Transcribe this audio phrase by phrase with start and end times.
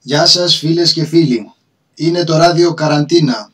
[0.00, 1.52] Γεια σας φίλες και φίλοι.
[1.94, 3.52] Είναι το ράδιο Καραντίνα.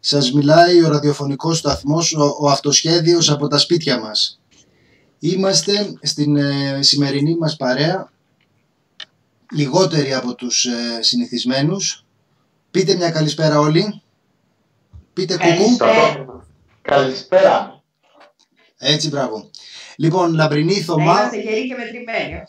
[0.00, 4.40] Σας μιλάει ο ραδιοφωνικός σταθμός, ο, ο αυτοσχέδιος από τα σπίτια μας.
[5.18, 8.12] Είμαστε στην ε, σημερινή μας παρέα,
[9.52, 12.04] λιγότεροι από τους ε, συνηθισμένους.
[12.70, 14.02] Πείτε μια καλησπέρα όλοι.
[15.12, 15.76] Πείτε κουκού.
[16.82, 17.82] Καλησπέρα.
[18.78, 19.50] Έτσι, μπράβο.
[20.00, 21.04] Λοιπόν, λαμπρινή Θωμά.
[21.04, 22.42] είμαστε γεροί και μετρημένοι.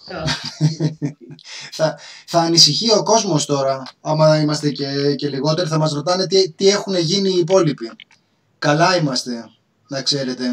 [1.78, 6.52] θα, θα ανησυχεί ο κόσμος τώρα, άμα είμαστε και, και λιγότεροι, θα μας ρωτάνε τι,
[6.52, 7.92] τι έχουν γίνει οι υπόλοιποι.
[8.60, 9.50] Καλά είμαστε,
[9.88, 10.46] να ξέρετε.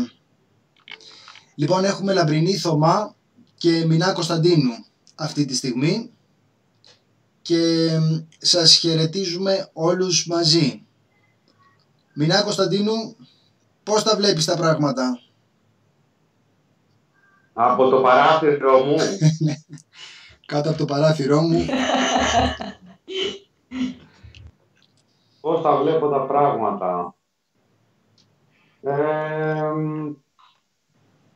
[1.55, 3.15] Λοιπόν, έχουμε λαμπρινή Θωμά
[3.57, 4.85] και Μινά Κωνσταντίνου
[5.15, 6.11] αυτή τη στιγμή
[7.43, 7.89] και
[8.39, 10.83] σας χαιρετίζουμε όλους μαζί.
[12.15, 13.17] Μινά Κωνσταντίνου,
[13.83, 15.28] πώς τα βλέπεις τα πράγματα;
[17.61, 18.97] Από το παράθυρο μου.
[20.47, 21.67] Κάτω από το παράθυρό μου.
[25.41, 27.15] Πώς τα βλέπω τα πράγματα.
[28.81, 29.73] Ε,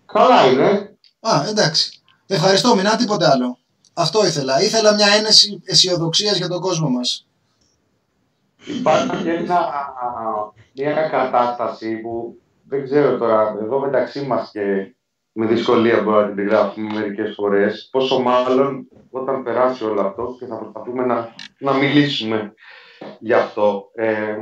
[0.06, 0.96] καλά είναι.
[1.20, 2.02] Α, εντάξει.
[2.26, 3.58] Ευχαριστώ, Μινά, τίποτε άλλο.
[3.92, 4.62] Αυτό ήθελα.
[4.62, 7.26] Ήθελα μια ένεση αισιοδοξίας για τον κόσμο μας.
[8.64, 9.44] Υπάρχει μια,
[10.72, 12.36] μια κατάσταση που
[12.68, 14.94] δεν ξέρω τώρα, εδώ μεταξύ μας και
[15.32, 20.46] με δυσκολία μπορεί να την γράφουμε μερικές φορές, πόσο μάλλον όταν περάσει όλο αυτό και
[20.46, 22.54] θα προσπαθούμε να, να μιλήσουμε
[23.18, 23.90] γι' αυτό.
[23.94, 24.36] Ε,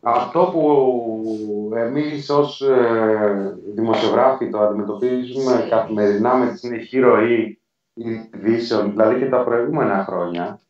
[0.00, 7.60] αυτό που εμείς ως ε, δημοσιογράφοι το αντιμετωπίζουμε καθημερινά με τη συνεχή ροή
[7.94, 10.60] ειδήσεων, δηλαδή και τα προηγούμενα χρόνια,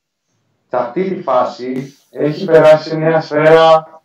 [0.68, 4.02] σε αυτή τη φάση έχει περάσει μια σφαίρα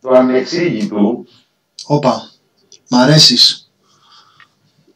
[0.00, 1.26] του ανεξήγητου.
[1.86, 2.33] Όπα.
[2.90, 3.72] Μ' αρέσεις.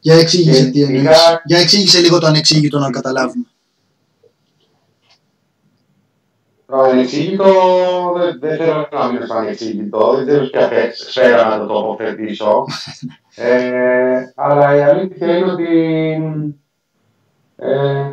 [0.01, 1.09] Για εξήγησε τι εννοείς.
[1.45, 3.45] Για εξήγησε λίγο το ανεξήγητο να καταλάβουμε.
[6.67, 7.45] Το ανεξήγητο
[8.17, 12.65] δεν, δεν θέλω να μείνω στο ανεξήγητο, δεν θέλω ποια σφαίρα να το τοποθετήσω.
[13.35, 16.13] ε, αλλά η αλήθεια είναι ότι
[17.57, 18.11] ε,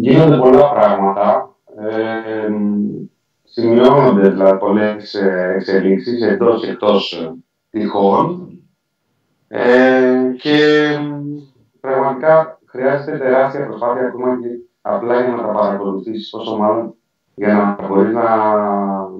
[0.00, 1.56] γίνονται πολλά πράγματα.
[1.78, 2.48] Ε,
[3.44, 5.14] σημειώνονται δηλαδή πολλές
[5.56, 7.32] εξελίξεις εντός και εκτός
[7.70, 8.53] τυχών
[9.56, 10.88] ε, και
[11.80, 14.48] πραγματικά χρειάζεται τεράστια προσπάθεια ακόμα και
[14.80, 16.94] απλά για να τα παρακολουθήσεις, πόσο μάλλον
[17.34, 18.28] για να μπορείς να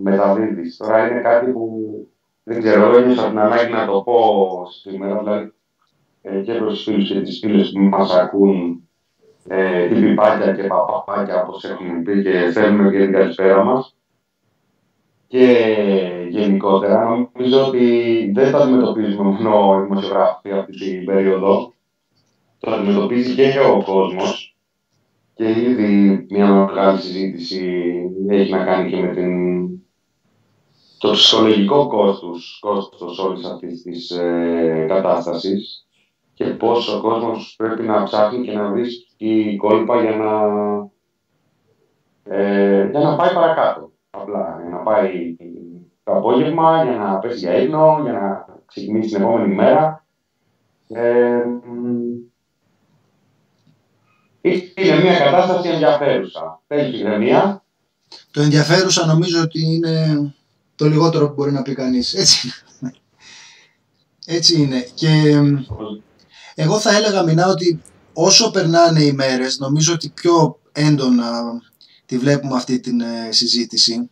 [0.03, 0.77] μεταδίδεις.
[0.77, 1.91] Τώρα είναι κάτι που
[2.43, 4.19] δεν ξέρω, ένιωσα την ανάγκη να το πω
[4.83, 5.53] σήμερα, δηλαδή
[6.22, 8.89] ε, και προς τους φίλους και τις φίλες που μας ακούν
[9.49, 13.97] ε, πιπάκια και παπαπάκια όπως έχουμε πει και θέλουμε και την καλησπέρα μας
[15.34, 17.28] και γενικότερα.
[17.33, 21.72] Νομίζω ότι δεν το αντιμετωπίζουμε μόνο οι δημοσιογράφοι αυτή την περίοδο.
[22.59, 24.56] Το αντιμετωπίζει και ο κόσμος.
[25.34, 27.93] Και ήδη μια μεγάλη συζήτηση
[28.28, 29.69] έχει να κάνει και με την...
[30.99, 35.87] το ψυχολογικό κόστος, κόστος όλης αυτής της ε, κατάστασης
[36.34, 40.33] και πώς ο κόσμος πρέπει να ψάχνει και να βρίσκει κόλπα για να,
[42.37, 43.93] ε, για να πάει παρακάτω.
[44.21, 45.37] Απλά για να πάει
[46.05, 50.05] το απόγευμα, για να πέσει για ύπνο, για να ξεκινήσει την επόμενη μέρα.
[50.89, 51.43] Ε,
[54.75, 56.63] είναι μια κατάσταση ενδιαφέρουσα.
[56.67, 57.65] Θέλεις ηρεμία;
[58.31, 60.35] Το ενδιαφέρουσα νομίζω ότι είναι
[60.77, 62.15] το λιγότερο που μπορεί να πει κανείς.
[62.15, 62.53] Έτσι,
[64.27, 64.89] Έτσι είναι.
[64.95, 65.41] Και
[66.55, 67.83] εγώ θα έλεγα μηνά ότι
[68.13, 71.27] όσο περνάνε οι μέρες, νομίζω ότι πιο έντονα
[72.06, 74.10] τη βλέπουμε αυτή την ε, συζήτηση.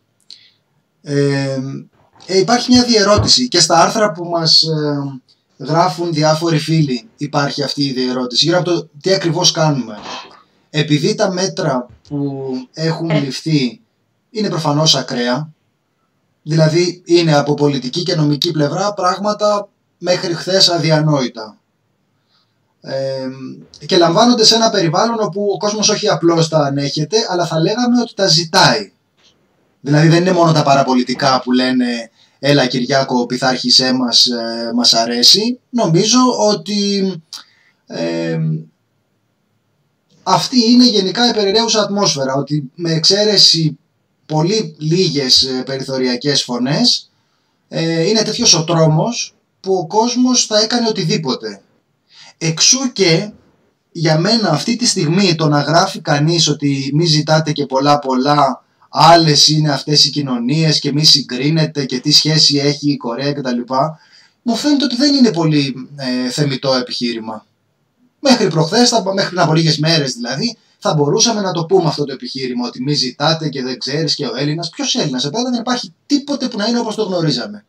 [1.01, 1.59] Ε,
[2.25, 5.21] ε, υπάρχει μια διερώτηση και στα άρθρα που μας ε,
[5.57, 9.97] γράφουν διάφοροι φίλοι υπάρχει αυτή η διερώτηση γύρω από το τι ακριβώς κάνουμε.
[10.69, 13.81] Επειδή τα μέτρα που έχουν ληφθεί
[14.29, 15.53] είναι προφανώς ακραία,
[16.43, 21.57] δηλαδή είναι από πολιτική και νομική πλευρά πράγματα μέχρι χθες αδιανόητα.
[22.85, 23.27] Ε,
[23.85, 28.01] και λαμβάνονται σε ένα περιβάλλον όπου ο κόσμος όχι απλώς τα ανέχεται, αλλά θα λέγαμε
[28.01, 28.91] ότι τα ζητάει.
[29.81, 32.09] Δηλαδή δεν είναι μόνο τα παραπολιτικά που λένε
[32.39, 35.59] έλα Κυριάκο πειθάρχησέ μας, ε, μας αρέσει.
[35.69, 36.19] Νομίζω
[36.49, 37.13] ότι
[37.87, 38.39] ε,
[40.23, 43.77] αυτή είναι γενικά η περιραίουσα ατμόσφαιρα, ότι με εξαίρεση
[44.25, 47.11] πολύ λίγες ε, περιθωριακές φωνές
[47.67, 51.61] ε, είναι τέτοιος ο τρόμος που ο κόσμος θα έκανε οτιδήποτε.
[52.45, 53.31] Εξού και
[53.91, 58.63] για μένα αυτή τη στιγμή το να γράφει κανείς ότι μη ζητάτε και πολλά πολλά
[58.89, 63.59] άλλες είναι αυτές οι κοινωνίες και μη συγκρίνεται και τι σχέση έχει η Κορέα κτλ.
[64.41, 67.45] Μου φαίνεται ότι δεν είναι πολύ ε, θεμητό επιχείρημα.
[68.19, 72.13] Μέχρι προχθές, μέχρι πριν από λίγες μέρες δηλαδή, θα μπορούσαμε να το πούμε αυτό το
[72.13, 74.69] επιχείρημα ότι μη ζητάτε και δεν ξέρεις και ο Έλληνας.
[74.69, 77.65] Ποιος Έλληνας, εδώ δεν υπάρχει τίποτε που να είναι όπως το γνωρίζαμε.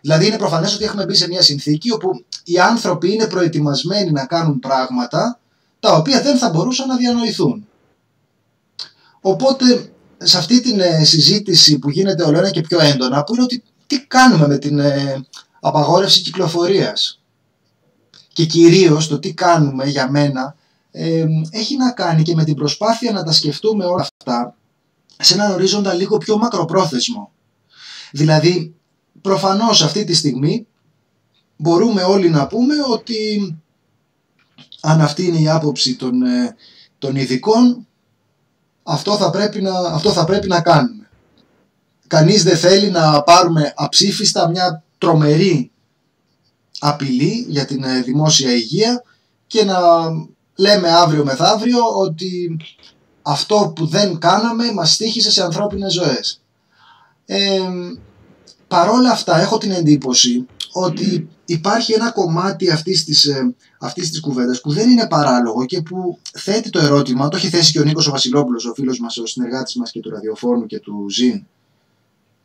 [0.00, 4.26] Δηλαδή είναι προφανές ότι έχουμε μπει σε μια συνθήκη όπου οι άνθρωποι είναι προετοιμασμένοι να
[4.26, 5.40] κάνουν πράγματα
[5.80, 7.66] τα οποία δεν θα μπορούσαν να διανοηθούν.
[9.20, 13.42] Οπότε σε αυτή την ε, συζήτηση που γίνεται όλο ένα και πιο έντονα που είναι
[13.42, 15.24] ότι τι κάνουμε με την ε,
[15.60, 17.20] απαγόρευση κυκλοφορίας;
[18.32, 20.56] Και κυρίως το τι κάνουμε για μένα
[20.90, 24.54] ε, έχει να κάνει και με την προσπάθεια να τα σκεφτούμε όλα αυτά
[25.18, 27.32] σε έναν ορίζοντα λίγο πιο μακροπρόθεσμο.
[28.12, 28.74] Δηλαδή,
[29.22, 30.66] προφανώς αυτή τη στιγμή
[31.56, 33.56] μπορούμε όλοι να πούμε ότι
[34.80, 36.56] αν αυτή είναι η άποψη των, ε,
[36.98, 37.86] των ειδικών,
[38.82, 41.08] αυτό θα, πρέπει να, αυτό θα πρέπει να κάνουμε.
[42.06, 45.70] Κανείς δεν θέλει να πάρουμε αψήφιστα μια τρομερή
[46.78, 49.02] απειλή για την ε, δημόσια υγεία
[49.46, 49.78] και να
[50.54, 52.56] λέμε αύριο μεθαύριο ότι
[53.22, 56.42] αυτό που δεν κάναμε μας στήχησε σε ανθρώπινες ζωές.
[57.26, 57.60] Ε,
[58.70, 64.60] παρόλα αυτά έχω την εντύπωση ότι υπάρχει ένα κομμάτι αυτής της, ε, αυτής της κουβέντας
[64.60, 68.06] που δεν είναι παράλογο και που θέτει το ερώτημα, το έχει θέσει και ο Νίκος
[68.06, 71.46] ο Βασιλόπουλος, ο φίλος μας, ο συνεργάτης μας και του ραδιοφώνου και του ΖΙΝ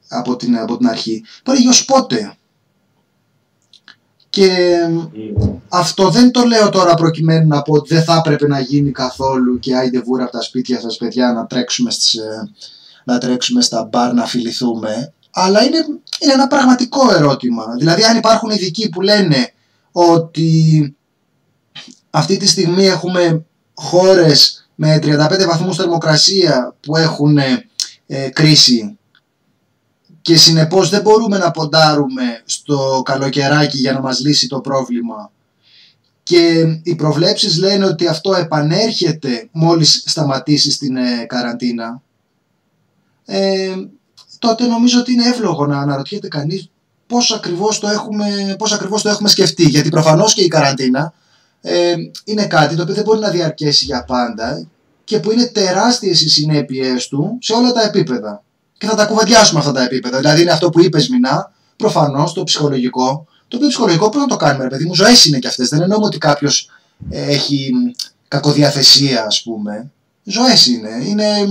[0.07, 1.24] από την, από την αρχή.
[1.44, 2.38] Τώρα ως πότε
[4.30, 4.78] και
[5.69, 9.60] αυτό δεν το λέω τώρα προκειμένου να πω ότι δεν θα έπρεπε να γίνει καθόλου
[9.60, 12.50] και άιντε βούρα από τα σπίτια σας παιδιά να τρέξουμε, στις, ε,
[13.04, 15.78] να τρέξουμε στα μπαρ να φιληθούμε αλλά είναι,
[16.20, 17.76] είναι ένα πραγματικό ερώτημα.
[17.78, 19.54] Δηλαδή αν υπάρχουν ειδικοί που λένε
[19.92, 20.96] ότι
[22.10, 27.38] αυτή τη στιγμή έχουμε χώρες με 35 βαθμούς θερμοκρασία που έχουν
[28.08, 28.98] ε, κρίση
[30.22, 35.32] και συνεπώς δεν μπορούμε να ποντάρουμε στο καλοκαιράκι για να μας λύσει το πρόβλημα
[36.24, 42.02] και οι προβλέψεις λένε ότι αυτό επανέρχεται μόλις σταματήσει στην ε, καραντίνα
[43.26, 43.76] ε,
[44.47, 46.69] τότε νομίζω ότι είναι εύλογο να αναρωτιέται κανείς
[47.07, 51.13] πώς ακριβώς το έχουμε, πώς ακριβώς το έχουμε σκεφτεί γιατί προφανώς και η καραντίνα
[51.62, 51.94] ε,
[52.24, 54.68] είναι κάτι το οποίο δεν μπορεί να διαρκέσει για πάντα
[55.03, 58.44] και που είναι τεράστιες οι συνέπειες του σε όλα τα επίπεδα
[58.77, 60.18] και θα τα κουβεντιάσουμε αυτά τα επίπεδα.
[60.18, 63.27] Δηλαδή είναι αυτό που είπες Μινά, προφανώς το ψυχολογικό.
[63.47, 65.69] Το οποίο ψυχολογικό πώ να το κάνουμε, ρε παιδί μου, ζωές είναι κι αυτές.
[65.69, 66.69] Δεν εννοούμε ότι κάποιος
[67.09, 67.71] ε, έχει
[68.27, 69.92] κακοδιαθεσία, ας πούμε.
[70.25, 71.04] Ζωές είναι.
[71.06, 71.48] Είναι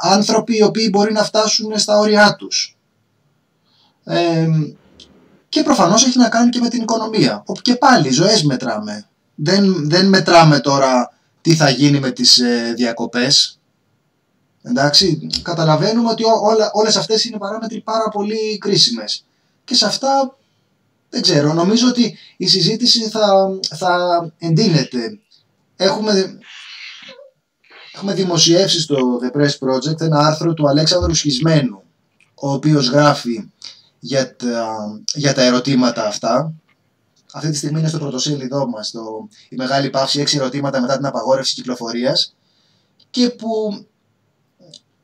[0.00, 2.76] άνθρωποι οι οποίοι μπορεί να φτάσουν στα όρια τους.
[4.04, 4.48] Ε,
[5.48, 7.42] και προφανώς έχει να κάνει και με την οικονομία.
[7.46, 9.06] Όπου και πάλι ζωές μετράμε.
[9.34, 13.60] Δεν, δεν μετράμε τώρα τι θα γίνει με τις ε, διακοπές
[14.62, 19.24] Εντάξει, καταλαβαίνουμε ότι όλα, όλες αυτές είναι παράμετροι πάρα πολύ κρίσιμες.
[19.64, 20.36] Και σε αυτά,
[21.10, 25.18] δεν ξέρω, νομίζω ότι η συζήτηση θα, θα εντείνεται.
[25.76, 26.38] Έχουμε,
[27.92, 31.82] έχουμε δημοσιεύσει στο The Press Project ένα άρθρο του Αλέξανδρου Σχισμένου,
[32.34, 33.50] ο οποίος γράφει
[33.98, 34.76] για τα,
[35.14, 36.54] για τα ερωτήματα αυτά.
[37.32, 41.06] Αυτή τη στιγμή είναι στο πρωτοσέλιδό μας, το, η μεγάλη παύση 6 ερωτήματα μετά την
[41.06, 42.34] απαγόρευση κυκλοφορίας
[43.10, 43.84] και που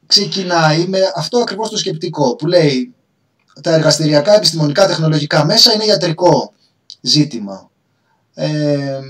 [0.07, 2.95] ξεκινάει με αυτό ακριβώς το σκεπτικό που λέει
[3.63, 6.53] τα εργαστηριακά επιστημονικά τεχνολογικά μέσα είναι ιατρικό
[7.01, 7.71] ζήτημα.
[8.35, 9.01] Ε,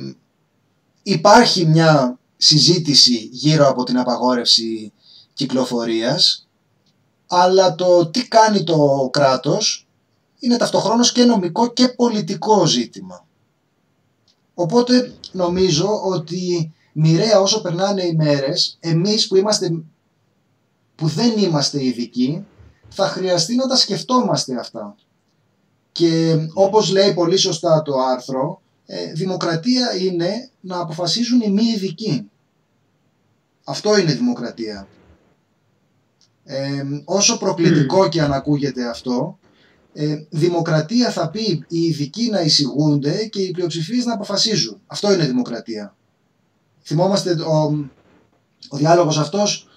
[1.03, 4.93] υπάρχει μια συζήτηση γύρω από την απαγόρευση
[5.33, 6.49] κυκλοφορίας
[7.27, 9.89] αλλά το τι κάνει το κράτος
[10.39, 13.27] είναι ταυτοχρόνως και νομικό και πολιτικό ζήτημα.
[14.55, 19.83] Οπότε νομίζω ότι μοιραία όσο περνάνε οι μέρες, εμείς που είμαστε
[20.95, 22.47] που δεν είμαστε ειδικοί,
[22.89, 24.97] θα χρειαστεί να τα σκεφτόμαστε αυτά.
[25.93, 32.31] Και όπως λέει πολύ σωστά το άρθρο, ε, δημοκρατία είναι να αποφασίζουν οι μη ειδικοί.
[33.65, 34.89] Αυτό είναι δημοκρατία.
[36.45, 39.39] Ε, όσο προκλητικό και αν ακούγεται αυτό,
[39.93, 44.81] ε, δημοκρατία θα πει οι ειδικοί να εισηγούνται και οι πλειοψηφίες να αποφασίζουν.
[44.87, 45.97] Αυτό είναι δημοκρατία.
[46.83, 47.89] Θυμόμαστε ο,
[48.69, 49.69] ο διάλογος αυτός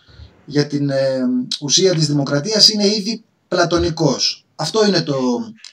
[0.46, 1.20] για την ε,
[1.62, 4.46] ουσία της δημοκρατίας είναι ήδη πλατωνικός.
[4.56, 5.18] Αυτό είναι το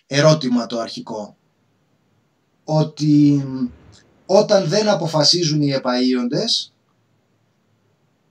[0.07, 1.38] ερώτημα το αρχικό.
[2.71, 3.45] Ότι
[4.27, 6.73] όταν δεν αποφασίζουν οι επαΐοντες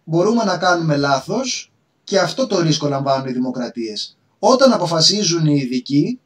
[0.04, 1.72] μπορούμε να κάνουμε λάθος
[2.04, 4.18] και αυτό το ρίσκο λαμβάνουν οι δημοκρατίες.
[4.40, 6.20] Όταν αποφασίζουν οι ειδικοί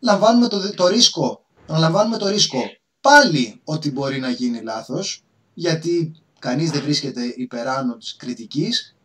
[0.00, 2.58] λαμβάνουμε το, το ρίσκο, λαμβάνουμε το ρίσκο
[3.00, 8.96] πάλι ότι μπορεί να γίνει λάθος γιατί κανείς δεν βρίσκεται υπεράνω της κριτικής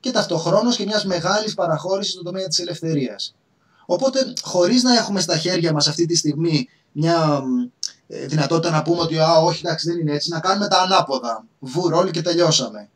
[0.00, 3.34] και ταυτοχρόνως και μιας μεγάλης παραχώρησης στον τομέα της ελευθερίας.
[3.86, 7.42] Οπότε, χωρίς να έχουμε στα χέρια μας αυτή τη στιγμή μια
[8.06, 11.44] ε, δυνατότητα να πούμε ότι α, όχι εντάξει δεν είναι έτσι, να κάνουμε τα ανάποδα.
[11.58, 12.88] Βουρ όλοι και τελειώσαμε.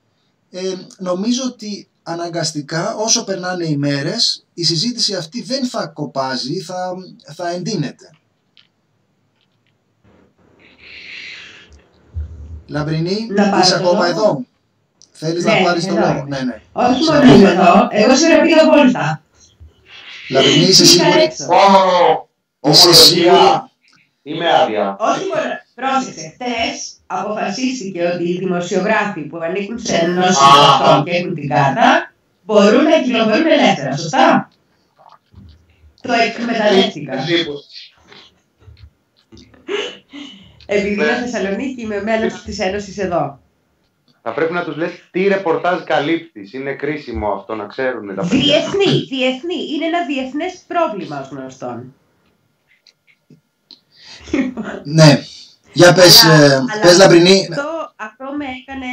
[0.50, 6.94] Ε, νομίζω ότι αναγκαστικά όσο περνάνε οι μέρες η συζήτηση αυτή δεν θα κοπάζει, θα,
[7.34, 8.10] θα εντείνεται.
[12.66, 13.28] Λαμπρινή,
[13.62, 14.44] είσαι ακόμα εδώ;
[15.10, 16.36] Θέλεις να Ναι, πάρεις το εδώ λόγο; είμαι.
[16.36, 16.62] Ναι, ναι.
[16.72, 17.34] Όχι Σε μόνο ακούω.
[17.36, 19.22] είμαι εδώ, εγώ σήμερα πήγα βόλτα.
[20.30, 21.46] Λαμπρινή, είσαι Πήγα σίγουρη; έξω.
[22.60, 23.36] Είσαι σίγουρη;
[24.32, 24.46] Ομολογία.
[24.46, 24.96] Είμαι άδεια.
[25.00, 31.34] Όχι μόνο, πρόσεξε, χτες αποφασίστηκε ότι οι δημοσιογράφοι που ανήκουν σε ενώσεις αυτών και έχουν
[31.34, 34.48] την κάρτα μπορούν να κυκλοφορούν ελεύθερα, σωστά;
[36.00, 37.12] Το εκμεταλλεύτηκα.
[40.66, 43.38] Επειδή είμαι Θεσσαλονίκη, είμαι μέλος της Ένωσης εδώ.
[44.22, 46.52] Θα πρέπει να τους λες τι ρεπορτάζ καλύπτεις.
[46.52, 48.38] Είναι κρίσιμο αυτό να ξέρουν τα παιδιά.
[48.38, 49.54] Διεθνή, διεθνή.
[49.74, 51.94] Είναι ένα διεθνές πρόβλημα ως γνωστόν.
[54.84, 55.20] Ναι.
[55.72, 57.48] Για πες, Αλλά- ε, αλλά πες Λαμπρινή.
[57.50, 58.86] Αυτό, αυτό με έκανε.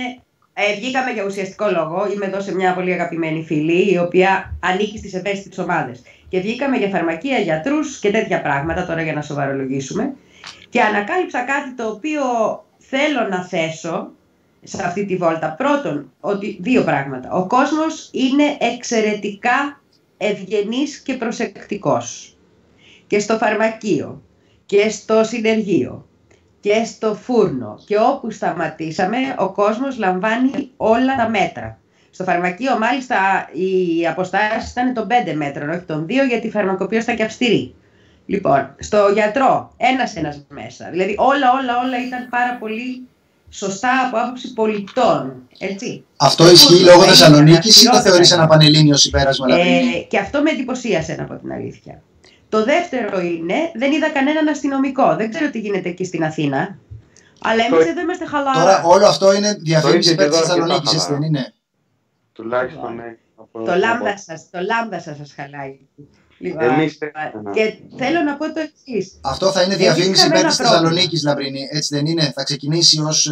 [0.53, 2.07] Ε, βγήκαμε για ουσιαστικό λόγο.
[2.13, 6.01] Είμαι εδώ σε μια πολύ αγαπημένη φίλη, η οποία ανήκει στις ευαίσθητες ομάδες.
[6.29, 10.13] Και βγήκαμε για φαρμακεία, γιατρούς και τέτοια πράγματα, τώρα για να σοβαρολογήσουμε.
[10.69, 12.23] Και ανακάλυψα κάτι το οποίο
[12.77, 14.11] θέλω να θέσω
[14.63, 15.55] σε αυτή τη βόλτα.
[15.57, 17.31] Πρώτον, ότι δύο πράγματα.
[17.31, 19.81] Ο κόσμος είναι εξαιρετικά
[20.17, 22.37] ευγενής και προσεκτικός.
[23.07, 24.21] Και στο φαρμακείο
[24.65, 26.05] και στο συνεργείο
[26.59, 31.79] και στο φούρνο και όπου σταματήσαμε ο κόσμος λαμβάνει όλα τα μέτρα.
[32.11, 33.15] Στο φαρμακείο μάλιστα
[33.53, 37.73] οι αποστάσεις ήταν των 5 μέτρων, όχι των 2 γιατί η φαρμακοποιός ήταν και αυστηρή.
[38.25, 40.89] Λοιπόν, στο γιατρό ένας ένας μέσα.
[40.91, 43.07] Δηλαδή όλα όλα όλα ήταν πάρα πολύ
[43.49, 45.33] σωστά από άποψη πολιτών.
[45.57, 46.03] Έτσι.
[46.17, 49.95] Αυτό ισχύει λόγω Θα Θεσσαλονίκης ή το ήθελα θεωρείς να ένα πανελλήνιο συμπέρασμα, Λαμπρινή.
[49.95, 52.01] ε, και αυτό με εντυπωσίασε να πω την αλήθεια.
[52.55, 55.15] Το δεύτερο είναι, δεν είδα κανέναν αστυνομικό.
[55.15, 56.77] Δεν ξέρω τι γίνεται εκεί στην Αθήνα.
[57.41, 58.59] Αλλά εμείς Το- εδώ είμαστε χαλαρά.
[58.59, 61.19] Τώρα όλο αυτό είναι διαφήμιση ίδιο υπέρ και τη εδώ αρκετά Θεσσαλονίκης, έτσι χαλαρά.
[61.19, 61.53] δεν είναι;
[62.33, 63.15] Τουλάχιστον ναι.
[63.35, 65.79] από- Το λάμδα σας το λάμδα σας σας χαλάει.
[66.37, 66.97] Λοιπόν, Εμείς
[67.53, 69.19] και θέλω να πω το εξής.
[69.23, 70.79] Αυτό θα είναι Εμείς διαφήμιση είχαμε υπέρ ένα τη πρόβλημα.
[70.81, 71.67] Θεσσαλονίκης, Λαμπρινή.
[71.71, 73.31] Έτσι δεν είναι; Θα ξεκινήσει ως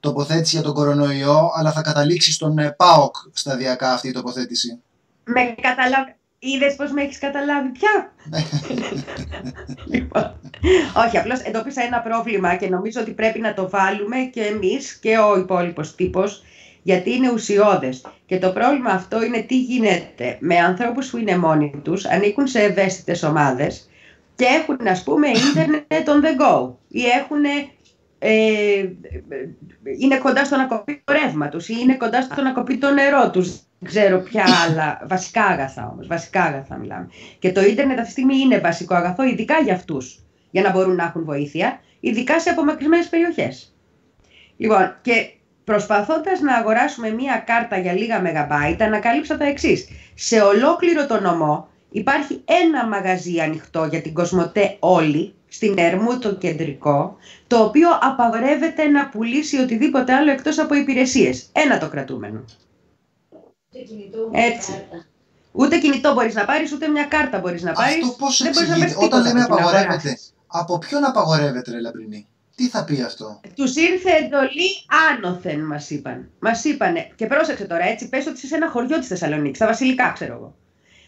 [0.00, 4.80] τοποθέτηση για τον κορονοϊό, αλλά θα καταλήξει στον ε, ΠΑΟΚ σταδιακά αυτή η τοποθέτηση.
[5.24, 6.14] Με καταλάβει.
[6.44, 8.12] Είδες πώς με έχεις καταλάβει πια;
[9.92, 10.40] λοιπόν,
[11.06, 15.18] όχι, απλώς εντόπισα ένα πρόβλημα και νομίζω ότι πρέπει να το βάλουμε και εμείς και
[15.18, 16.42] ο υπόλοιπος τύπος,
[16.82, 18.04] γιατί είναι ουσιώδες.
[18.26, 22.62] Και το πρόβλημα αυτό είναι τι γίνεται με ανθρώπους που είναι μόνοι τους, ανήκουν σε
[22.62, 23.88] ευαίσθητες ομάδες
[24.36, 27.44] και έχουν, ας πούμε, ίντερνετ on the go ή έχουν.
[28.18, 28.88] Ε,
[30.00, 32.90] είναι κοντά στο να κοπεί το ρεύμα τους ή είναι κοντά στο να κοπεί το
[32.90, 33.60] νερό τους.
[33.84, 35.00] Δεν ξέρω ποια άλλα.
[35.06, 36.06] Βασικά αγαθά όμως.
[36.06, 37.08] Βασικά αγαθά μιλάμε.
[37.38, 40.18] Και το ίντερνετ αυτή τη στιγμή είναι βασικό αγαθό, ειδικά για αυτούς.
[40.50, 43.74] Για να μπορούν να έχουν βοήθεια, ειδικά σε απομακρυσμένες περιοχές.
[44.56, 45.30] Λοιπόν, και
[45.64, 49.88] προσπαθώντας να αγοράσουμε μία κάρτα για λίγα μεγαμπάιτ, ανακάλυψα τα εξής.
[50.14, 56.34] Σε ολόκληρο το νομό υπάρχει ένα μαγαζί ανοιχτό για την Κοσμοτέ όλη, στην Ερμού το
[56.34, 61.48] κεντρικό, το οποίο απαγορεύεται να πουλήσει οτιδήποτε άλλο εκτός από υπηρεσίες.
[61.52, 62.44] Ένα το κρατούμενο.
[64.32, 64.72] Έτσι.
[65.52, 67.94] Ούτε κινητό μπορείς να πάρεις, ούτε μια κάρτα μπορείς να πάρεις.
[67.94, 68.96] Αυτό πώς Δεν μπορείς να εξηγείται.
[68.96, 70.16] πάρεις Όταν τίποτα λέμε από την απαγορεύεται, αγορά.
[70.46, 74.68] από ποιον απαγορεύεται, ρε Λαμπρινή; Τι θα πει αυτό; Τους ήρθε εντολή
[75.10, 76.30] άνωθεν, μας είπαν.
[76.38, 79.66] Μας είπανε, και πρόσεξε τώρα, έτσι, πες ότι είσαι σε ένα χωριό της Θεσσαλονίκης, στα
[79.66, 80.54] Βασιλικά, ξέρω εγώ.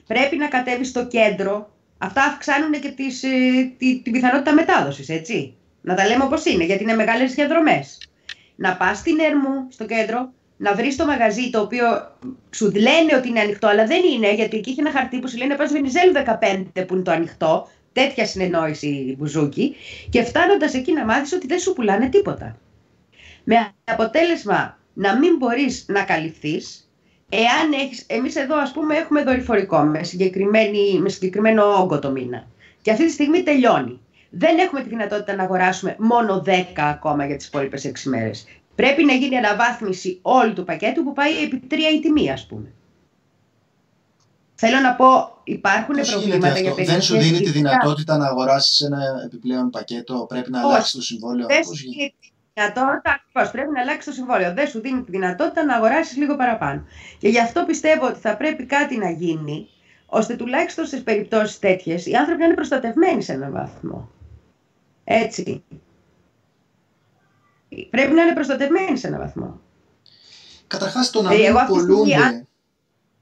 [0.06, 1.70] Πρέπει να κατέβεις στο κέντρο.
[1.98, 3.28] Αυτά αυξάνουν και τις, ε,
[3.78, 5.56] τη, την πιθανότητα μετάδοσης, έτσι.
[5.80, 7.98] Να τα λέμε όπως είναι, γιατί είναι μεγάλες διαδρομές.
[8.56, 11.86] Να πας στην Ερμού, στο κέντρο, να βρεις το μαγαζί το οποίο
[12.50, 15.36] σου λένε ότι είναι ανοιχτό, αλλά δεν είναι, γιατί εκεί έχει ένα χαρτί που σου
[15.36, 16.12] λένε πας Βενιζέλου
[16.74, 17.68] 15 που είναι το ανοιχτό.
[17.92, 19.76] Τέτοια συνεννόηση μπουζούκι.
[20.10, 22.56] Και φτάνοντας εκεί να μάθεις ότι δεν σου πουλάνε τίποτα.
[23.44, 26.90] Με αποτέλεσμα να μην μπορείς να καλυφθείς,
[27.28, 32.46] εάν έχεις, εμείς εδώ ας πούμε έχουμε δορυφορικό με, συγκεκριμένη, με συγκεκριμένο όγκο το μήνα.
[32.82, 34.00] Και αυτή τη στιγμή τελειώνει.
[34.30, 38.46] Δεν έχουμε τη δυνατότητα να αγοράσουμε μόνο 10 ακόμα για τις υπόλοιπες 6 μέρες.
[38.76, 42.72] Πρέπει να γίνει αναβάθμιση όλου του πακέτου που πάει επί τρία η τιμή ας πούμε.
[44.54, 46.92] Θέλω να πω, υπάρχουν Πώς γίνεται προβλήματα για αυτό; περιοχές...
[46.92, 50.68] Δεν σου δίνει τη ειδικά- δυνατότητα να αγοράσεις ένα επιπλέον πακέτο, πρέπει να Όχι.
[50.72, 54.14] αλλάξει το συμβόλαιο; Δεν Πώς σου γίνεται; δίνει τη δυνατότητα, ακριβώς πρέπει να αλλάξει το
[54.14, 54.54] συμβόλαιο.
[54.54, 56.84] Δεν σου δίνει τη δυνατότητα να αγοράσεις λίγο παραπάνω.
[57.18, 59.68] Και γι' αυτό πιστεύω ότι θα πρέπει κάτι να γίνει,
[60.06, 64.10] ώστε τουλάχιστον στις περιπτώσεις τέτοιες οι άνθρωποι να είναι προστατευμένοι σε έναν βαθμό.
[65.04, 65.64] Έτσι.
[67.84, 69.60] Πρέπει να είναι προστατευμένοι σε έναν βαθμό.
[70.66, 72.46] Καταρχάς το να Ε, μην εγώ αυτή τη στιγμή, πολλούνται, αν-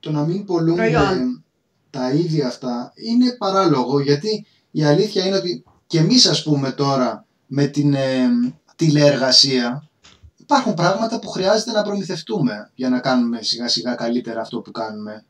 [0.00, 1.44] το να μην πολλούνται Προϊόν.
[1.90, 7.26] τα ίδια αυτά είναι παράλογο γιατί η αλήθεια είναι ότι και εμείς ας πούμε τώρα
[7.46, 8.28] με την ε,
[8.76, 9.88] τηλεεργασία
[10.36, 15.24] υπάρχουν πράγματα που χρειάζεται να προμηθευτούμε για να κάνουμε σιγά σιγά καλύτερα αυτό που κάνουμε.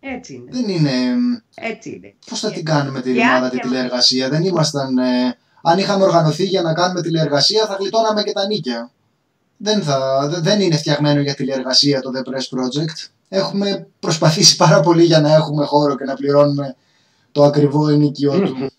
[0.00, 0.50] Έτσι είναι.
[0.50, 0.92] Δεν είναι...
[1.54, 2.14] Έτσι είναι.
[2.30, 4.98] Πώς θα την κάνουμε τη ρημάδα τη τηλεεργασία; Δεν ήμασταν...
[4.98, 8.90] Ε, αν είχαμε οργανωθεί για να κάνουμε τηλεεργασία θα γλιτώναμε και τα νίκια.
[9.56, 13.08] Δεν, θα, δεν είναι φτιαγμένο για τηλεεργασία το The Press Project.
[13.28, 16.76] Έχουμε προσπαθήσει πάρα πολύ για να έχουμε χώρο και να πληρώνουμε
[17.32, 18.70] το ακριβό ενοικιό του.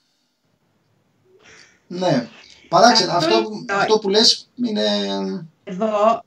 [1.88, 2.27] ναι.
[2.70, 4.82] Παράξενα, αυτό, αυτό, αυτό που λες είναι...
[5.63, 6.24] Εδώ,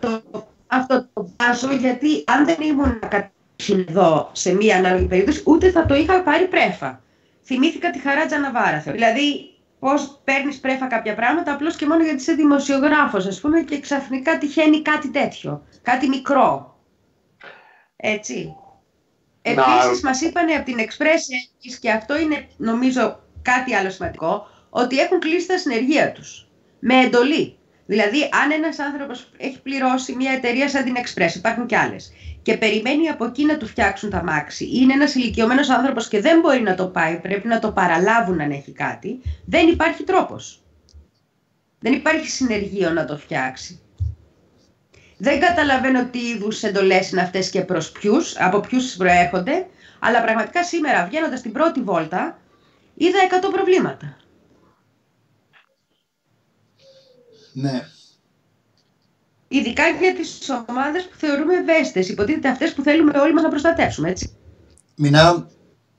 [0.00, 0.22] το,
[0.66, 2.98] αυτό το βάζω γιατί αν δεν ήμουν
[3.88, 7.00] εδώ σε μία ανάλογη περίπτωση, ούτε θα το είχα πάρει πρέφα.
[7.50, 8.78] Θυμήθηκα τη χαρά Τζαναβάρα.
[8.86, 13.80] Δηλαδή, πώς παίρνεις πρέφα κάποια πράγματα απλώς και μόνο γιατί είσαι δημοσιογράφος, ας πούμε, και
[13.80, 15.66] ξαφνικά τυχαίνει κάτι τέτοιο.
[15.82, 16.78] Κάτι μικρό.
[17.96, 18.54] Έτσι.
[19.42, 21.20] Επίσης, μας είπαν από την Express
[21.80, 26.48] και αυτό είναι νομίζω κάτι άλλο σημαντικό, ότι έχουν κλείσει τα συνεργεία τους.
[26.78, 27.58] Με εντολή.
[27.86, 32.12] Δηλαδή, αν ένας άνθρωπος έχει πληρώσει μια εταιρεία σαν την Express, υπάρχουν κι άλλες,
[32.48, 36.40] και περιμένει από εκεί να του φτιάξουν τα μάξι, είναι ένας ηλικιωμένος άνθρωπος και δεν
[36.40, 40.62] μπορεί να το πάει, πρέπει να το παραλάβουν αν έχει κάτι, δεν υπάρχει τρόπος.
[41.78, 43.80] Δεν υπάρχει συνεργείο να το φτιάξει.
[45.16, 49.66] Δεν καταλαβαίνω τι είδους εντολές είναι αυτές και προς ποιους, από ποιους προέρχονται,
[49.98, 52.38] αλλά πραγματικά σήμερα βγαίνοντας την πρώτη βόλτα,
[52.94, 54.16] είδα 100 προβλήματα.
[57.52, 57.82] Ναι.
[59.48, 60.28] Ειδικά για τι
[60.68, 62.12] ομάδε που θεωρούμε ευαίσθητε.
[62.12, 64.36] Υποτίθεται αυτέ που θέλουμε όλοι μα να προστατεύσουμε, έτσι.
[64.96, 65.48] Μινά,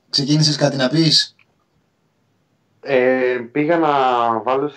[0.10, 1.12] ξεκίνησε κάτι να πει.
[2.82, 3.90] Ε, πήγα να
[4.42, 4.72] βάλω,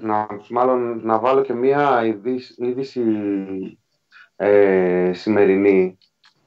[0.00, 2.02] να, μάλλον, να βάλω και μία
[2.56, 3.02] είδηση
[4.36, 5.98] ε, σημερινή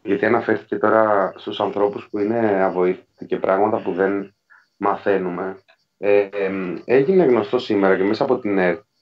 [0.05, 4.35] γιατί αναφέρθηκε τώρα στους ανθρώπους που είναι αβοήθητοι και πράγματα που δεν
[4.77, 5.57] μαθαίνουμε.
[5.97, 6.51] Ε, ε,
[6.85, 8.94] έγινε γνωστό σήμερα και μέσα από την ΕΡΤ ε,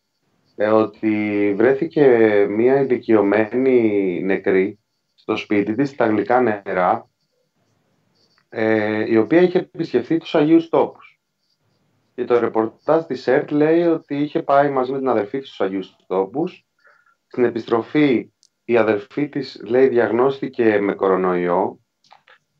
[0.57, 2.05] ότι βρέθηκε
[2.49, 4.79] μία ηλικιωμένη νεκρή
[5.13, 7.09] στο σπίτι της, στα γλυκά νερά,
[8.49, 11.21] ε, η οποία είχε επισκεφθεί τους Αγίους Τόπους.
[12.15, 15.61] Και το ρεπορτάζ της ΕΡΤ λέει ότι είχε πάει μαζί με την αδερφή της στους
[15.61, 16.65] Αγίους Τόπους.
[17.27, 18.31] Στην επιστροφή
[18.65, 21.79] η αδερφή της λέει διαγνώστηκε με κορονοϊό.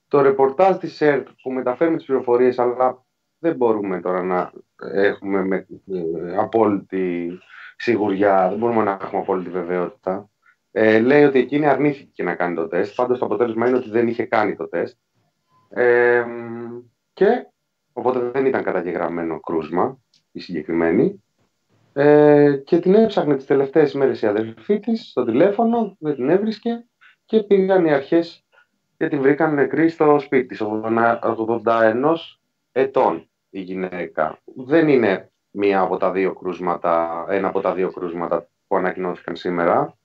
[0.08, 3.06] Το ρεπορτάζ της ΕΡΤ που μεταφέρουμε τις πληροφορίες αλλά
[3.40, 4.52] δεν μπορούμε τώρα να
[4.94, 7.32] έχουμε με, ε, απόλυτη
[7.84, 10.30] σιγουριά, δεν μπορούμε να έχουμε απόλυτη βεβαιότητα.
[10.72, 12.96] Ε, λέει ότι εκείνη αρνήθηκε να κάνει το τεστ.
[12.96, 14.98] Πάντως το αποτέλεσμα είναι ότι δεν είχε κάνει το τεστ.
[15.70, 16.26] Ε,
[17.14, 17.48] και
[17.94, 20.00] οπότε δεν ήταν καταγεγραμμένο κρούσμα
[20.32, 21.24] η συγκεκριμένη.
[21.94, 26.86] Ε, και την έψαχνε τις τελευταίες μέρες η αδερφή της στο τηλέφωνο, δεν την έβρισκε
[27.26, 28.46] και πήγαν οι αρχές
[28.98, 32.40] και την βρήκαν νεκρή στο σπίτι της, 81
[32.72, 34.40] ετών η γυναίκα.
[34.56, 39.98] Δεν είναι μία από τα δύο κρούσματα, ένα από τα δύο κρούσματα που ανακοινώθηκαν σήμερα.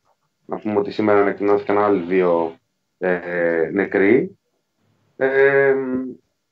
[0.47, 2.59] Να πούμε ότι σήμερα ανακοινώθηκαν άλλοι δύο
[2.99, 4.39] ε, νεκροί.
[5.17, 5.75] Ε,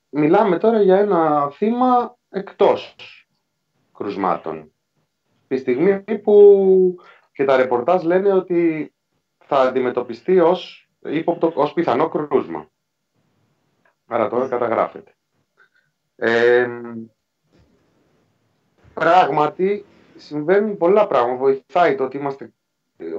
[0.09, 2.97] μιλάμε τώρα για ένα θύμα εκτός
[3.95, 4.73] κρουσμάτων.
[5.49, 6.97] Τη στιγμή που
[7.33, 8.93] και τα ρεπορτάζ λένε ότι
[9.39, 12.69] θα αντιμετωπιστεί ως, ύποπτο, ως πιθανό κρούσμα.
[14.07, 15.15] Άρα τώρα καταγράφεται.
[16.17, 16.69] Ε,
[19.01, 19.85] πράγματι
[20.17, 21.39] συμβαίνουν πολλά πράγματα.
[21.39, 22.53] Βοηθάει το ότι είμαστε,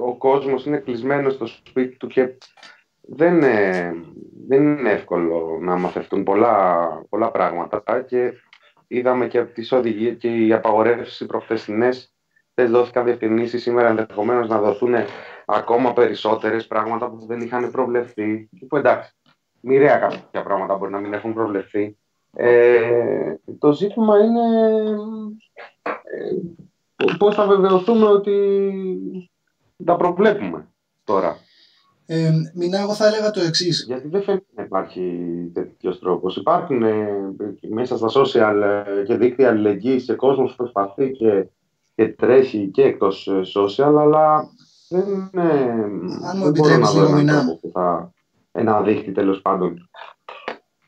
[0.02, 2.36] ο κόσμος είναι κλεισμένος στο σπίτι του και
[3.00, 3.40] δεν,
[4.48, 8.02] δεν είναι εύκολο να μαθευτούν πολλά, πολλά πράγματα.
[8.06, 8.32] Και
[8.86, 12.14] είδαμε και από τις οδηγίες και οι απαγορεύσεις προχθεσινές
[12.54, 13.62] δεν δόθηκαν διευκρινήσεις.
[13.62, 14.94] Σήμερα ενδεχομένως να δοθούν
[15.46, 19.12] ακόμα περισσότερες πράγματα που δεν είχαν προβλεφθεί που εντάξει,
[19.60, 21.96] μοιραία κάποια πράγματα μπορεί να μην έχουν προβλεφθεί
[22.32, 24.46] ε, το ζήτημα είναι
[25.82, 28.60] ε, πώς θα βεβαιωθούμε ότι
[29.84, 30.68] τα προβλέπουμε
[31.04, 31.36] τώρα.
[32.10, 33.84] Ε, Μινά, εγώ θα έλεγα το εξής.
[33.86, 35.22] Γιατί δεν φαίνεται να υπάρχει
[35.54, 36.36] τέτοιος τρόπος.
[36.36, 37.08] Υπάρχουν ε,
[37.70, 41.46] μέσα στα social ε, και δίκτυα αλληλεγγύης και κόσμος που προσπαθεί και,
[41.94, 44.50] και τρέχει και εκτός ε, social, αλλά
[44.88, 45.50] δεν, είναι.
[46.24, 47.58] Αν μου επιτρέπει λίγο, Μινά.
[48.52, 49.88] Ένα δίκτυο τέλος πάντων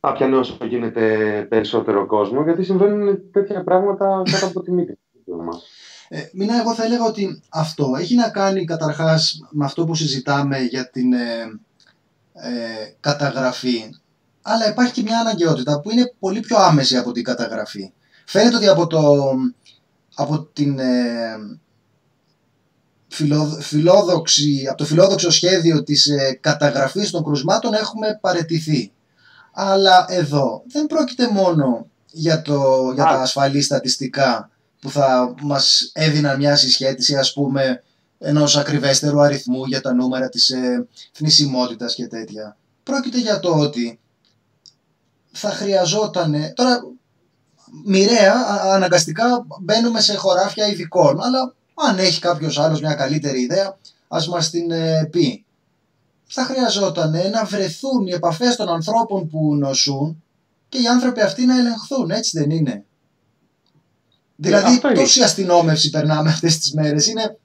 [0.01, 1.07] θα πιάνει όσο γίνεται
[1.49, 4.99] περισσότερο κόσμο, γιατί συμβαίνουν τέτοια πράγματα κάτω από τη μύτη
[5.45, 5.63] μας.
[6.09, 10.59] Ε, Μίνα, εγώ θα έλεγα ότι αυτό έχει να κάνει καταρχάς με αυτό που συζητάμε
[10.59, 11.61] για την ε,
[12.33, 13.85] ε, καταγραφή,
[14.43, 17.93] αλλά υπάρχει και μια αναγκαιότητα που είναι πολύ πιο άμεση από την καταγραφή.
[18.27, 19.31] Φαίνεται ότι από, το,
[20.15, 21.37] από την ε,
[23.61, 28.93] φιλόδοξη, από το φιλόδοξο σχέδιο της ε, καταγραφής των κρουσμάτων έχουμε παρετηθεί.
[29.63, 36.37] Αλλά εδώ δεν πρόκειται μόνο για, το, για τα ασφαλή στατιστικά που θα μας έδιναν
[36.37, 37.83] μια συσχέτιση ας πούμε
[38.19, 42.57] ενός ακριβέστερου αριθμού για τα νούμερα της ε, θνησιμότητας και τέτοια.
[42.83, 43.99] Πρόκειται για το ότι
[45.33, 46.81] θα χρειαζόταν, τώρα
[47.85, 54.29] μοιραία αναγκαστικά μπαίνουμε σε χωράφια ειδικών, αλλά αν έχει κάποιος άλλος μια καλύτερη ιδέα ας
[54.29, 55.45] μας την ε, πει.
[56.33, 60.23] Θα χρειαζόταν να βρεθούν οι επαφές των ανθρώπων που νοσούν
[60.69, 62.85] και οι άνθρωποι αυτοί να ελεγχθούν, έτσι δεν είναι;
[64.37, 67.07] Δηλαδή τόση αστυνόμευση περνάμε αυτές τις μέρες.
[67.07, 67.39] Είναι...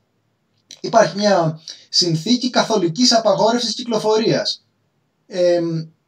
[0.80, 4.66] Υπάρχει μια συνθήκη καθολικής απαγόρευσης κυκλοφορίας.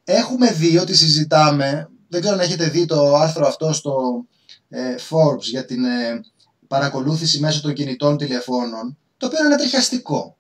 [0.04, 4.26] έχουμε δει ότι συζητάμε, δεν ξέρω αν έχετε δει το άρθρο αυτό στο
[4.70, 6.22] ε, Forbes για την ε,
[6.68, 10.38] παρακολούθηση μέσω των κινητών τηλεφώνων, το οποίο είναι τριχιαστικό.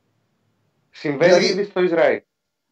[0.99, 2.21] Συμβαίνει δηλαδή, ήδη στο Ισραήλ.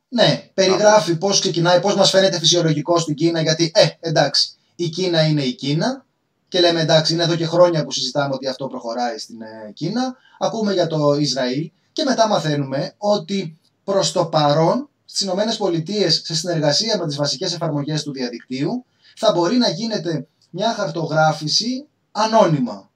[0.08, 5.28] Ναι, περιγράφει πώς ξεκινάει, πώς μας φαίνεται φυσιολογικό στην Κίνα, γιατί, ε, εντάξει, η Κίνα
[5.28, 6.06] είναι η Κίνα,
[6.48, 10.16] και λέμε εντάξει είναι εδώ και χρόνια που συζητάμε ότι αυτό προχωράει στην ε, Κίνα.
[10.40, 16.36] Ακούμε για το Ισραήλ και μετά μαθαίνουμε ότι προς το παρόν στις Ηνωμένες Πολιτείες σε
[16.36, 18.86] συνεργασία με τις βασικές εφαρμογές του διαδικτύου
[19.16, 22.90] θα μπορεί να γίνεται μια χαρτογράφηση ανώνυμα.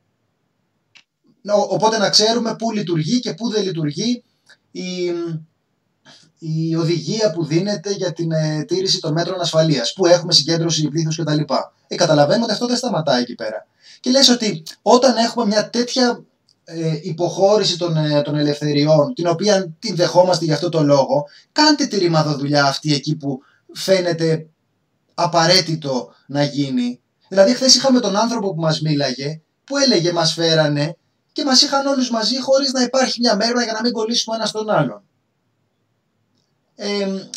[1.70, 4.24] Οπότε να ξέρουμε πού λειτουργεί και πού δεν λειτουργεί
[4.72, 5.14] η,
[6.40, 11.18] η οδηγία που δίνεται για την ε, τήρηση των μέτρων ασφαλείας, που έχουμε συγκέντρωση πλήθους
[11.18, 11.42] κτλ.
[11.88, 13.68] Ε, καταλαβαίνουμε ότι αυτό δεν σταματάει εκεί πέρα.
[14.00, 16.24] Και λες ότι όταν έχουμε μια τέτοια
[16.64, 21.86] ε, υποχώρηση των, ε, των ελευθεριών, την οποία την δεχόμαστε για αυτό το λόγο, κάντε
[21.86, 23.40] τη ρημαδοδουλειά αυτή εκεί που
[23.74, 24.48] φαίνεται
[25.14, 27.00] απαραίτητο να γίνει.
[27.28, 30.98] Δηλαδή, χθες είχαμε τον άνθρωπο που μας μίλαγε, που έλεγε μας φέρανε
[31.32, 34.46] και μας είχαν όλους μαζί χωρίς να υπάρχει μια μέρα για να μην κολλήσουμε ένα
[34.46, 35.04] στον άλλον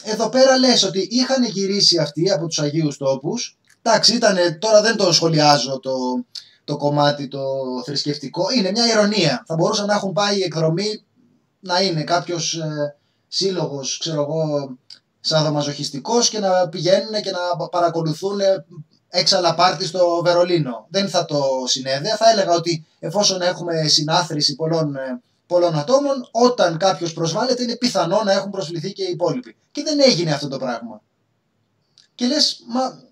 [0.05, 3.59] εδώ πέρα λες ότι είχαν γυρίσει αυτοί από τους Αγίους Τόπους.
[3.83, 5.95] Εντάξει, ήταν, τώρα δεν το σχολιάζω το,
[6.65, 7.41] το κομμάτι το
[7.85, 8.51] θρησκευτικό.
[8.51, 9.45] Είναι μια ηρωνία.
[9.47, 11.05] Θα μπορούσαν να έχουν πάει εκδρομή
[11.61, 12.97] να είναι κάποιος ε,
[13.29, 14.77] σύλλογος, ξέρω εγώ,
[15.21, 18.41] σαδομαζοχιστικός και να πηγαίνουν και να παρακολουθούν
[19.15, 20.87] έξαλα πάρτι στο Βερολίνο.
[20.91, 22.17] Δεν θα το συνέδεα.
[22.17, 28.23] Θα έλεγα ότι εφόσον έχουμε συνάθρηση πολλών ε, πολλών ατόμων, όταν κάποιος προσβάλλεται, είναι πιθανό
[28.23, 29.57] να έχουν προσβληθεί και οι υπόλοιποι.
[29.71, 31.03] Και δεν έγινε αυτό το πράγμα.
[32.15, 33.03] Και λες, μα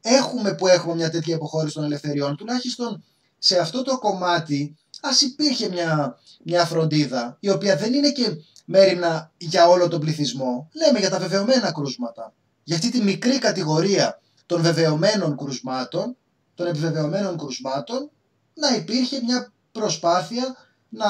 [0.00, 3.04] έχουμε που έχουμε μια τέτοια υποχώρηση των ελευθεριών, τουλάχιστον
[3.38, 9.30] σε αυτό το κομμάτι, ας υπήρχε μια, μια φροντίδα, η οποία δεν είναι και μέρημνα
[9.36, 10.68] για όλο τον πληθυσμό.
[10.72, 12.32] Λέμε για τα βεβαιωμένα κρούσματα.
[12.64, 16.16] Για αυτή τη μικρή κατηγορία των βεβαιωμένων κρουσμάτων,
[16.54, 18.10] των επιβεβαιωμένων κρουσμάτων,
[18.54, 20.56] να υπήρχε μια προσπάθεια
[20.88, 21.06] να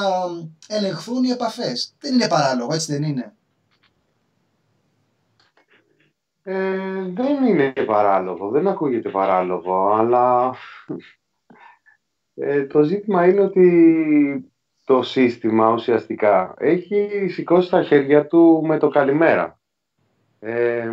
[0.67, 1.95] ελεγχθούν οι επαφές.
[1.99, 3.33] Δεν είναι παράλογο, έτσι δεν είναι;
[6.43, 10.53] Ε, δεν είναι παράλογο, δεν ακούγεται παράλογο, αλλά
[12.33, 14.51] ε, το ζήτημα είναι ότι
[14.83, 19.58] το σύστημα ουσιαστικά έχει σηκώσει τα χέρια του με το καλημέρα.
[20.39, 20.89] Ε,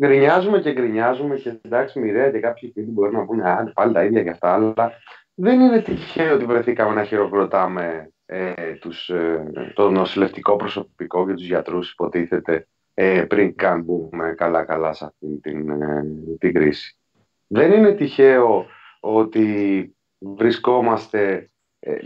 [0.00, 4.22] γκρινιάζουμε και γκρινιάζουμε και εντάξει μοιραία και κάποιοι φίλοι μπορεί να πούνε πάλι τα ίδια
[4.22, 4.92] και αυτά, αλλά
[5.34, 11.46] δεν είναι τυχαίο ότι βρεθήκαμε να χειροκροτάμε ε, τους, ε, το νοσηλευτικό προσωπικό και τους
[11.46, 16.04] γιατρούς υποτίθεται ε, πριν καν μπούμε καλά-καλά σε αυτή την, ε,
[16.38, 16.96] την κρίση.
[17.46, 18.66] Δεν είναι τυχαίο
[19.00, 21.98] ότι βρισκόμαστε ε,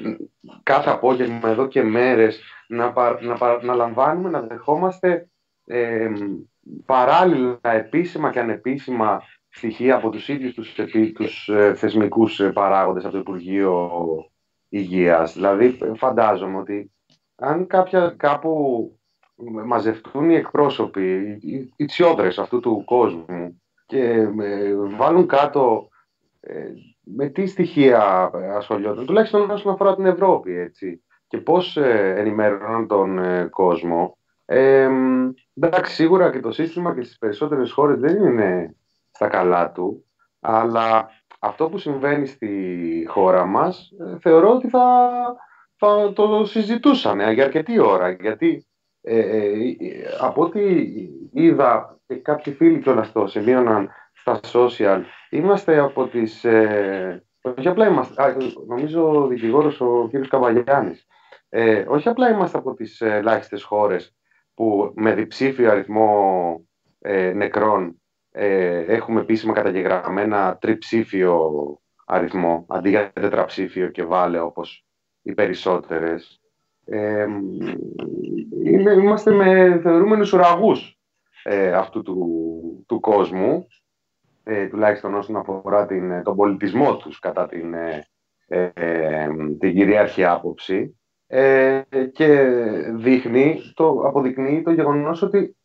[0.62, 5.28] κάθε απόγευμα εδώ και μέρες να, να, να λαμβάνουμε, να δεχόμαστε
[5.66, 6.10] ε,
[6.86, 10.74] παράλληλα επίσημα και ανεπίσημα στοιχεία από τους ίδιους τους,
[11.14, 13.90] τους ε, θεσμικούς ε, παράγοντες από το Υπουργείο
[14.68, 15.32] Υγείας.
[15.32, 16.92] Δηλαδή φαντάζομαι ότι
[17.36, 18.90] αν κάποια, κάπου
[19.66, 24.02] μαζευτούν οι εκπρόσωποι, οι, οι τσιόδρες αυτού του κόσμου και
[24.40, 25.88] ε, βάλουν κάτω
[27.00, 34.18] με τι στοιχεία ασχολιόταν, τουλάχιστον όσον αφορά την Ευρώπη, έτσι, και πώς ενημέρωναν τον κόσμο.
[35.60, 38.76] Ε, εντάξει, σίγουρα και το σύστημα και στις περισσότερες χώρες δεν είναι
[39.10, 40.04] στα καλά του,
[40.40, 45.10] αλλά αυτό που συμβαίνει στη χώρα μας ε, θεωρώ ότι θα,
[45.76, 48.66] θα το συζητούσαν για αρκετή ώρα, γιατί
[49.00, 49.76] ε, ε,
[50.20, 50.60] από ό,τι
[51.32, 56.44] είδα και κάποιοι φίλοι κιόλας το σημείωναν στα social, είμαστε από τις...
[56.44, 61.06] Ε, όχι απλά είμαστε, α, νομίζω ο δικηγόρος ο κύριος Καβαγιάννης,
[61.48, 64.15] ε, όχι απλά είμαστε από τις ελάχιστες χώρες
[64.56, 66.66] που με διψήφιο αριθμό
[66.98, 71.50] ε, νεκρών ε, έχουμε επίσημα καταγεγραμμένα τριψήφιο
[72.06, 74.86] αριθμό αντί για τετραψήφιο και βάλε όπως
[75.22, 76.40] οι περισσότερες.
[76.84, 77.26] Ε,
[78.64, 80.98] είμαστε με θεωρούμενους ουραγούς
[81.42, 83.66] ε, αυτού του, του κόσμου,
[84.44, 87.74] ε, τουλάχιστον όσον αφορά την, τον πολιτισμό τους κατά την,
[88.46, 92.36] ε, την κυρίαρχη άποψη ε, και
[92.94, 95.56] δείχνει, το, αποδεικνύει το γεγονός ότι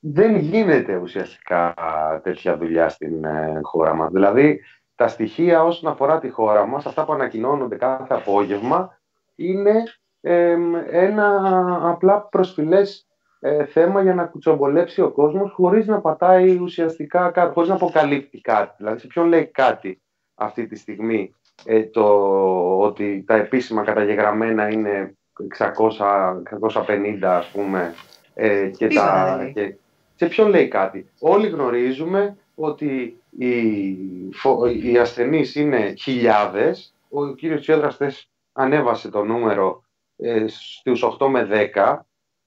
[0.00, 1.74] δεν γίνεται ουσιαστικά
[2.22, 4.10] τέτοια δουλειά στην ε, χώρα μας.
[4.12, 4.60] Δηλαδή,
[4.94, 8.98] τα στοιχεία όσον αφορά τη χώρα μας, αυτά που ανακοινώνονται κάθε απόγευμα,
[9.34, 9.82] είναι
[10.90, 13.08] ένα απλά προσφυλές
[13.40, 18.40] ε, θέμα για να κουτσομπολέψει ο κόσμος χωρίς να πατάει ουσιαστικά κάτι, χωρίς να αποκαλύπτει
[18.40, 18.74] κάτι.
[18.76, 20.02] Δηλαδή, σε ποιον λέει κάτι
[20.34, 22.04] αυτή τη στιγμή ε, το
[22.78, 25.14] ότι τα επίσημα καταγεγραμμένα είναι
[25.58, 27.94] 600, 650 ας πούμε
[28.34, 29.74] ε, και, τα, και
[30.14, 31.10] σε ποιον λέει κάτι.
[31.18, 33.58] Όλοι γνωρίζουμε ότι οι,
[34.82, 36.94] οι ασθενείς είναι χιλιάδες.
[37.08, 39.84] Ο κύριος Τσιόδρας ανέβασε το νούμερο
[40.16, 41.98] ε, στους 8 με 10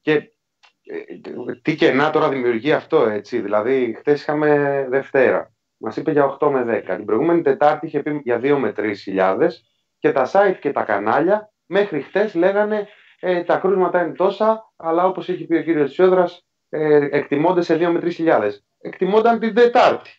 [0.01, 3.39] και ε, τι κενά τώρα δημιουργεί αυτό έτσι.
[3.39, 5.51] Δηλαδή χτες είχαμε Δευτέρα.
[5.81, 6.95] Μας είπε για 8 με 10.
[6.95, 9.65] Την προηγούμενη Τετάρτη είχε πει για 2 με 3 χιλιάδες
[9.99, 12.87] και τα site και τα κανάλια μέχρι χτες λέγανε
[13.19, 17.75] ε, τα κρούσματα είναι τόσα, αλλά όπως έχει πει ο κύριος Τσιόδρας, ε, εκτιμώνται σε
[17.75, 18.65] 2 με 3 χιλιάδες.
[18.81, 20.09] Εκτιμώνταν την Τετάρτη.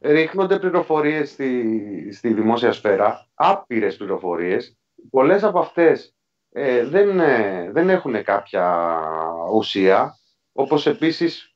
[0.00, 4.78] Ρίχνονται πληροφορίες στη, στη δημόσια σφαίρα, άπειρες πληροφορίες.
[5.10, 6.14] Πολλές από αυτές
[6.50, 8.88] ε, δεν, ε, δεν έχουν κάποια
[9.54, 10.18] ουσία,
[10.52, 11.49] όπως επίσης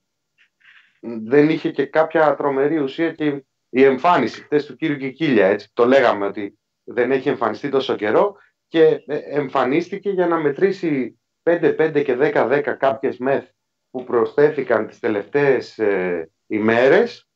[1.05, 5.71] δεν είχε και κάποια τρομερή ουσία και η εμφάνιση χτες του κύριου Κικίλια, έτσι.
[5.73, 8.37] Το λέγαμε ότι δεν έχει εμφανιστεί τόσο καιρό
[8.69, 13.49] και ε, εμφανίστηκε για να μετρήσει 5-5 και 10-10 κάποιες μεθ
[13.91, 17.29] που προσθέθηκαν τις τελευταίες ε, ημέρες.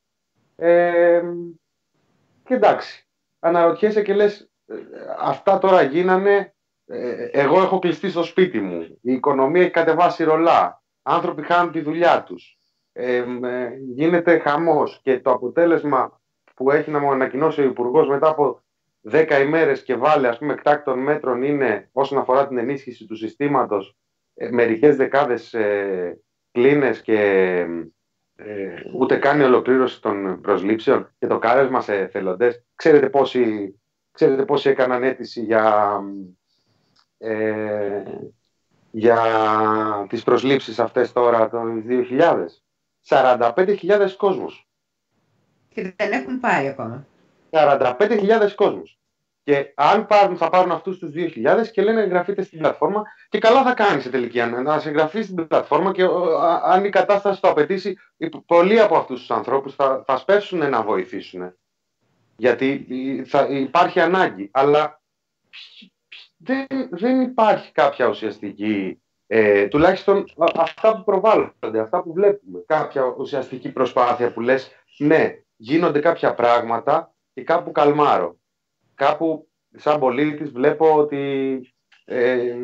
[0.56, 1.22] Ε,
[2.44, 4.74] και εντάξει, αναρωτιέσαι και λες ε,
[5.18, 6.54] αυτά τώρα γίνανε
[6.86, 8.80] ε, εγώ έχω κλειστεί στο σπίτι μου.
[8.82, 10.82] Η οικονομία έχει κατεβάσει ρολά.
[11.02, 12.57] Άνθρωποι χάνουν τη δουλειά τους
[13.94, 16.20] γίνεται χαμός και το αποτέλεσμα
[16.54, 18.62] που έχει να μου ανακοινώσει ο Υπουργός μετά από
[19.10, 23.96] 10 ημέρες και βάλει ας πούμε εκτάκτων μέτρων είναι όσον αφορά την ενίσχυση του συστήματος
[24.34, 26.20] ε, μερικές δεκάδες ε,
[26.52, 27.20] κλίνες και
[28.36, 32.64] ε, ούτε καν η ολοκλήρωση των προσλήψεων και το κάρεσμα σε θελοντές.
[32.74, 33.74] Ξέρετε πόσοι,
[34.12, 36.00] ξέρετε πόσοι έκαναν αίτηση για,
[37.18, 38.02] ε,
[38.90, 39.18] για
[40.08, 42.62] τις προσλήψεις αυτές τώρα το 2000.
[43.08, 44.68] 45.000 κόσμος.
[45.68, 47.06] Και δεν έχουν πάει ακόμα.
[47.50, 48.98] 45.000 κόσμος.
[49.48, 53.62] Και αν πάρουν, θα πάρουν αυτούς τους 2.000 και λένε εγγραφείτε στην πλατφόρμα και καλά
[53.62, 56.04] θα κάνεις σε τελική να σε εγγραφείς στην πλατφόρμα και
[56.64, 57.96] αν η κατάσταση το απαιτήσει,
[58.46, 61.54] πολλοί από αυτούς τους ανθρώπους θα, θα σπεύσουν να βοηθήσουν.
[62.36, 62.86] Γιατί
[63.26, 64.48] θα, υπάρχει ανάγκη.
[64.52, 65.02] Αλλά
[66.36, 70.24] δεν, δεν υπάρχει κάποια ουσιαστική, ε, τουλάχιστον
[70.56, 77.14] αυτά που προβάλλονται, αυτά που βλέπουμε, κάποια ουσιαστική προσπάθεια που λες ναι, γίνονται κάποια πράγματα
[77.34, 78.38] και κάπου καλμάρω
[78.98, 81.60] κάπου σαν πολίτης βλέπω ότι
[82.04, 82.54] ε,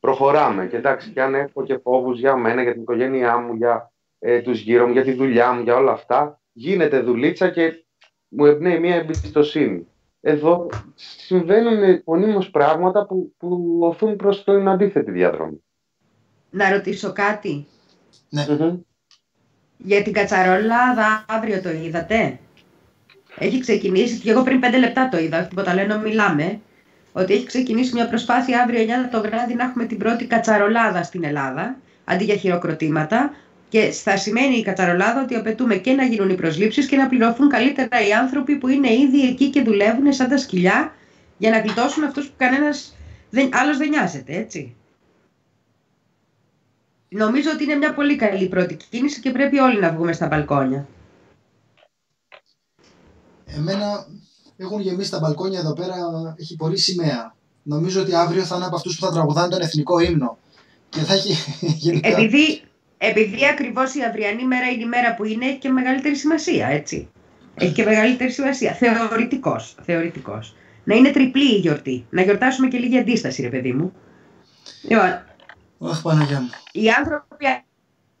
[0.00, 0.66] προχωράμε.
[0.66, 4.40] Και εντάξει, και αν έχω και φόβους για μένα, για την οικογένειά μου, για ε,
[4.40, 7.84] τους γύρω μου, για τη δουλειά μου, για όλα αυτά, γίνεται δουλίτσα και
[8.28, 9.86] μου εμπνέει μια εμπιστοσύνη.
[10.20, 15.64] Εδώ συμβαίνουν μονίμως πράγματα που, που οθούν προς την αντίθετη διαδρομή.
[16.50, 17.66] Να ρωτήσω κάτι.
[18.28, 18.46] Ναι.
[19.76, 22.38] Για την κατσαρολάδα αύριο το είδατε;
[23.38, 26.60] Έχει ξεκινήσει, και εγώ πριν πέντε λεπτά το είδα, τίποτα λένε, μιλάμε,
[27.12, 31.24] ότι έχει ξεκινήσει μια προσπάθεια αύριο 9 το βράδυ να έχουμε την πρώτη κατσαρολάδα στην
[31.24, 33.34] Ελλάδα, αντί για χειροκροτήματα.
[33.68, 37.48] Και θα σημαίνει η κατσαρολάδα ότι απαιτούμε και να γίνουν οι προσλήψεις και να πληρωθούν
[37.48, 40.94] καλύτερα οι άνθρωποι που είναι ήδη εκεί και δουλεύουν σαν τα σκυλιά
[41.38, 42.96] για να γλιτώσουν αυτούς που κανένας
[43.30, 44.76] δεν, άλλος δεν νοιάζεται, έτσι.
[47.12, 50.88] Νομίζω ότι είναι μια πολύ καλή πρώτη κίνηση και πρέπει όλοι να βγούμε στα μπαλκόνια.
[53.46, 54.06] Εμένα
[54.56, 55.94] έχουν γεμίσει τα μπαλκόνια εδώ πέρα,
[56.36, 57.34] έχει πολύ σημαία.
[57.62, 60.38] Νομίζω ότι αύριο θα είναι από αυτούς που θα τραγουδάνε τον εθνικό ύμνο.
[60.88, 61.34] Και θα έχει
[61.84, 62.08] γενικά...
[62.08, 62.62] Επειδή,
[62.98, 67.08] επειδή ακριβώς η αυριανή μέρα είναι η μέρα που είναι, έχει και μεγαλύτερη σημασία, έτσι.
[67.54, 68.74] Έχει και μεγαλύτερη σημασία.
[68.74, 69.76] Θεωρητικός.
[69.82, 70.54] Θεωρητικός.
[70.84, 72.06] Να είναι τριπλή η γιορτή.
[72.10, 73.92] Να γιορτάσουμε και λίγη αντίσταση, ρε παιδί μου.
[74.82, 75.22] Λοιπόν,
[75.80, 76.50] Αχ, Παναγιά μου.
[76.72, 77.46] Οι άνθρωποι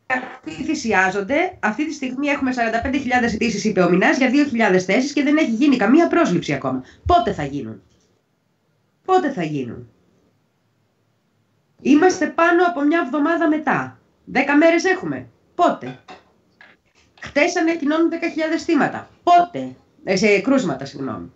[0.06, 1.56] αυτοί θυσιάζονται.
[1.60, 2.52] Αυτή τη στιγμή έχουμε
[2.84, 4.30] 45.000 αιτήσει, είπε ο Μινάς, για
[4.72, 6.82] 2.000 θέσεις και δεν έχει γίνει καμία πρόσληψη ακόμα.
[7.06, 7.82] Πότε θα γίνουν;
[9.04, 9.88] Πότε θα γίνουν;
[11.80, 13.98] Είμαστε πάνω από μια εβδομάδα μετά.
[14.24, 15.28] Δέκα μέρες έχουμε.
[15.54, 15.98] Πότε;
[17.20, 18.16] Χτες ανακοινώνουν 10.000
[18.64, 19.08] θύματα.
[19.22, 21.32] Πότε; Ε, σε κρούσματα, συγγνώμη.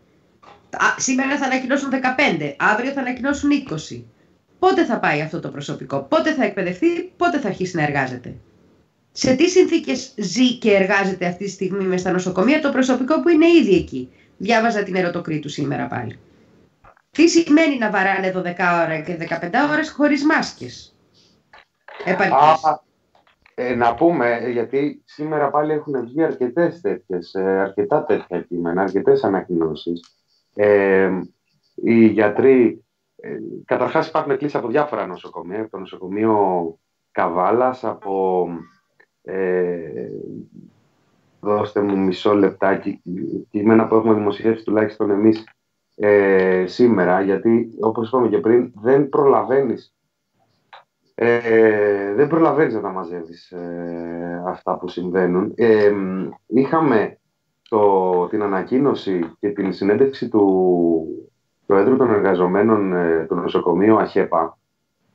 [0.97, 2.57] Σήμερα θα ανακοινώσουν 15.
[2.59, 4.05] Αύριο θα ανακοινώσουν 20.
[4.59, 6.01] Πότε θα πάει αυτό το προσωπικό.
[6.01, 7.13] Πότε θα εκπαιδευτεί.
[7.17, 8.35] Πότε θα αρχίσει να εργάζεται
[9.17, 13.29] σε τι συνθήκες ζει και εργάζεται αυτή τη στιγμή μες στα νοσοκομεία το προσωπικό που
[13.29, 16.19] είναι ήδη εκεί; Διάβαζα την ερωτοκρίτου σήμερα πάλι.
[17.11, 18.43] Τι σημαίνει να βαράνε 12
[18.85, 20.97] ώρα και 15 ώρες χωρίς μάσκες;
[22.05, 22.79] Α,
[23.55, 29.25] ε, να πούμε, γιατί σήμερα πάλι έχουν βγει αρκετές τέτοιες, ε, αρκετά τέτοια κείμενα, αρκετές
[29.25, 30.01] ανακοινώσεις.
[30.55, 31.11] Ε,
[31.75, 32.84] οι γιατροί,
[33.25, 36.39] ε, καταρχάς υπάρχουν κλήσεις από διάφορα νοσοκομεία, από το νοσοκομείο
[37.11, 38.47] Καβάλας, από...
[39.23, 40.09] Ε,
[41.41, 43.03] δώστε μου μισό λεπτάκι,
[43.51, 45.45] κείμενα που έχουμε δημοσιεύσει τουλάχιστον εμείς
[45.97, 49.95] ε, σήμερα, γιατί όπως είπαμε και πριν δεν προλαβαίνεις
[51.15, 55.53] ε, δεν προλαβαίνεις να τα μαζεύεις ε, αυτά που συμβαίνουν.
[55.57, 55.93] Ε,
[56.47, 57.19] είχαμε
[57.69, 61.24] το, την ανακοίνωση και την συνέντευξη του
[61.67, 64.59] Προέδρου των Εργαζομένων ε, του νοσοκομείου ΑΧΕΠΑ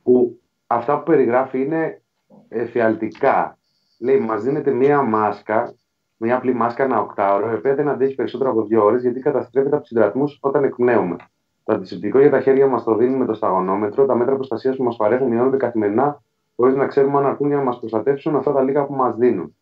[0.02, 2.02] που αυτά που περιγράφει είναι
[2.48, 3.58] εφιαλτικά.
[4.00, 5.74] Λέει, μας δίνεται μία μάσκα
[6.22, 9.74] μια απλή μάσκα ένα οκτάωρο, η οποία δεν αντέχει περισσότερο από δύο ώρες, γιατί καταστρέφεται
[9.74, 11.16] από τους υδρατμού όταν εκπνέουμε.
[11.64, 14.96] Το αντισηπτικό για τα χέρια μας το δίνουμε το σταγονόμετρο, τα μέτρα προστασίας που μας
[14.96, 16.22] παρέχουν μειώνονται καθημερινά,
[16.56, 19.56] χωρίς να ξέρουμε αν αρκούν για να μας προστατεύσουν αυτά τα λίγα που μας δίνουν.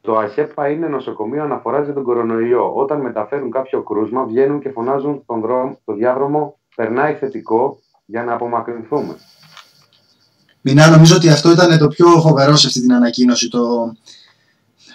[0.00, 2.72] Το ΑΧΕΠΑ είναι νοσοκομείο αναφοράς για τον κορονοϊό.
[2.74, 8.32] Όταν μεταφέρουν κάποιο κρούσμα, βγαίνουν και φωνάζουν στον δρόμο, στο διάδρομο, περνάει θετικό για να
[8.32, 9.16] απομακρυνθούμε.
[10.60, 13.48] Μινά, νομίζω ότι αυτό ήταν το πιο φοβερό σε αυτή την ανακοίνωση.
[13.48, 13.92] Το,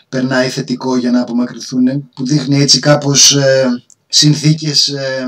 [0.10, 5.28] περνάει θετικό για να απομακρυνθούν, που δείχνει έτσι κάπως ε, συνθήκες ε,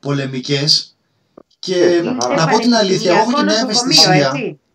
[0.00, 0.96] πολεμικές.
[1.58, 2.02] Και ε,
[2.36, 4.32] να πω την αλήθεια, έχω και μια ευαισθησία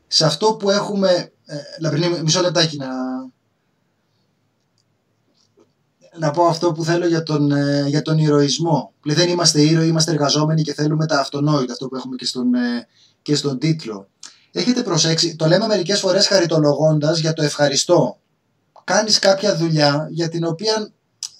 [0.07, 1.31] σε αυτό που έχουμε...
[1.45, 2.87] Ε, Λαμπρινή, μισό λεπτάκι να...
[6.17, 8.93] Να πω αυτό που θέλω για τον, ε, για τον ηρωισμό.
[9.03, 12.51] δεν είμαστε ήρωοι, είμαστε εργαζόμενοι και θέλουμε τα αυτονόητα, αυτό που έχουμε και στον,
[13.21, 14.07] και στον τίτλο.
[14.51, 18.21] Έχετε προσέξει, το λέμε μερικές φορές χαριτολογώντας για το ευχαριστώ
[18.83, 20.91] κάνεις κάποια δουλειά για την οποία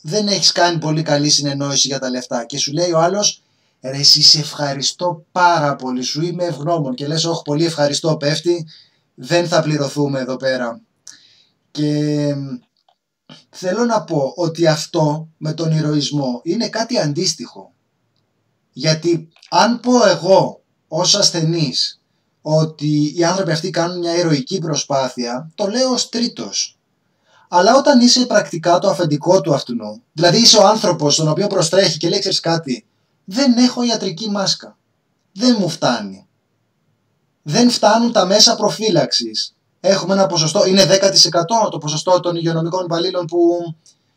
[0.02, 3.44] δεν έχεις κάνει πολύ καλή συνεννόηση για τα λεφτά και σου λέει ο άλλος
[3.82, 8.68] ρε εσύ σε ευχαριστώ πάρα πολύ, σου είμαι ευγνώμων και λες όχι πολύ ευχαριστώ πέφτει,
[9.16, 10.82] δεν θα πληρωθούμε εδώ πέρα.
[11.72, 12.36] Και
[13.50, 17.74] θέλω να πω ότι αυτό με τον ηρωισμό είναι κάτι αντίστοιχο.
[18.72, 22.02] Γιατί αν πω εγώ ως ασθενής
[22.42, 26.80] ότι οι άνθρωποι αυτοί κάνουν μια ηρωική προσπάθεια, το λέω ως τρίτος.
[27.50, 29.76] Αλλά όταν είσαι πρακτικά το αφεντικό του αυτού,
[30.14, 32.86] δηλαδή είσαι ο άνθρωπος στον οποίο προστρέχει και λέει κάτι,
[33.26, 34.78] δεν έχω ιατρική μάσκα.
[35.34, 36.28] Δεν μου φτάνει.
[37.42, 39.56] Δεν φτάνουν τα μέσα προφύλαξης.
[39.84, 43.40] Έχουμε ένα ποσοστό, είναι 10% το ποσοστό των υγειονομικών υπαλλήλων που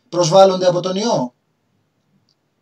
[0.09, 1.33] προσβάλλονται από τον ιό.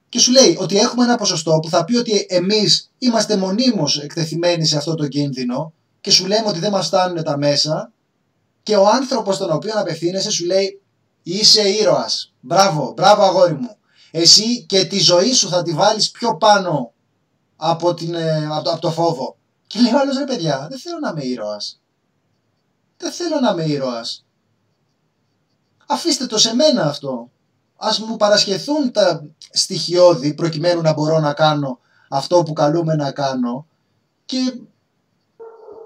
[0.09, 4.65] Και σου λέει ότι έχουμε ένα ποσοστό που θα πει ότι εμείς είμαστε μονίμως εκτεθειμένοι
[4.65, 7.91] σε αυτό το κίνδυνο και σου λέμε ότι δεν μας φτάνουν τα μέσα
[8.63, 10.81] και ο άνθρωπος στον οποίο απευθύνεσαι σου λέει
[11.23, 13.75] είσαι ήρωας, μπράβο, μπράβο αγόρι μου.
[14.11, 16.93] Εσύ και τη ζωή σου θα τη βάλεις πιο πάνω
[17.55, 19.37] από, την, ε, από, το, φόβο.
[19.67, 21.81] Και λέει ο άλλος ρε παιδιά, δεν θέλω να είμαι ήρωας.
[23.03, 24.25] Δεν θέλω να είμαι ήρωας.
[25.87, 27.29] Αφήστε το σε μένα αυτό.
[27.77, 33.65] Ας μου παρασχεθούν τα στοιχειώδη προκειμένου να μπορώ να κάνω αυτό που καλούμε να κάνω
[34.25, 34.53] και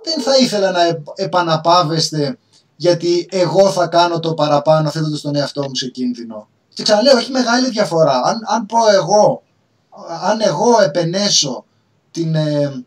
[0.04, 0.80] δεν θα ήθελα να
[1.16, 2.38] επαναπάβεστε
[2.76, 6.48] γιατί εγώ θα κάνω το παραπάνω θέτοντας τον εαυτό μου σε κίνδυνο.
[6.74, 8.22] Και ξαναλέω, έχει μεγάλη διαφορά.
[8.24, 9.44] Αν, αν πω εγώ,
[10.24, 11.66] αν εγώ επενέσω
[12.12, 12.86] την ε,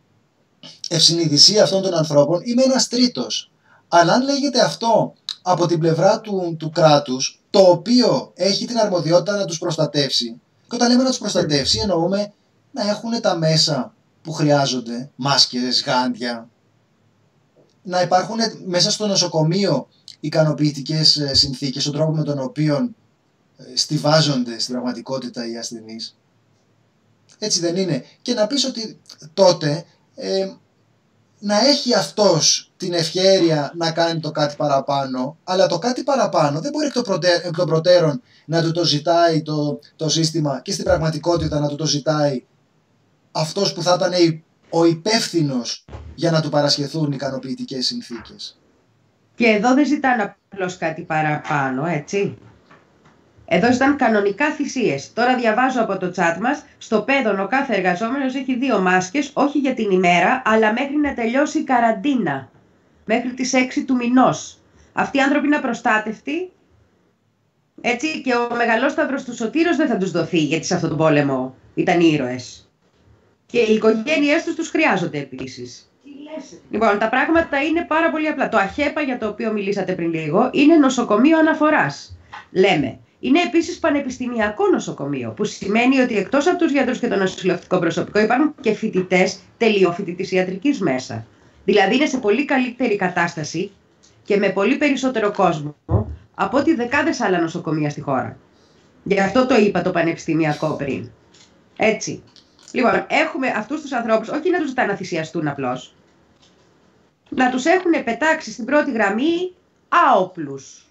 [0.88, 3.49] ευσυνειδησία αυτών των ανθρώπων, είμαι ένας τρίτος.
[3.92, 9.36] Αλλά αν λέγεται αυτό από την πλευρά του, του κράτους, το οποίο έχει την αρμοδιότητα
[9.36, 12.32] να τους προστατεύσει, και όταν λέμε να τους προστατεύσει εννοούμε
[12.70, 16.48] να έχουν τα μέσα που χρειάζονται, μάσκες, γάντια,
[17.82, 19.88] να υπάρχουν μέσα στο νοσοκομείο
[20.20, 22.90] ικανοποιητικές ε, συνθήκες, ο τρόπο με τον οποίο
[23.56, 26.16] ε, στηβάζονται στην πραγματικότητα οι ασθενείς.
[27.38, 28.04] Έτσι δεν είναι.
[28.22, 29.00] Και να πεις ότι
[29.34, 30.48] τότε ε,
[31.40, 36.70] να έχει αυτός την ευχέρεια να κάνει το κάτι παραπάνω, αλλά το κάτι παραπάνω δεν
[36.70, 36.86] μπορεί
[37.44, 41.76] εκ των προτέρων να του το ζητάει το, το σύστημα και στην πραγματικότητα να του
[41.76, 42.44] το ζητάει
[43.32, 45.84] αυτός που θα ήταν ο υπεύθυνος
[46.14, 48.58] για να του παρασχεθούν ικανοποιητικές συνθήκες.
[49.34, 52.38] Και εδώ δεν ζητάνε απλώς κάτι παραπάνω, έτσι.
[53.52, 55.12] Εδώ ζητάνε κανονικά θυσίες.
[55.12, 56.64] Τώρα διαβάζω από το chat μας.
[56.78, 61.14] Στο πέδον ο κάθε εργαζόμενος έχει δύο μάσκες, όχι για την ημέρα, αλλά μέχρι να
[61.14, 62.50] τελειώσει η καραντίνα.
[63.04, 64.58] Μέχρι τις 6 του μηνός.
[64.92, 66.50] Αυτοί οι άνθρωποι είναι απροστάτευτοι.
[67.80, 71.54] Έτσι και ο μεγαλόσταυρος του Σωτήρος δεν θα τους δοθεί, γιατί σε αυτόν τον πόλεμο
[71.74, 72.70] ήταν ήρωες.
[73.46, 75.90] Και οι οικογένειές τους τους χρειάζονται επίσης.
[76.70, 78.48] Λοιπόν, τα πράγματα είναι πάρα πολύ απλά.
[78.48, 82.16] Το ΑΧΕΠΑ για το οποίο μιλήσατε πριν λίγο είναι νοσοκομείο αναφοράς.
[82.50, 87.78] Λέμε, είναι επίσης πανεπιστημιακό νοσοκομείο, που σημαίνει ότι εκτός από τους γιατρούς και το νοσηλευτικό
[87.78, 91.26] προσωπικό υπάρχουν και φοιτητές τελειοφοιτητής ιατρικής μέσα.
[91.64, 93.70] Δηλαδή είναι σε πολύ καλύτερη κατάσταση
[94.24, 95.76] και με πολύ περισσότερο κόσμο
[96.34, 98.36] από ότι δεκάδες άλλα νοσοκομεία στη χώρα.
[99.02, 101.10] Γι' αυτό το είπα το πανεπιστημιακό πριν.
[101.76, 102.22] Έτσι.
[102.72, 105.94] Λοιπόν, έχουμε αυτούς τους ανθρώπους, όχι να τους ζητάνε να θυσιαστούν απλώς,
[107.28, 109.54] να τους έχουν πετάξει στην πρώτη γραμμή
[109.88, 110.84] άοπλους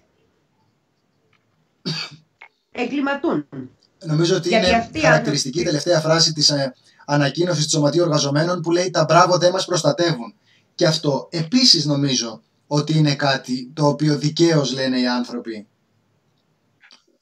[2.80, 3.48] εγκληματούν.
[4.04, 6.74] Νομίζω ότι Γιατί είναι αυτοί οι χαρακτηριστική η άνθρωποι- τελευταία φράση της ε,
[7.06, 10.34] ανακοίνωσης του Σωματείου Εργαζομένων που λέει «Τα μπράβο δεν μας προστατεύουν».
[10.74, 15.66] Και αυτό επίσης νομίζω ότι είναι κάτι το οποίο δικαίως λένε οι άνθρωποι.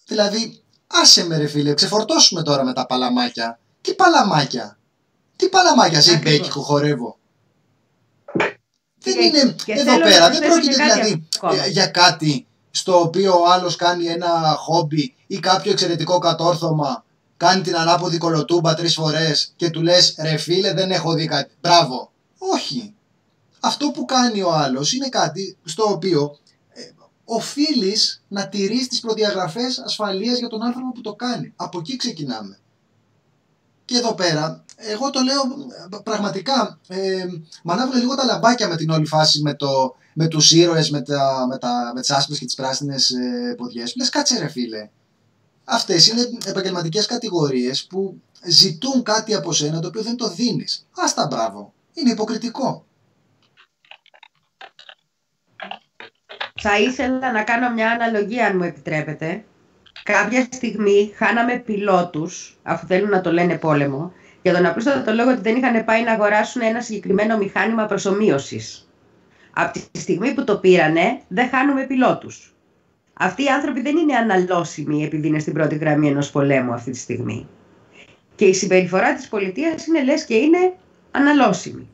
[0.06, 3.58] Δηλαδή, άσε με ρε φίλε, ξεφορτώσουμε τώρα με τα παλαμάκια.
[3.80, 4.78] Τι παλαμάκια;
[5.36, 6.38] Τι παλαμάκια, ζει Ακριβώς.
[6.38, 7.18] μπέκι που χορεύω.
[9.00, 11.64] Δεν Και- είναι και εδώ θέλω να πέρα, δεν προσθέσω πρόκειται και κάτι δηλαδή ακόμα.
[11.64, 17.04] ε, για κάτι στο οποίο ο άλλος κάνει ένα χόμπι ή κάποιο εξαιρετικό κατόρθωμα,
[17.36, 21.54] κάνει την ανάποδη κολοτούμπα τρεις φορές και του λες ρε φίλε δεν έχω δει κάτι,
[21.60, 22.12] μπράβο.
[22.38, 22.94] Όχι.
[23.60, 26.82] Αυτό που κάνει ο άλλος είναι κάτι στο οποίο ε,
[27.24, 31.52] οφείλεις να τηρείς τις προδιαγραφές ασφαλείας για τον άνθρωπο που το κάνει.
[31.56, 32.58] Από εκεί ξεκινάμε.
[33.84, 35.40] Και εδώ πέρα, εγώ το λέω
[35.92, 37.24] ε, πραγματικά, ε,
[37.62, 41.02] μ' ανάβουν λίγο τα λαμπάκια με την όλη φάση με, το, με τους ήρωες, με,
[41.02, 43.94] τα, με, τα, με τις άσπρες και τις πράσινες ε, ποδιές.
[43.96, 44.90] Λες κάτσε ρε φίλε.
[45.70, 50.86] Αυτές είναι επαγγελματικές κατηγορίες που ζητούν κάτι από σένα το οποίο δεν το δίνεις.
[50.96, 51.72] Άστα μπράβο.
[51.94, 52.84] Είναι υποκριτικό.
[56.60, 59.44] Θα ήθελα να κάνω μια αναλογία, αν μου επιτρέπετε.
[60.02, 64.12] Κάποια στιγμή χάναμε πιλότους, αφού θέλουν να το λένε πόλεμο,
[64.42, 68.88] για τον απλούστατο λόγο ότι δεν είχαν πάει να αγοράσουν ένα συγκεκριμένο μηχάνημα προσωμείωσης.
[69.52, 72.52] Από τη στιγμή που το πήρανε, δεν χάνουμε πιλότους.
[73.18, 76.98] Αυτοί οι άνθρωποι δεν είναι αναλώσιμοι επειδή είναι στην πρώτη γραμμή ενός πολέμου αυτή τη
[76.98, 77.48] στιγμή.
[78.34, 80.72] Και η συμπεριφορά της πολιτείας είναι λες και είναι
[81.10, 81.88] αναλώσιμη.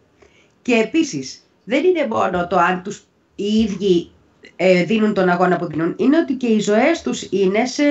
[0.63, 3.05] Και επίσης, δεν είναι μόνο το αν τους
[3.35, 4.11] οι ίδιοι
[4.57, 7.83] ε, δίνουν τον αγώνα που δίνουν, είναι ότι και οι ζωές τους είναι σε...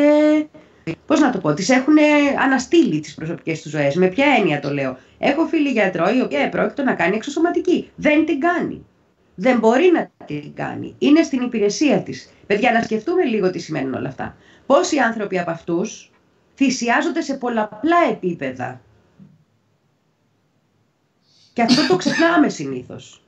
[1.07, 1.95] Πώς να το πω, τις έχουν
[2.43, 3.95] αναστείλει τις προσωπικές τους ζωές.
[3.95, 4.97] Με ποια έννοια το λέω.
[5.17, 7.89] Έχω φίλη γιατρό η οποία πρόκειται να κάνει εξωσωματική.
[7.95, 8.85] Δεν την κάνει.
[9.35, 10.95] Δεν μπορεί να την κάνει.
[10.97, 12.33] Είναι στην υπηρεσία της.
[12.47, 14.35] Παιδιά, να σκεφτούμε λίγο τι σημαίνουν όλα αυτά.
[14.65, 16.11] Πόσοι άνθρωποι από αυτούς
[16.55, 18.81] θυσιάζονται σε πολλαπλά επίπεδα.
[21.53, 23.23] Και αυτό το ξεχνάμε συνήθως.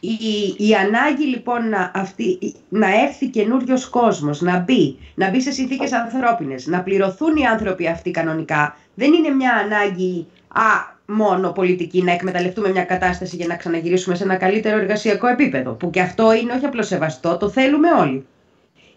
[0.00, 5.50] Η, η ανάγκη λοιπόν να, αυτή, να έρθει καινούριος κόσμος, να μπει, να μπει σε
[5.50, 10.62] συνθήκες ανθρώπινες, να πληρωθούν οι άνθρωποι αυτοί κανονικά, δεν είναι μια ανάγκη α,
[11.10, 15.90] μόνο πολιτική να εκμεταλλευτούμε μια κατάσταση για να ξαναγυρίσουμε σε ένα καλύτερο εργασιακό επίπεδο, που
[15.90, 18.26] και αυτό είναι όχι απλώς σεβαστό, το θέλουμε όλοι.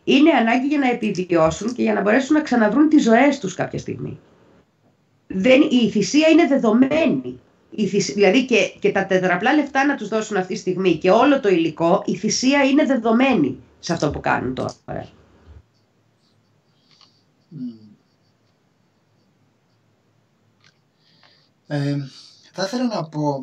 [0.03, 3.80] Είναι ανάγκη για να επιβιώσουν και για να μπορέσουν να ξαναβρούν τις ζωές τους κάποια
[3.80, 4.20] στιγμή.
[5.28, 7.39] Δεν, η θυσία είναι δεδομένη.
[7.76, 11.09] Η θυσ- δηλαδή και, και τα τετραπλά λεφτά να τους δώσουν αυτή τη στιγμή και
[11.11, 14.74] όλο το υλικό, η θυσία είναι δεδομένη σε αυτό που κάνουν τώρα.
[21.68, 21.95] Ε,
[22.51, 23.39] θα ήθελα να πω,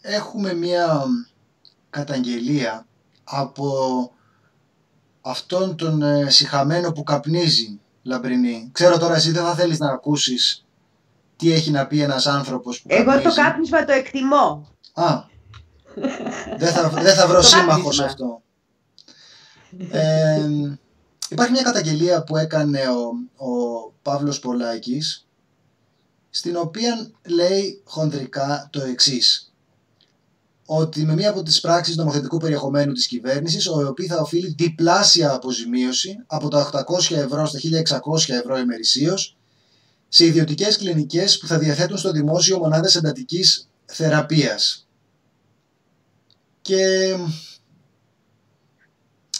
[0.00, 1.04] έχουμε μία
[1.90, 2.86] καταγγελία
[3.24, 3.70] από
[5.20, 8.68] αυτόν τον ε, συχαμένο που καπνίζει, Λαμπρινή.
[8.72, 10.64] Ξέρω τώρα εσύ δεν θα θέλεις να ακούσεις
[11.36, 13.28] τι έχει να πει ένας άνθρωπος που Εγώ καπνίζει.
[13.28, 14.68] το κάπνισμα το εκτιμώ.
[14.92, 15.22] Α,
[16.58, 17.92] δεν θα, δεν θα βρω Το σύμμαχο κάπνισμα.
[17.92, 18.42] σε αυτό.
[19.90, 20.40] Ε,
[21.28, 23.00] υπάρχει μια καταγγελία που έκανε ο,
[23.46, 25.26] ο Παύλος Πολάκης
[26.34, 29.52] στην οποία λέει χονδρικά το εξής
[30.66, 35.32] ότι με μία από τις πράξεις νομοθετικού περιεχομένου της κυβέρνησης ο ΕΟΠΗ θα οφείλει διπλάσια
[35.32, 36.70] αποζημίωση από τα
[37.10, 39.36] 800 ευρώ στα 1600 ευρώ ημερησίως
[40.08, 44.86] σε ιδιωτικές κλινικές που θα διαθέτουν στο δημόσιο μονάδες εντατικής θεραπείας.
[46.62, 47.14] Και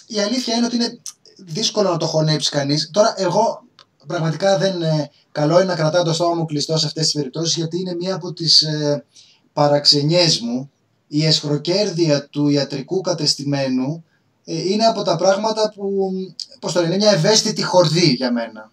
[0.06, 1.00] η αλήθεια είναι ότι είναι
[1.36, 2.90] δύσκολο να το χωνέψει κανείς.
[2.92, 3.64] Τώρα εγώ
[4.06, 7.56] πραγματικά δεν ε, καλό είναι να κρατάω το στόμα μου κλειστό σε αυτές τις περιπτώσεις
[7.56, 9.04] γιατί είναι μία από τις ε,
[9.52, 10.70] παραξενιές μου
[11.06, 14.04] η εσχροκέρδεια του ιατρικού κατεστημένου
[14.44, 16.10] ε, είναι από τα πράγματα που
[16.60, 18.70] πώς το λένε, είναι μια ευαίσθητη χορδή για μένα.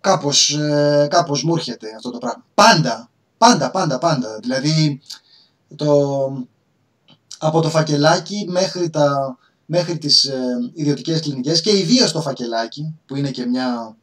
[0.00, 2.44] Κάπως, ε, κάπως μου έρχεται αυτό το πράγμα.
[2.54, 4.38] Πάντα, πάντα, πάντα, πάντα.
[4.40, 5.00] Δηλαδή
[5.76, 6.46] το,
[7.38, 13.16] από το φακελάκι μέχρι, τα, μέχρι τις ε, ιδιωτικές κλινικές και ιδίως το φακελάκι που
[13.16, 13.96] είναι και μια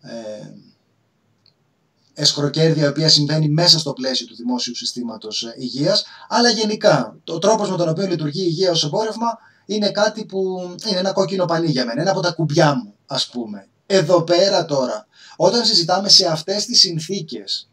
[0.00, 0.50] ε,
[2.14, 7.38] εσχροκέρδεια η οποία συμβαίνει μέσα στο πλαίσιο του δημόσιου συστήματος ε, υγείας αλλά γενικά το
[7.38, 11.44] τρόπος με τον οποίο λειτουργεί η υγεία ως εμπόρευμα είναι κάτι που είναι ένα κόκκινο
[11.44, 13.66] πανί για μένα, ένα από τα κουμπιά μου ας πούμε.
[13.86, 15.06] εδώ πέρα τώρα,
[15.36, 17.68] όταν συζητάμε σε αυτές τις συνθήκες,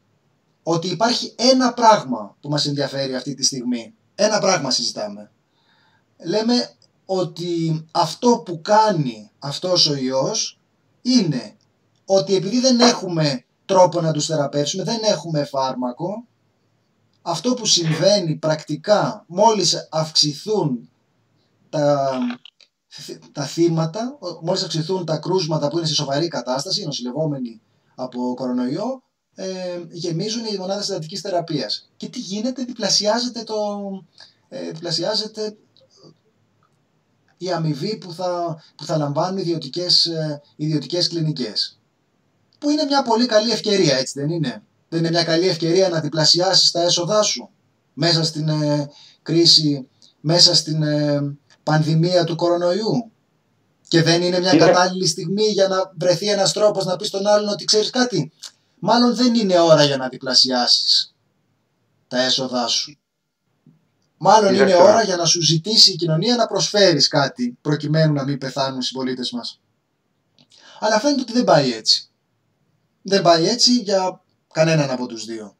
[0.64, 5.32] ότι υπάρχει ένα πράγμα που μας ενδιαφέρει αυτή τη στιγμή, ένα πράγμα συζητάμε.
[6.26, 6.70] Λέμε
[7.06, 10.60] ότι αυτό που κάνει αυτός ο ιός
[11.02, 11.56] είναι
[12.06, 16.28] ότι επειδή δεν έχουμε τρόπο να τους θεραπεύσουμε, δεν έχουμε φάρμακο,
[17.22, 20.90] αυτό που συμβαίνει πρακτικά μόλις αυξηθούν
[21.70, 22.10] τα,
[23.32, 27.62] τα θύματα, μόλις αυξηθούν τα κρούσματα που είναι σε σοβαρή κατάσταση, νοσηλευόμενοι
[27.96, 29.04] από κορονοϊό,
[29.36, 31.90] ε, γεμίζουν οι μονάδες συντατικής θεραπείας.
[31.98, 33.56] Και τι γίνεται, διπλασιάζεται, το,
[34.50, 35.58] ε, διπλασιάζεται
[37.38, 41.79] η αμοιβή που θα, που θα λαμβάνουν ιδιωτικές, ε, ιδιωτικές κλινικές.
[42.60, 46.00] Που είναι μια πολύ καλή ευκαιρία, έτσι δεν είναι; Δεν είναι μια καλή ευκαιρία να
[46.00, 47.50] διπλασιάσεις τα έσοδά σου
[47.94, 48.90] μέσα στην ε,
[49.22, 49.88] κρίση,
[50.20, 53.12] μέσα στην ε, πανδημία του κορονοϊού;
[53.88, 57.50] Και δεν είναι μια κατάλληλη στιγμή για να βρεθεί ένας τρόπος να πεις στον άλλον
[57.50, 58.32] ότι ξέρεις κάτι.
[58.80, 61.16] Μάλλον δεν είναι ώρα για να διπλασιάσεις
[62.08, 63.00] τα έσοδά σου.
[64.18, 68.38] Μάλλον είναι ώρα για να σου ζητήσει η κοινωνία να προσφέρεις κάτι προκειμένου να μην
[68.38, 69.60] πεθάνουν οι συμπολίτες μας.
[70.80, 72.09] Αλλά φαίνεται ότι δεν πάει έτσι.
[73.10, 74.22] Δεν πάει έτσι για
[74.54, 75.56] κανέναν από τους δύο.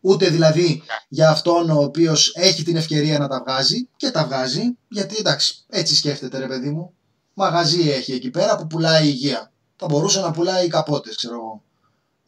[0.00, 4.76] Ούτε δηλαδή για αυτόν ο οποίος έχει την ευκαιρία να τα βγάζει και τα βγάζει,
[4.88, 6.92] γιατί εντάξει, έτσι σκέφτεται ρε παιδί μου.
[7.34, 9.52] Μαγαζί έχει εκεί πέρα που πουλάει υγεία.
[9.76, 11.62] Θα μπορούσε να πουλάει καπότες, ξέρω εγώ.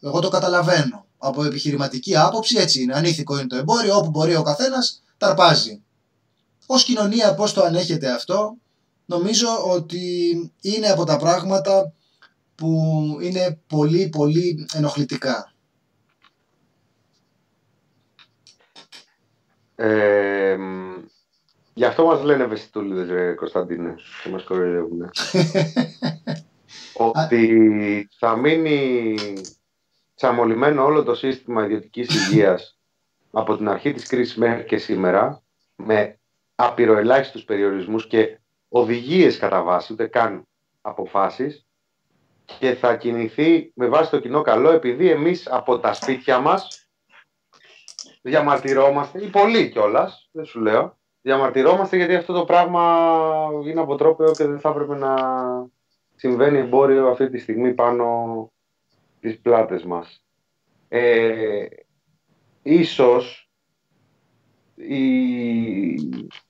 [0.00, 1.06] Εγώ το καταλαβαίνω.
[1.18, 2.94] Από επιχειρηματική άποψη έτσι είναι.
[2.94, 5.82] Ανήθικο είναι το εμπόριο, όπου μπορεί ο καθένας ταρπάζει.
[6.66, 8.56] Ως κοινωνία πώς το ανέχεται αυτό,
[9.06, 11.92] νομίζω ότι είναι από τα πράγματα
[12.62, 15.52] που είναι πολύ πολύ ενοχλητικά.
[19.74, 20.58] Ε,
[21.74, 25.10] γι' αυτό μας λένε ευαισθητούλιδες, ρε Κωνσταντίνε, και μας κοροϊδεύουν.
[27.10, 29.16] ότι θα μείνει
[30.14, 32.78] τσαμολημένο όλο το σύστημα ιδιωτικής υγείας
[33.30, 35.42] από την αρχή της κρίσης μέχρι και σήμερα,
[35.76, 36.18] με
[36.54, 38.38] απειροελάχιστους περιορισμούς και
[38.68, 40.46] οδηγίες κατά βάση, ούτε καν
[40.80, 41.66] αποφάσεις,
[42.59, 46.88] και θα κινηθεί με βάση το κοινό καλό επειδή εμείς από τα σπίτια μας
[48.22, 53.09] διαμαρτυρόμαστε, ή πολλοί κιόλας, δεν σου λέω, διαμαρτυρόμαστε γιατί αυτό το πράγμα
[53.64, 55.14] είναι αποτρόπαιο και δεν θα έπρεπε να
[56.14, 58.53] συμβαίνει εμπόριο αυτή τη στιγμή πάνω
[59.20, 60.24] τις πλάτες μας.
[60.88, 61.66] Ε,
[62.62, 63.51] ίσως
[64.74, 65.05] οι,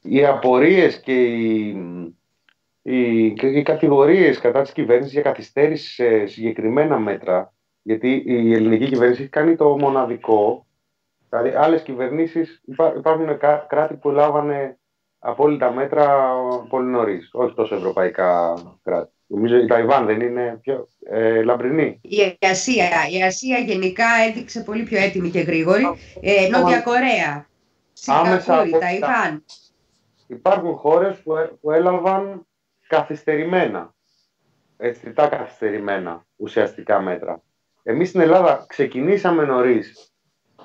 [0.02, 1.76] οι απορίες και οι,
[2.82, 9.20] οι, οι κατηγορίες κατά της κυβέρνησης για καθυστέρηση σε συγκεκριμένα μέτρα, γιατί η ελληνική κυβέρνηση
[9.20, 10.66] έχει κάνει το μοναδικό,
[11.28, 12.62] δηλαδή άλλες κυβερνήσεις,
[12.96, 14.78] υπάρχουν κράτη που λάβανε
[15.18, 16.32] απόλυτα μέτρα
[16.68, 19.12] πολύ νωρίς, όχι τόσο ευρωπαϊκά κράτη.
[19.26, 22.00] Νομίζω η Ταϊβάν δεν είναι πιο ε, λαμπρινή.
[22.02, 25.84] Η Ασία, η Ασία γενικά έδειξε πολύ πιο έτοιμη και γρήγορη.
[26.20, 27.46] Ε, Νότια Κορέα,
[27.92, 29.44] Σιγκαπούρη, Ταϊβάν.
[30.26, 32.46] Υπάρχουν χώρες που, ε, που έλαβαν
[32.96, 33.94] καθυστερημένα,
[34.76, 37.42] αισθητά καθυστερημένα ουσιαστικά μέτρα.
[37.82, 40.12] Εμείς στην Ελλάδα ξεκινήσαμε νωρίς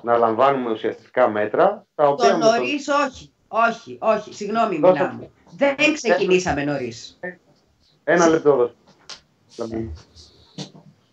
[0.02, 1.86] να λαμβάνουμε ουσιαστικά μέτρα.
[1.94, 5.30] Τα οποία το νωρίς όχι, όχι, όχι, συγγνώμη μιλάμε.
[5.56, 7.18] Δεν ξεκινήσαμε νωρίς.
[8.04, 8.72] Ένα λεπτό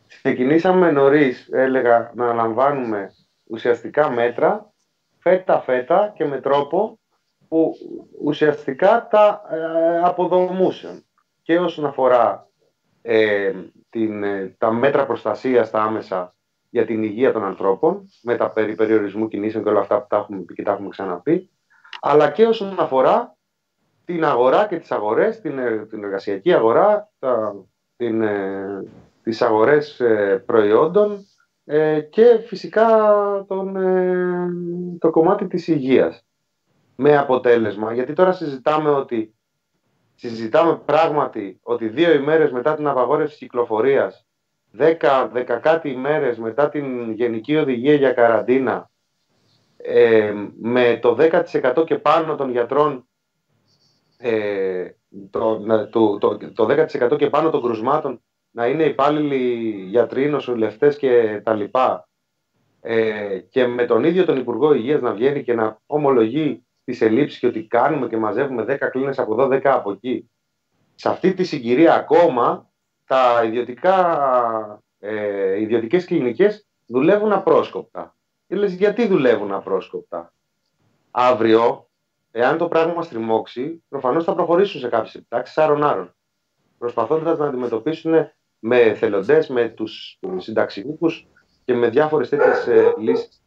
[0.08, 3.14] Ξεκινήσαμε νωρίς, έλεγα, να λαμβάνουμε
[3.44, 4.74] ουσιαστικά μέτρα
[5.18, 7.00] φέτα φέτα και με τρόπο
[7.48, 7.76] που
[8.24, 11.05] ουσιαστικά τα ε, αποδομούσαν.
[11.46, 12.50] Και όσον αφορά
[13.02, 13.54] ε,
[13.90, 16.36] την, ε, τα μέτρα προστασίας τα άμεσα
[16.70, 20.18] για την υγεία των ανθρώπων, με τα περί περιορισμού κινήσεων και όλα αυτά που τα
[20.18, 21.50] έχουμε πει και τα έχουμε ξαναπεί,
[22.02, 23.38] αλλά και όσον αφορά
[24.06, 27.56] την αγορά και τις αγορές, την, ε, την εργασιακή αγορά, τα,
[27.96, 28.84] την, ε,
[29.24, 31.26] τις αγορές ε, προϊόντων
[32.10, 32.88] και φυσικά
[33.48, 33.74] τον,
[35.00, 36.26] το κομμάτι της υγείας.
[36.96, 39.35] Με αποτέλεσμα, γιατί τώρα συζητάμε ότι
[40.16, 44.26] συζητάμε πράγματι ότι δύο ημέρες μετά την απαγόρευση κυκλοφορίας,
[44.72, 48.90] δέκα, δέκα κάτι ημέρες μετά την Γενική Οδηγία για καραντίνα,
[50.62, 53.08] με το 10% και πάνω των γιατρών
[54.18, 54.90] ε,
[55.30, 55.60] το,
[55.90, 61.54] το, το, το 10% και πάνω των κρουσμάτων να είναι υπάλληλοι γιατροί, νοσηλευτές και τα
[61.54, 62.10] λοιπά.
[62.82, 67.40] Ε, και με τον ίδιο τον Υπουργό Υγείας να βγαίνει και να ομολογεί τις ελλείψεις
[67.40, 70.30] και ότι κάνουμε και μαζεύουμε 10 κλίνες από εδώ, 10 από εκεί.
[70.96, 72.70] Σε αυτή τη συγκυρία ακόμα
[73.06, 78.16] τα ιδιωτικά, ε, ιδιωτικές κλινικές δουλεύουν απρόσκοπτα.
[78.48, 80.34] Και λες, γιατί δουλεύουν απρόσκοπτα;
[81.12, 81.86] Αύριο
[82.38, 86.16] Εάν το πράγμα στριμώξει, προφανώς θα προχωρήσουν σε κάποιες επιτάξεις άρων-άρων.
[86.78, 88.14] Προσπαθώντας να αντιμετωπίσουν
[88.60, 91.28] με θελοντές, με τους συνταξιούχους
[91.66, 93.44] και με διάφορες τέτοιες ε, λύσεις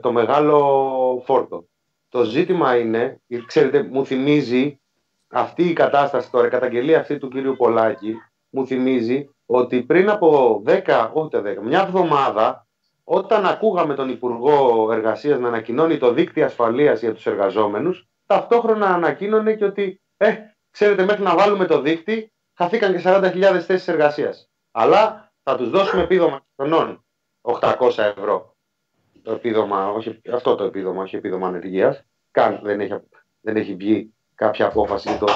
[0.00, 1.68] το μεγάλο φόρτο.
[2.08, 4.80] Το ζήτημα είναι, ξέρετε, μου θυμίζει
[5.28, 8.14] αυτή η κατάσταση τώρα, η καταγγελία αυτή του κύριου Πολάκη,
[8.50, 12.66] μου θυμίζει ότι πριν από 10, ούτε 10, μια εβδομάδα,
[13.04, 19.54] όταν ακούγαμε τον Υπουργό Εργασίας να ανακοινώνει το δίκτυο ασφαλείας για τους εργαζόμενους, ταυτόχρονα ανακοίνωνε
[19.54, 20.34] και ότι, ε,
[20.70, 24.50] ξέρετε, μέχρι να βάλουμε το δίκτυο, χαθήκαν και 40.000 θέσεις εργασίας.
[24.70, 27.04] Αλλά θα τους δώσουμε επίδομα χρονών
[27.40, 28.56] 800 ευρώ.
[29.22, 32.04] Το επίδομα, όχι, αυτό το επίδομα, όχι επίδομα ανεργίας.
[32.30, 32.94] Καν δεν έχει,
[33.40, 35.18] δεν έχει βγει κάποια απόφαση.
[35.18, 35.26] Το,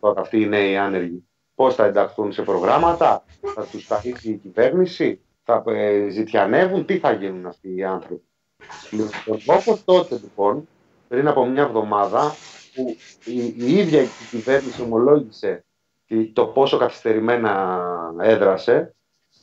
[0.00, 3.24] τώρα αυτοί οι νέοι άνεργοι πώς θα ενταχθούν σε προγράμματα,
[3.54, 8.22] θα τους ταχύσει η κυβέρνηση, θα ε, ζητιανεύουν, τι θα γίνουν αυτοί οι άνθρωποι.
[8.90, 10.68] Λοιπόν, Όπω τότε λοιπόν,
[11.08, 12.34] πριν από μια εβδομάδα,
[12.74, 15.64] που η, η ίδια η κυβέρνηση ομολόγησε
[16.32, 17.80] το πόσο καθυστερημένα
[18.20, 18.94] έδρασε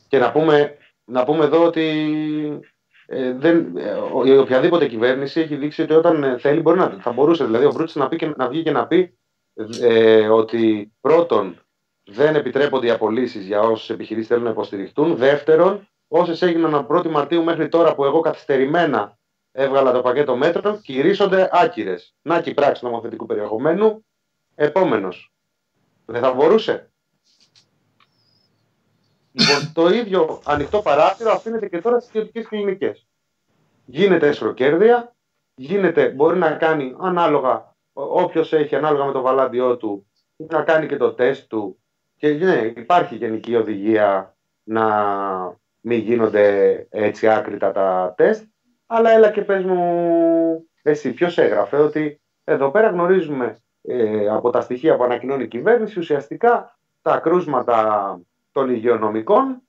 [0.07, 2.59] και να πούμε, να πούμε εδώ ότι
[3.05, 7.45] ε, δεν, ε, η οποιαδήποτε κυβέρνηση έχει δείξει ότι όταν θέλει μπορεί να θα μπορούσε
[7.45, 9.17] δηλαδή ο Βρούτης να, πει να βγει και να πει
[9.81, 11.59] ε, ότι πρώτον
[12.03, 15.15] δεν επιτρέπονται οι απολύσεις για όσε επιχειρήσεις θέλουν να υποστηριχτούν.
[15.15, 19.17] Δεύτερον, όσες έγιναν από 1η Μαρτίου μέχρι τώρα που εγώ καθυστερημένα
[19.51, 22.15] έβγαλα το πακέτο μέτρων, κηρύσσονται άκυρες.
[22.21, 24.05] Να και η πράξη νομοθετικού περιεχομένου.
[24.55, 25.33] Επόμενος.
[26.05, 26.91] Δεν θα μπορούσε.
[29.37, 33.07] Λοιπόν, το ίδιο ανοιχτό παράθυρο αφήνεται και τώρα στις ιδιωτικές κλινικές.
[33.85, 35.15] Γίνεται εσχροκέρδεια,
[35.55, 40.97] γίνεται, μπορεί να κάνει ανάλογα, όποιος έχει ανάλογα με το βαλάντιό του, να κάνει και
[40.97, 41.79] το τεστ του
[42.17, 44.87] και ναι, υπάρχει γενική οδηγία να
[45.81, 48.43] μην γίνονται έτσι άκρητα τα τεστ,
[48.85, 54.61] αλλά έλα και πες μου εσύ ποιος έγραφε ότι εδώ πέρα γνωρίζουμε ε, από τα
[54.61, 58.19] στοιχεία που ανακοινώνει η κυβέρνηση ουσιαστικά τα κρούσματα
[58.55, 59.61] των υγειονομικών,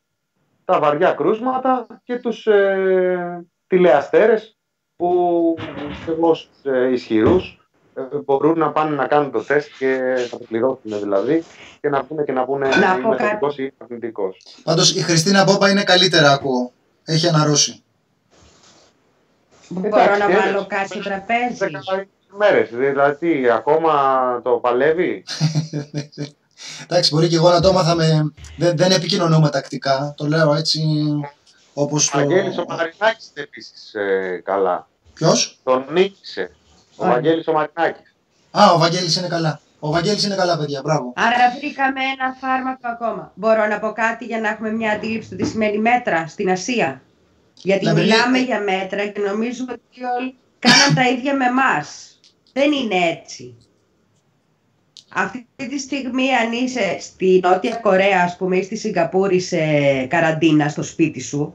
[0.65, 4.57] τα βαριά κρούσματα και τους ε, τηλεαστέρες
[4.97, 5.55] που
[6.21, 11.01] ως ε, ισχυρούς ε, μπορούν να πάνε να κάνουν το τεστ και θα το πληρώσουν
[11.01, 11.45] δηλαδή
[11.81, 14.37] και να πούνε και να πούνε να είμαι θετικός ή αρνητικός.
[14.63, 16.73] Πάντως η Χριστίνα Μπόμπα είναι καλύτερα ακούω.
[17.05, 17.83] Έχει αναρρώσει.
[19.69, 21.67] Μπορώ να βάλω κάτι στο τραπέζι.
[22.39, 23.93] Μέρες, δηλαδή ακόμα
[24.45, 25.25] το παλεύει.
[26.83, 28.33] Εντάξει, μπορεί και εγώ να το έμαθα με...
[28.57, 30.81] Δεν, δεν επικοινωνούμε τακτικά, το λέω έτσι
[31.75, 32.19] όπως το...
[32.19, 34.89] Αγγέλης ο Μαρινάκης επίσης ε, καλά.
[35.15, 36.51] Ποιος; Τον νίκησε.
[36.97, 38.15] Ο Βαγγέλης ο Μαρινάκης.
[38.51, 39.61] Α, ο Βαγγέλης είναι καλά.
[39.79, 40.81] Ο Βαγγέλης είναι καλά, παιδιά.
[40.83, 41.13] Μπράβο.
[41.17, 43.33] Άρα βρήκαμε ένα φάρμακο ακόμα.
[43.35, 47.03] Μπορώ να πω κάτι για να έχουμε μια αντίληψη του τι σημαίνει μέτρα στην Ασία;
[47.55, 52.19] Γιατί μιλάμε για μέτρα και νομίζουμε ότι όλοι κάναν τα ίδια με εμάς.
[52.53, 53.57] Δεν είναι έτσι.
[55.19, 59.57] Αυτή τη στιγμή αν είσαι στη Νότια Κορέα, ας πούμε, ή στη Σιγκαπούρη σε
[60.07, 61.55] καραντίνα στο σπίτι σου,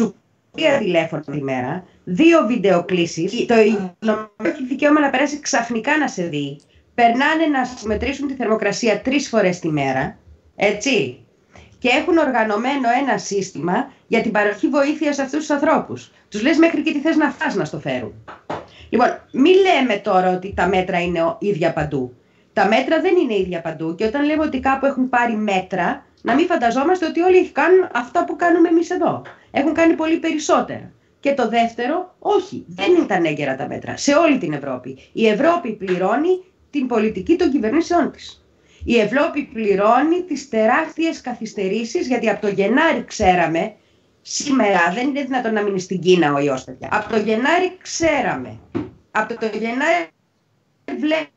[0.00, 0.14] σου
[0.54, 6.22] πήρε τηλέφωνο τη μέρα, δύο βιντεοκλήσεις, το υγειονομικό έχει δικαίωμα να περάσει ξαφνικά να σε
[6.22, 6.60] δει.
[6.94, 10.18] Περνάνε να σου μετρήσουν τη θερμοκρασία τρεις φορές τη μέρα,
[10.56, 11.18] έτσι.
[11.78, 16.12] Και έχουν οργανωμένο ένα σύστημα για την παροχή βοήθειας σε αυτούς τους ανθρώπους.
[16.28, 18.14] Τους λες μέχρι και τι θες να φας να στο φέρουν.
[18.88, 22.16] Λοιπόν, μην λέμε τώρα ότι τα μέτρα είναι ίδια παντού.
[22.52, 26.34] Τα μέτρα δεν είναι ίδια παντού και όταν λέμε ότι κάπου έχουν πάρει μέτρα, να
[26.34, 29.22] μην φανταζόμαστε ότι όλοι κάνουν αυτά που κάνουμε εμείς εδώ.
[29.50, 30.92] Έχουν κάνει πολύ περισσότερα.
[31.20, 33.96] Και το δεύτερο, όχι, δεν ήταν έγκαιρα τα μέτρα.
[33.96, 34.98] Σε όλη την Ευρώπη.
[35.12, 38.44] Η Ευρώπη πληρώνει την πολιτική των κυβερνήσεών της.
[38.84, 43.74] Η Ευρώπη πληρώνει τις τεράστιες καθυστερήσεις, γιατί από το Γενάρη ξέραμε,
[44.30, 46.88] σήμερα δεν είναι δυνατόν να μείνει στην Κίνα ο ιός, παιδιά.
[46.92, 48.58] Από το Γενάρη ξέραμε.
[49.10, 50.08] Από το Γενάρη
[50.84, 51.32] βλέπετε.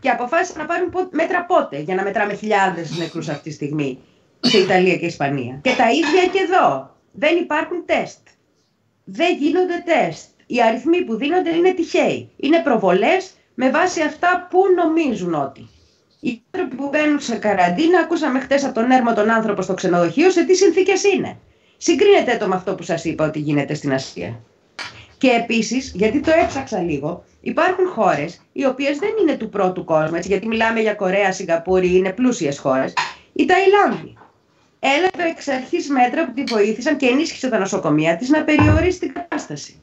[0.00, 3.98] Και αποφάσισαν να πάρουν μέτρα πότε, για να μετράμε χιλιάδες νεκρούς αυτή τη στιγμή
[4.40, 5.58] σε Ιταλία και Ισπανία.
[5.62, 8.26] Και τα ίδια και εδώ δεν υπάρχουν τεστ.
[9.04, 10.28] Δεν γίνονται τεστ.
[10.46, 12.30] Οι αριθμοί που δίνονται είναι τυχαίοι.
[12.36, 15.68] Είναι προβολές με βάση αυτά που νομίζουν ότι.
[16.26, 20.30] Οι άνθρωποι που μπαίνουν σε καραντίνα, ακούσαμε χτες από τον έρμο τον άνθρωπο στο ξενοδοχείο,
[20.30, 21.36] σε τι συνθήκες είναι.
[21.76, 24.40] Συγκρίνετε το με αυτό που σας είπα ότι γίνεται στην Ασία.
[25.18, 30.16] Και επίσης, γιατί το έψαξα λίγο, υπάρχουν χώρες οι οποίες δεν είναι του πρώτου κόσμου,
[30.16, 32.92] έτσι, γιατί μιλάμε για Κορέα, Σιγκαπούρη, είναι πλούσιες χώρες.
[33.32, 34.16] Η Ταϊλάνδη
[34.78, 39.12] έλαβε εξ αρχής μέτρα που τη βοήθησαν και ενίσχυσε τα νοσοκομεία της να περιορίσει την
[39.12, 39.82] κατάσταση.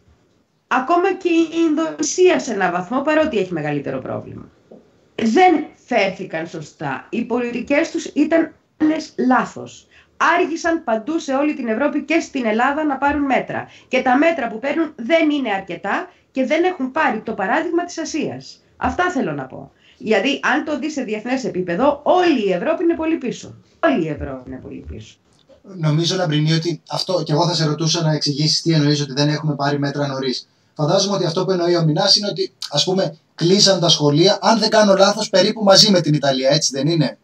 [0.67, 4.49] Ακόμα και η Ινδονησία σε έναν βαθμό, παρότι έχει μεγαλύτερο πρόβλημα.
[5.15, 7.07] Δεν φέρθηκαν σωστά.
[7.09, 8.53] Οι πολιτικές τους ήταν
[9.27, 9.87] λάθος.
[10.39, 13.67] Άργησαν παντού σε όλη την Ευρώπη και στην Ελλάδα να πάρουν μέτρα.
[13.87, 17.97] Και τα μέτρα που παίρνουν δεν είναι αρκετά και δεν έχουν πάρει το παράδειγμα της
[17.97, 18.63] Ασίας.
[18.77, 19.71] Αυτά θέλω να πω.
[19.97, 23.55] Δηλαδή, αν το δεις σε διεθνές επίπεδο, όλη η Ευρώπη είναι πολύ πίσω.
[23.79, 25.15] Όλη η Ευρώπη είναι πολύ πίσω.
[25.63, 29.29] Νομίζω, Λαμπρινή, ότι αυτό και εγώ θα σε ρωτούσα να εξηγήσεις τι εννοείς ότι δεν
[29.29, 30.47] έχουμε πάρει μέτρα νωρίς.
[30.73, 34.59] Φαντάζομαι ότι αυτό που εννοεί ο Μινάς είναι ότι, ας πούμε, κλείσαν τα σχολεία, αν
[34.59, 37.17] δεν κάνω λάθος, περίπου μαζί με την Ιταλία, έτσι δεν είναι;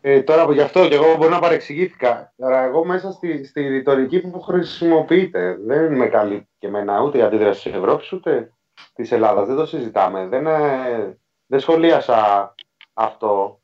[0.00, 2.32] Ε, τώρα γι' αυτό και εγώ μπορεί να παρεξηγήθηκα.
[2.36, 7.22] Τώρα, εγώ μέσα στη, στη ρητορική που χρησιμοποιείτε δεν με καλύπτει και εμένα ούτε η
[7.22, 8.52] αντίδραση της Ευρώπης ούτε
[8.94, 9.46] της Ελλάδας.
[9.46, 10.26] Δεν το συζητάμε.
[10.26, 12.54] Δεν, ε, δεν σχολίασα
[12.92, 13.60] αυτό.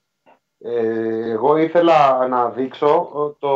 [0.59, 3.09] Ε, εγώ ήθελα να δείξω
[3.39, 3.49] το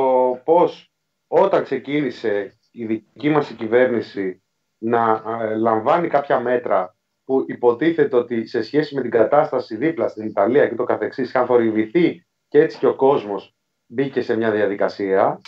[0.45, 0.93] πώς
[1.27, 4.43] όταν ξεκίνησε η δική μας η κυβέρνηση
[4.79, 6.97] να ε, λαμβάνει κάποια μέτρα
[7.33, 11.47] που υποτίθεται ότι σε σχέση με την κατάσταση δίπλα στην Ιταλία και το καθεξής είχαν
[11.47, 13.55] θορυβηθεί και έτσι και ο κόσμος
[13.87, 15.41] μπήκε σε μια διαδικασία.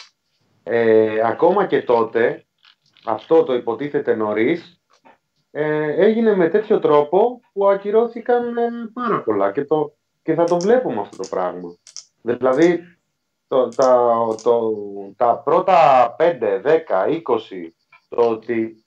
[0.63, 2.45] Ε, ακόμα και τότε,
[3.05, 4.83] αυτό το υποτίθεται νωρίς,
[5.51, 10.57] ε, έγινε με τέτοιο τρόπο που ακυρώθηκαν ε, πάρα πολλά και, το, και θα το
[10.57, 11.77] βλέπουμε αυτό το πράγμα.
[12.23, 12.81] Δηλαδή,
[13.47, 14.73] το, τα, το,
[15.17, 15.77] τα πρώτα
[16.19, 16.73] 5, 10,
[17.07, 17.21] 20,
[18.09, 18.84] το ότι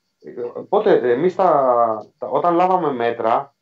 [0.54, 3.54] Οπότε εμείς τα, όταν λάβαμε μέτρα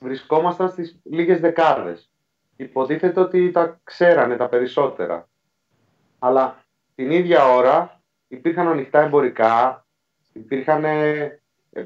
[0.00, 2.10] βρισκόμασταν στις λίγες δεκάδες.
[2.56, 5.28] Υποτίθεται ότι τα ξέρανε τα περισσότερα.
[6.18, 6.64] Αλλά
[6.94, 9.86] την ίδια ώρα υπήρχαν ανοιχτά εμπορικά,
[10.32, 11.40] υπήρχαν ε,
[11.70, 11.84] ε,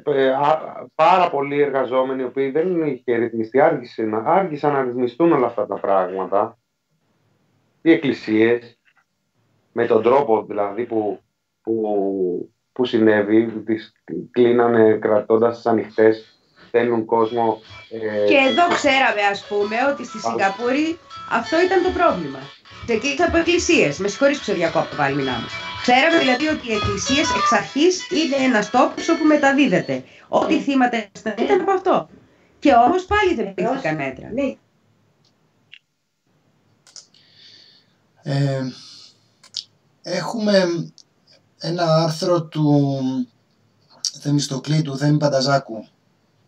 [0.95, 5.81] πάρα πολλοί εργαζόμενοι οι οποίοι δεν είχε ρυθμιστεί, άργησαν, άργησαν να ρυθμιστούν όλα αυτά τα
[5.81, 6.59] πράγματα.
[7.83, 8.79] Οι εκκλησίες,
[9.73, 11.21] με τον τρόπο δηλαδή που,
[11.63, 13.93] που που συνέβη, τις
[14.31, 17.61] κλείνανε κρατώντας τις ανοιχτές, στέλνουν κόσμο.
[17.91, 20.99] Ε, και εδώ ξέραμε ας πούμε ότι στη Σιγκαπούρη
[21.31, 22.39] αυτό ήταν το πρόβλημα.
[22.85, 23.99] Ξεκίνησε από εκκλησίες.
[23.99, 25.47] Με συγχωρείς που σε διακόπτω πάλι μιλάμε.
[25.83, 30.05] Ξέραμε δηλαδή ότι οι εκκλησίες εξ αρχής είναι ένα τόπο όπου μεταδίδεται.
[30.29, 30.97] Ό,τι θύματα
[31.39, 32.09] ήταν από αυτό.
[32.59, 34.31] Και όμως πάλι δεν πήραν μέτρα.
[34.33, 34.55] Ναι.
[38.23, 38.63] Ε,
[40.03, 40.67] έχουμε
[41.67, 42.91] ένα άρθρο του
[44.21, 45.87] Θεμιστοκλή, του Θέμη Πανταζάκου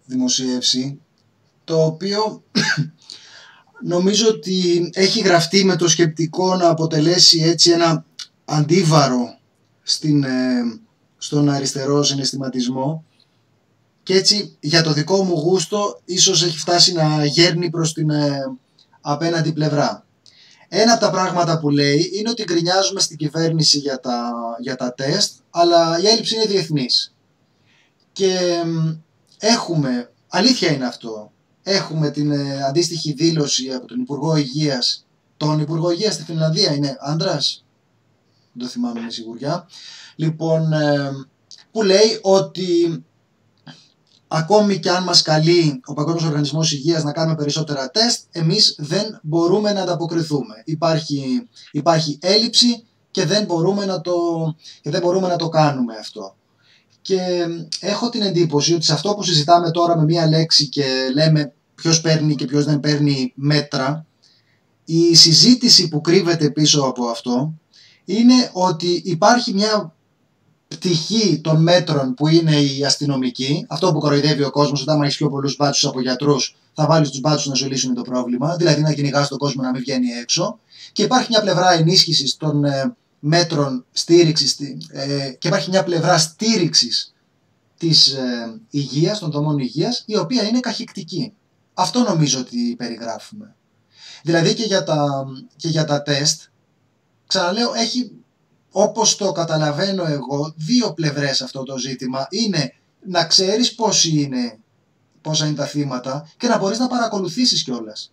[0.05, 1.01] δημοσίευση,
[1.65, 2.43] το οποίο
[3.95, 8.05] νομίζω ότι έχει γραφτεί με το σκεπτικό να αποτελέσει έτσι ένα
[8.45, 9.39] αντίβαρο
[9.83, 10.63] στην, ε,
[11.19, 13.05] στον αριστερό συναισθηματισμό
[14.03, 18.57] και έτσι για το δικό μου γούστο ίσως έχει φτάσει να γέρνει προς την ε,
[19.01, 20.07] απέναντι πλευρά.
[20.69, 24.95] Ένα από τα πράγματα που λέει είναι ότι γκρινιάζουμε στην κυβέρνηση για τα, για τα
[24.95, 27.15] τεστ, αλλά η έλλειψη είναι διεθνής.
[28.13, 28.63] Και
[29.39, 35.07] έχουμε, αλήθεια είναι αυτό, έχουμε την ε, αντίστοιχη δήλωση από τον Υπουργό Υγείας,
[35.37, 37.65] τον Υπουργό Υγείας στη Φινλανδία είναι άντρας,
[38.53, 39.69] δεν το θυμάμαι με σιγουριά,
[40.17, 41.11] λοιπόν, ε,
[41.73, 43.05] που λέει ότι
[44.29, 49.21] ακόμη και αν μας καλεί ο Παγκόσμιος Οργανισμός Υγείας να κάνουμε περισσότερα τεστ, εμείς δεν
[49.23, 50.63] μπορούμε να ανταποκριθούμε.
[50.65, 54.15] Υπάρχει, υπάρχει έλλειψη και δεν, μπορούμε να το,
[54.81, 56.37] και δεν μπορούμε να το κάνουμε αυτό.
[57.03, 57.47] Και
[57.81, 62.01] έχω την εντύπωση ότι σε αυτό που συζητάμε τώρα με μία λέξη και λέμε ποιος
[62.01, 64.07] παίρνει και ποιος δεν παίρνει μέτρα,
[64.85, 67.55] η συζήτηση που κρύβεται πίσω από αυτό
[68.05, 69.95] είναι ότι υπάρχει μια
[70.69, 75.29] πτυχή των μέτρων που είναι η αστυνομική, αυτό που κοροϊδεύει ο κόσμος, όταν έχεις πιο
[75.29, 78.93] πολλούς μπάτσους από γιατρούς, θα βάλεις τους μπάτσους να σου λύσουν το πρόβλημα, δηλαδή να
[78.93, 80.59] κυνηγάς τον κόσμο να μην βγαίνει έξω.
[80.93, 84.59] Και υπάρχει μια πλευρά ενίσχυσης των ε, μέτρων στήριξης
[84.91, 87.15] ε, και υπάρχει μια πλευρά στήριξης
[87.79, 91.33] της ε, υγείας, των δομών υγείας, η οποία είναι καχυκτική.
[91.75, 93.55] Αυτό νομίζω ότι περιγράφουμε.
[94.23, 96.43] Δηλαδή και για τα, και για τα τεστ,
[97.27, 98.11] ξαναλέω, έχει
[98.71, 102.27] όπως το καταλαβαίνω εγώ, δύο πλευρές αυτό το ζήτημα.
[102.31, 102.73] Είναι
[103.07, 104.59] να ξέρεις πόσοι είναι,
[105.21, 108.13] πόσα είναι τα θύματα και να μπορείς να παρακολουθήσεις κιόλας.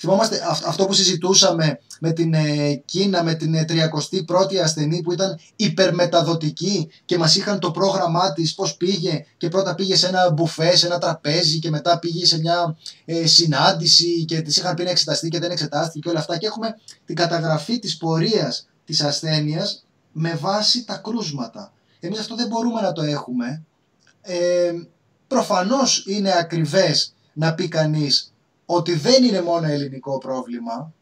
[0.00, 5.38] Θυμόμαστε αυτό που συζητούσαμε με την ε, Κίνα, με την 31η ε, ασθενή που ήταν
[5.56, 10.76] υπερμεταδοτική και μας είχαν το πρόγραμμά της πώς πήγε και πρώτα πήγε σε ένα μπουφέ,
[10.76, 14.90] σε ένα τραπέζι και μετά πήγε σε μια ε, συνάντηση και της είχαν πει να
[14.90, 19.86] εξεταστεί και δεν εξετάστηκε και όλα αυτά και έχουμε την καταγραφή της πορείας της ασθένειας
[20.12, 21.72] με βάση τα κρούσματα.
[22.00, 23.64] Εμείς αυτό δεν μπορούμε να το έχουμε.
[24.22, 24.72] Ε,
[25.26, 28.34] προφανώς είναι ακριβές να πει κανείς
[28.66, 30.92] ότι δεν είναι μόνο ελληνικό πρόβλημα,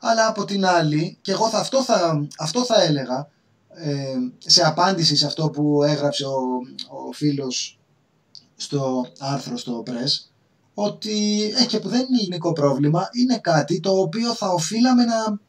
[0.00, 3.28] αλλά από την άλλη, και εγώ θα, αυτό, θα, αυτό θα έλεγα,
[3.68, 6.38] ε, σε απάντηση σε αυτό που έγραψε ο,
[7.08, 7.78] ο φίλος
[8.56, 10.30] στο άρθρο στο Press,
[10.74, 15.40] ότι ε, και που δεν είναι ελληνικό πρόβλημα, είναι κάτι το οποίο θα οφείλαμε να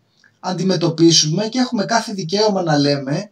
[0.47, 3.31] αντιμετωπίσουμε και έχουμε κάθε δικαίωμα να λέμε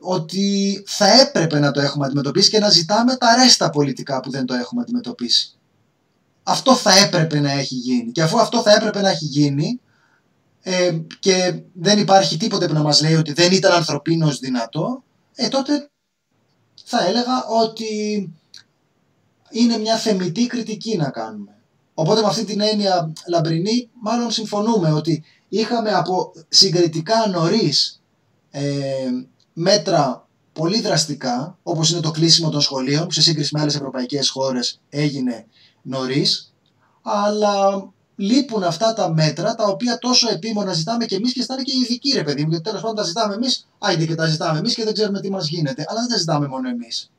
[0.00, 4.46] ότι θα έπρεπε να το έχουμε αντιμετωπίσει και να ζητάμε τα ρέστα πολιτικά που δεν
[4.46, 5.54] το έχουμε αντιμετωπίσει.
[6.42, 8.12] αυτό θα έπρεπε να έχει γίνει.
[8.12, 9.80] Και αφού αυτό θα έπρεπε να έχει γίνει
[10.62, 15.02] ε, και δεν υπάρχει τίποτε που να μας λέει ότι δεν ήταν ανθρωπίνος δυνατό,
[15.34, 15.90] ε, τότε
[16.84, 17.88] θα έλεγα ότι
[19.50, 21.54] είναι μια θεμητή κριτική να κάνουμε.
[21.94, 28.00] Οπότε με αυτή την έννοια λαμπρινή μάλλον συμφωνούμε ότι είχαμε από συγκριτικά νωρίς
[28.50, 28.62] ε,
[29.52, 34.28] μέτρα πολύ δραστικά, όπως είναι το κλείσιμο των σχολείων, που σε σύγκριση με άλλες ευρωπαϊκές
[34.28, 35.46] χώρες έγινε
[35.82, 36.52] νωρίς,
[37.02, 37.84] αλλά
[38.16, 41.80] λείπουν αυτά τα μέτρα τα οποία τόσο επίμονα ζητάμε και εμείς και αισθάνεται και οι
[41.80, 42.48] ειδικοί, ρε παιδί μου.
[42.48, 45.30] Γιατί τέλος πάντων τα ζητάμε εμείς, άιντε και τα ζητάμε εμείς και δεν ξέρουμε τι
[45.30, 45.84] μας γίνεται.
[45.88, 47.10] Αλλά δεν τα ζητάμε μόνο εμείς.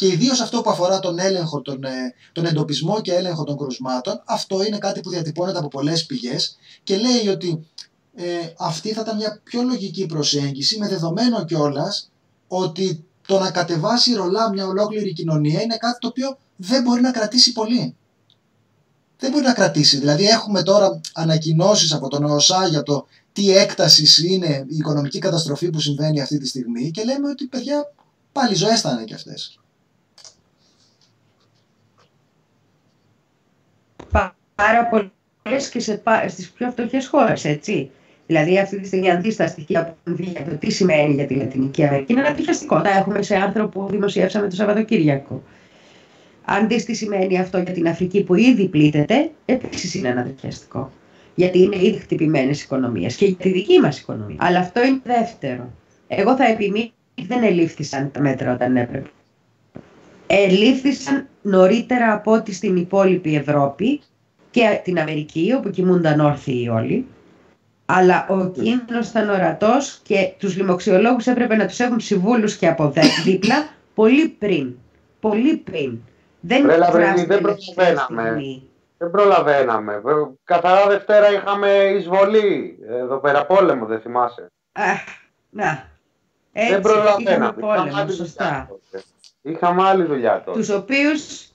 [0.00, 4.22] Και ιδίως αυτό που αφορά τον έλεγχο, τον, ε, τον εντοπισμό και έλεγχο των κρουσμάτων,
[4.24, 7.66] αυτό είναι κάτι που διατυπώνεται από πολλές πηγές και λέει ότι
[8.14, 8.24] ε,
[8.58, 12.10] αυτή θα ήταν μια πιο λογική προσέγγιση με δεδομένο κιόλας
[12.48, 17.10] ότι το να κατεβάσει ρολά μια ολόκληρη κοινωνία είναι κάτι το οποίο δεν μπορεί να
[17.10, 17.96] κρατήσει πολύ.
[19.18, 19.98] Δεν μπορεί να κρατήσει.
[19.98, 25.70] Δηλαδή έχουμε τώρα ανακοινώσεις από τον ΟΣΑ για το τι έκτασης είναι η οικονομική καταστροφή
[25.70, 27.92] που συμβαίνει αυτή τη στιγμή και λέμε ότι παιδιά
[28.32, 29.60] πάλι ζωές θα είναι κι αυτές.
[34.66, 37.90] Πάρα πολλές και σε, στις πιο φτωχές χώρες, έτσι.
[38.26, 41.34] Δηλαδή, αυτή τη στιγμή, αν δεις τα στοιχεία που για το τι σημαίνει για τη
[41.34, 42.80] Λατινική Αμερική, είναι ανατριχιαστικό.
[42.80, 45.42] Τα έχουμε σε άνθρωπο που δημοσιεύσαμε το Σαββατοκύριακο.
[46.44, 50.92] Αν δεις τι σημαίνει αυτό για την Αφρική που ήδη πλήττεται, επίσης είναι ανατριχιαστικό.
[51.34, 54.36] Γιατί είναι ήδη χτυπημένες οικονομίες και για τη δική μας οικονομία.
[54.38, 55.72] Αλλά αυτό είναι δεύτερο.
[56.08, 56.90] Εγώ θα επιμείνω
[57.26, 59.10] δεν ελήφθησαν τα μέτρα όταν έπρεπε.
[60.26, 64.00] Ελήφθησαν νωρίτερα από ό,τι στην υπόλοιπη Ευρώπη
[64.50, 67.06] και την Αμερική, όπου κοιμούνταν όρθιοι όλοι
[67.92, 72.92] αλλά ο κίνδυνος ήταν ορατός και τους λοιμοξιολόγους έπρεπε να τους έχουν συμβούλους και από
[73.24, 74.74] δίπλα πολύ πριν.
[75.20, 75.98] Πολύ πριν.
[76.40, 76.76] Δεν, Βρε,
[77.26, 78.62] δεν προλαβαίναμε.
[78.98, 80.02] Δεν προλαβαίναμε.
[80.44, 82.78] Καθαρά Δευτέρα είχαμε εισβολή.
[82.88, 84.46] Εδώ πέρα πόλεμο, δεν θυμάσαι.
[84.72, 85.00] Αχ,
[85.50, 85.88] να.
[86.52, 87.52] Έτσι, δεν προλαβαίναμε.
[87.52, 88.68] Πόλεμο, σωστά.
[89.42, 90.58] Είχαμε άλλη δουλειά τότε.
[90.58, 91.49] Τους οποίους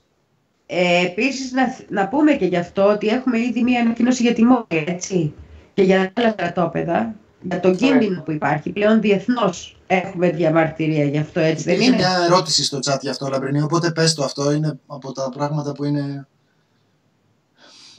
[0.67, 4.43] ε, επίσης να, να πούμε και γι' αυτό ότι έχουμε ήδη μία ανακοίνωση για τη
[4.43, 5.33] μόρια, έτσι
[5.73, 8.69] και για άλλα στρατόπεδα, για τον κίνδυνο που υπάρχει.
[8.69, 13.27] Πλέον διεθνώς έχουμε διαμαρτυρία γι' αυτό, έτσι δεν είναι; μια ερώτηση στο chat γι' αυτό,
[13.27, 14.51] Λαμπρινή, οπότε πες το αυτό.
[14.51, 16.27] Είναι από τα πράγματα που είναι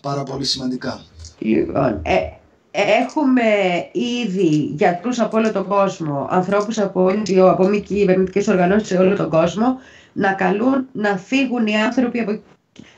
[0.01, 1.01] πάρα πολύ σημαντικά.
[1.39, 2.17] Λοιπόν, ε,
[2.71, 3.43] έχουμε
[3.93, 7.11] ήδη γιατρούς από όλο τον κόσμο, ανθρώπους από,
[7.41, 9.77] από μη κυβερνητικές οργανώσεις σε όλο τον κόσμο,
[10.13, 12.41] να καλούν να φύγουν οι άνθρωποι από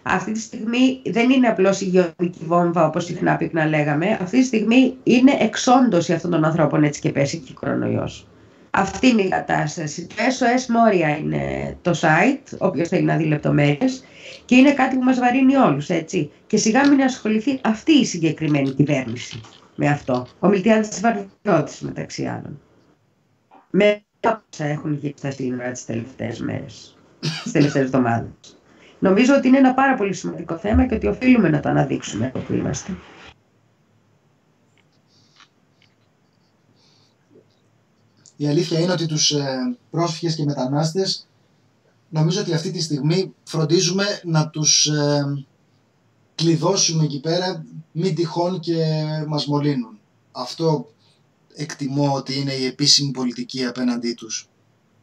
[0.03, 4.19] αυτή τη στιγμή δεν είναι απλώς η υγειονομική βόμβα όπως συχνά πυκνά λέγαμε.
[4.21, 8.27] Αυτή τη στιγμή είναι εξόντωση αυτών των ανθρώπων έτσι και πέσει και κορονοϊός.
[8.71, 10.07] Αυτή είναι η κατάσταση.
[10.07, 14.05] Το SOS Moria είναι το site, όποιο θέλει να δει λεπτομέρειες.
[14.45, 16.31] Και είναι κάτι που μας βαρύνει όλους, έτσι.
[16.47, 19.41] Και σιγά μην ασχοληθεί αυτή η συγκεκριμένη κυβέρνηση
[19.75, 20.27] με αυτό.
[20.39, 22.61] Ο Μιλτιάδης Βαρδιώτη, μεταξύ άλλων.
[23.71, 26.97] Με όσα έχουν γίνει στα σύνορα τις τελευταίες μέρες,
[27.43, 28.31] τις τελευταίες εβδομάδες.
[28.99, 32.39] Νομίζω ότι είναι ένα πάρα πολύ σημαντικό θέμα και ότι οφείλουμε να το αναδείξουμε από
[32.39, 32.97] που είμαστε.
[38.37, 41.29] Η αλήθεια είναι ότι τους ε, πρόσφυγες και μετανάστες
[42.09, 45.45] νομίζω ότι αυτή τη στιγμή φροντίζουμε να τους ε,
[46.35, 48.77] κλειδώσουμε εκεί πέρα μην τυχόν και
[49.27, 49.99] μας μολύνουν.
[50.33, 50.93] Αυτό
[51.55, 54.49] εκτιμώ ότι είναι η επίσημη πολιτική απέναντί τους.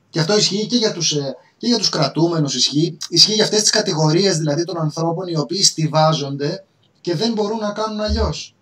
[0.10, 2.98] Και αυτό ισχύει και για τους ε, και για τους κρατούμενους ισχύει.
[3.10, 6.66] Ισχύει για αυτές τις κατηγορίες δηλαδή των ανθρώπων οι οποίοι στηβάζονται
[7.02, 8.56] και δεν μπορούν να κάνουν αλλιώς.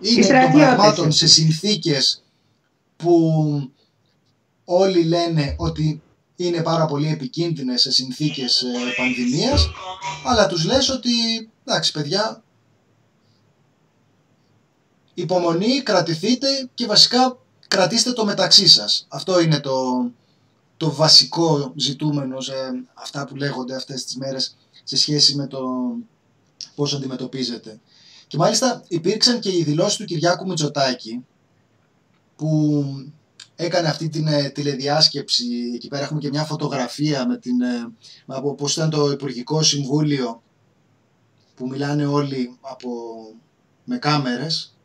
[0.00, 2.22] Είναι των πραγμάτων σε συνθήκες
[2.96, 3.72] που
[4.64, 6.02] όλοι λένε ότι
[6.36, 8.66] είναι πάρα πολύ επικίνδυνες σε συνθήκες ε,
[8.96, 9.70] πανδημίας
[10.24, 11.10] αλλά τους λες ότι
[11.64, 12.42] εντάξει παιδιά
[15.14, 19.06] υπομονή, κρατηθείτε και βασικά κρατήστε το μεταξύ σας.
[19.08, 20.04] Αυτό είναι το,
[20.80, 22.52] το βασικό ζητούμενο σε
[22.94, 25.60] αυτά που λέγονται αυτές τις μέρες σε σχέση με το
[26.74, 27.80] πώς αντιμετωπίζεται.
[28.26, 31.24] Και μάλιστα υπήρξαν και οι δηλώσεις του Κυριάκου Μητσοτάκη
[32.36, 32.84] που
[33.54, 35.44] έκανε αυτή την ε, τηλεδιάσκεψη.
[35.74, 37.92] Εκεί πέρα έχουμε και μια φωτογραφία με την, ε,
[38.26, 40.42] από πώς ήταν το Υπουργικό Συμβούλιο
[41.54, 42.90] που μιλάνε όλοι από,
[43.84, 44.76] με κάμερες.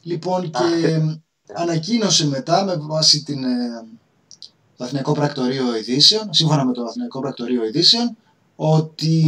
[0.00, 1.00] Λοιπόν και
[1.54, 3.95] ανακοίνωσε μετά με βάση την ε,
[4.76, 8.16] το Αθηναϊκό Πρακτορείο Ειδήσεων, σύμφωνα με το Αθηναϊκό Πρακτορείο Ειδήσεων,
[8.56, 9.24] ότι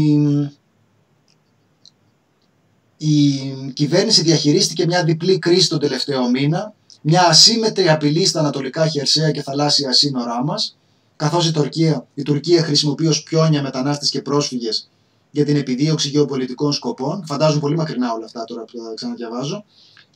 [2.96, 3.40] η
[3.74, 9.42] κυβέρνηση διαχειρίστηκε μια διπλή κρίση τον τελευταίο μήνα, μια ασύμετρη απειλή στα ανατολικά χερσαία και
[9.42, 10.76] θαλάσσια σύνορά μας,
[11.16, 14.90] καθώς η Τουρκία, η Τουρκία χρησιμοποιεί ως πιόνια μετανάστες και πρόσφυγες
[15.30, 17.24] για την επιδίωξη γεωπολιτικών σκοπών.
[17.26, 19.64] Φαντάζομαι πολύ μακρινά όλα αυτά τώρα που θα ξαναδιαβάζω.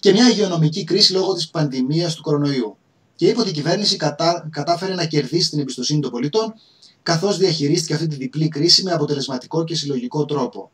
[0.00, 2.76] Και μια υγειονομική κρίση λόγω της πανδημίας του κορονοϊού.
[3.14, 6.54] Και είπε ότι η κυβέρνηση κατά, κατάφερε να κερδίσει την εμπιστοσύνη των πολιτών,
[7.02, 10.70] καθώς διαχειρίστηκε αυτή τη διπλή κρίση με αποτελεσματικό και συλλογικό τρόπο.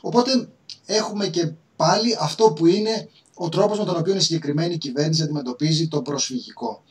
[0.00, 0.48] Οπότε
[0.86, 5.88] έχουμε και πάλι αυτό που είναι ο τρόπος με τον οποίο η συγκεκριμένη κυβέρνηση αντιμετωπίζει
[5.88, 6.82] το προσφυγικό.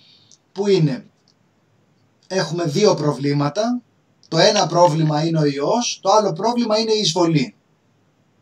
[0.51, 1.05] Που είναι,
[2.27, 3.81] έχουμε δύο προβλήματα,
[4.27, 7.55] το ένα πρόβλημα είναι ο ιός, το άλλο πρόβλημα είναι η εισβολή.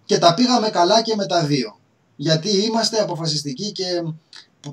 [0.06, 1.80] Και τα πήγαμε καλά και με τα δύο.
[2.16, 3.86] Γιατί είμαστε αποφασιστικοί και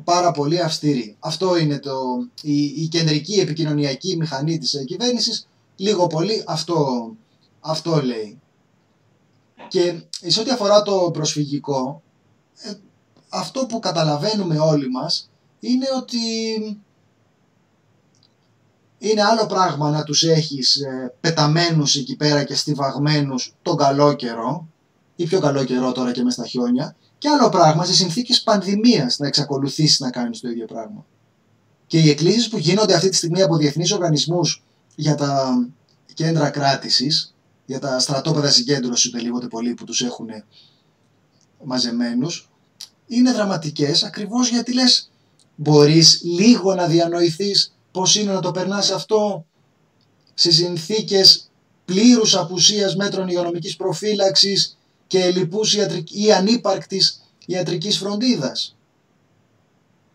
[0.01, 1.17] πάρα πολύ αυστηροί.
[1.19, 1.95] Αυτό είναι το,
[2.43, 5.49] η, η κεντρική επικοινωνιακή μηχανή της κυβέρνησης.
[5.77, 7.11] Λίγο πολύ αυτό,
[7.61, 8.41] αυτό λέει.
[9.69, 12.03] Και σε ό,τι αφορά το προσφυγικό,
[12.55, 12.73] ε,
[13.29, 15.31] αυτό που καταλαβαίνουμε όλοι μας
[15.61, 16.19] είναι ότι
[18.99, 24.69] είναι άλλο πράγμα να τους έχεις ε, πεταμένους εκεί πέρα και στιβαγμένους τον καλό καιρό
[25.17, 29.19] ή πιο καλό καιρό τώρα και μες στα χιόνια και άλλο πράγμα σε συνθήκες πανδημίας
[29.19, 31.07] να εξακολουθήσεις να κάνεις το ίδιο πράγμα.
[31.87, 34.63] Και οι εκκλήσεις που γίνονται αυτή τη στιγμή από διεθνείς οργανισμούς
[34.95, 35.55] για τα
[36.15, 37.35] κέντρα κράτησης,
[37.67, 40.29] για τα στρατόπεδα συγκέντρωσης ούτε λίγο πολύ που τους έχουν
[41.65, 42.51] μαζεμένους,
[43.07, 45.11] είναι δραματικές ακριβώς γιατί λες
[45.57, 49.47] μπορείς λίγο να διανοηθείς πώς είναι να το περνάς αυτό
[50.35, 51.51] σε συνθήκες
[51.85, 54.79] πλήρους απουσίας μέτρων υγειονομικής προφύλαξης
[55.15, 55.77] και λοιπούς
[56.11, 58.77] ή ανύπαρκτης ιατρικής φροντίδας.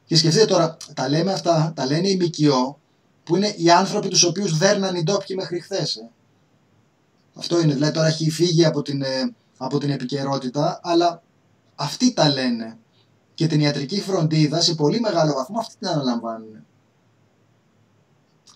[0.05, 2.79] Και σκεφτείτε τώρα, τα λέμε αυτά, τα λένε οι ΜΚΟ,
[3.23, 5.95] που είναι οι άνθρωποι τους οποίους δέρναν οι ντόπιοι μέχρι χθες.
[5.95, 6.09] Ε.
[7.33, 11.23] Αυτό είναι, δηλαδή τώρα έχει φύγει από την, ε, από την επικαιρότητα, αλλά
[11.75, 12.77] αυτοί τα λένε.
[13.33, 16.65] Και την ιατρική φροντίδα σε πολύ μεγάλο βαθμό αυτοί την αναλαμβάνουν.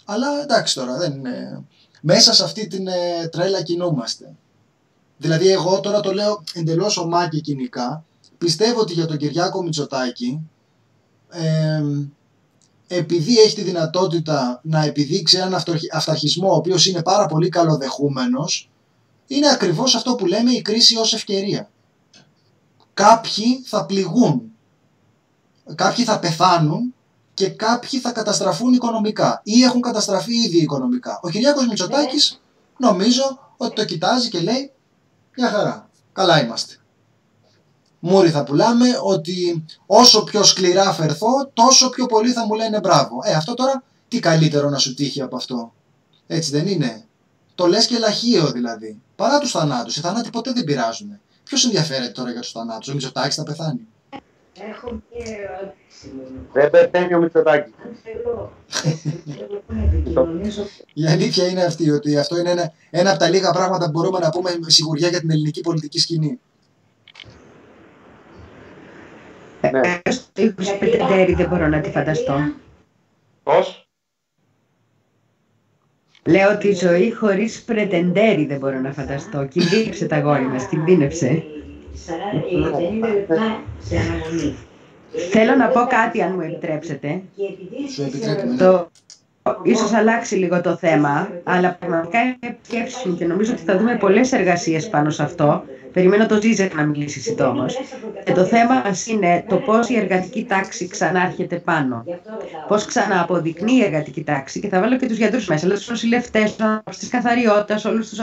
[0.05, 1.63] Αλλά εντάξει τώρα, δεν είναι...
[2.01, 4.35] μέσα σε αυτή την ε, τρέλα κινούμαστε.
[5.23, 8.05] Δηλαδή εγώ τώρα το λέω εντελώς ομά και κοινικά,
[8.37, 10.49] πιστεύω ότι για τον Κυριάκο Μητσοτάκη,
[11.29, 11.83] ε,
[12.87, 15.61] επειδή έχει τη δυνατότητα να επιδείξει έναν
[15.93, 18.69] αυταρχισμό ο οποίος είναι πάρα πολύ καλοδεχούμενος,
[19.27, 21.69] είναι ακριβώς αυτό που λέμε η κρίση ως ευκαιρία.
[22.93, 24.41] Κάποιοι θα πληγούν,
[25.75, 26.93] κάποιοι θα πεθάνουν
[27.33, 31.19] και κάποιοι θα καταστραφούν οικονομικά ή έχουν καταστραφεί ήδη οικονομικά.
[31.23, 32.41] Ο Κυριάκος Μητσοτάκης
[32.77, 34.73] νομίζω ότι το κοιτάζει και λέει
[35.37, 36.75] μια χαρά, καλά είμαστε.
[37.99, 43.19] Μούρι θα πουλάμε ότι όσο πιο σκληρά φερθώ τόσο πιο πολύ θα μου λένε μπράβο.
[43.23, 45.73] Ε αυτό τώρα τι καλύτερο να σου τύχει από αυτό.
[46.27, 47.05] Έτσι δεν είναι;
[47.55, 49.01] Το λες και λαχείο δηλαδή.
[49.15, 49.97] Παρά τους θανάτους.
[49.97, 51.19] Οι θανάτοι ποτέ δεν πειράζουν.
[51.43, 53.87] Ποιος ενδιαφέρεται τώρα για τους θανάτους, ο Μητσοτάκης θα πεθάνει.
[54.59, 56.11] Έχω μια ερώτηση.
[56.53, 57.73] Δεν πεθαίνει ο Μητσοτάκης.
[60.93, 64.19] Η αλήθεια είναι αυτή, ότι αυτό είναι ένα, ένα από τα λίγα πράγματα που μπορούμε
[64.19, 66.39] να πούμε με σιγουριά για την ελληνική πολιτική σκηνή.
[69.71, 69.79] Ναι.
[70.03, 72.53] Ε, δεν μπορώ να τη φανταστώ.
[73.43, 73.87] Πώς;
[76.25, 79.45] Λέω ότι η ζωή χωρίς πρετεντέρι δεν μπορώ να φανταστώ.
[79.45, 81.43] Κινδύνευσε τα γόρι μας, κινδύνευσε.
[85.31, 87.21] Θέλω να πω κάτι αν μου επιτρέψετε.
[88.57, 88.89] Το...
[89.63, 93.95] Ίσως αλλάξει λίγο το θέμα, αλλά πραγματικά είναι σκέψη μου και νομίζω ότι θα δούμε
[93.95, 95.63] πολλές εργασίες πάνω σε αυτό.
[95.93, 97.65] Περιμένω το Ζίζεκ να μιλήσει συντόμω.
[98.23, 102.05] Και το θέμα μας είναι το πώς η εργατική τάξη ξανάρχεται πάνω.
[102.67, 106.55] Πώς ξανααποδεικνύει η εργατική τάξη, και θα βάλω και τους γιατρούς μέσα, αλλά τους νοσηλευτές,
[106.99, 108.19] τη καθαριότητα, όλους τους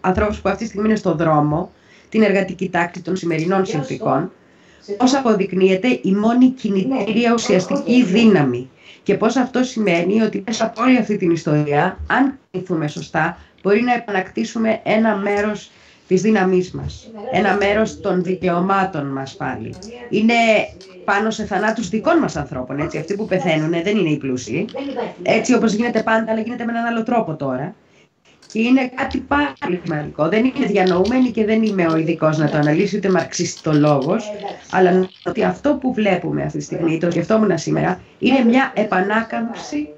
[0.00, 1.70] ανθρώπους που αυτή τη στιγμή είναι στον δρόμο,
[2.12, 4.32] την εργατική τάξη των σημερινών συνθήκων,
[4.96, 8.70] πώς αποδεικνύεται η μόνη κινητήρια ουσιαστική δύναμη.
[9.02, 13.82] Και πώς αυτό σημαίνει ότι μέσα από όλη αυτή την ιστορία, αν κινηθούμε σωστά, μπορεί
[13.82, 15.70] να επανακτήσουμε ένα μέρος
[16.08, 17.10] της δύναμής μας.
[17.32, 19.74] Ένα μέρος των δικαιωμάτων μας πάλι.
[20.10, 20.34] Είναι
[21.04, 22.98] πάνω σε θανάτους δικών μας ανθρώπων, έτσι.
[22.98, 24.64] Αυτοί που πεθαίνουν δεν είναι οι πλούσιοι.
[25.22, 27.74] Έτσι όπως γίνεται πάντα, αλλά γίνεται με έναν άλλο τρόπο τώρα.
[28.52, 30.28] Και είναι κάτι πάρα πολύ σημαντικό.
[30.28, 34.32] Δεν είναι διανοούμενη και δεν είμαι ο ειδικός να το αναλύσει ούτε μαρξιστολόγος,
[34.70, 39.88] αλλά ότι αυτό που βλέπουμε αυτή τη στιγμή, το σκεφτόμουν σήμερα, είναι μια επανάκαμψη,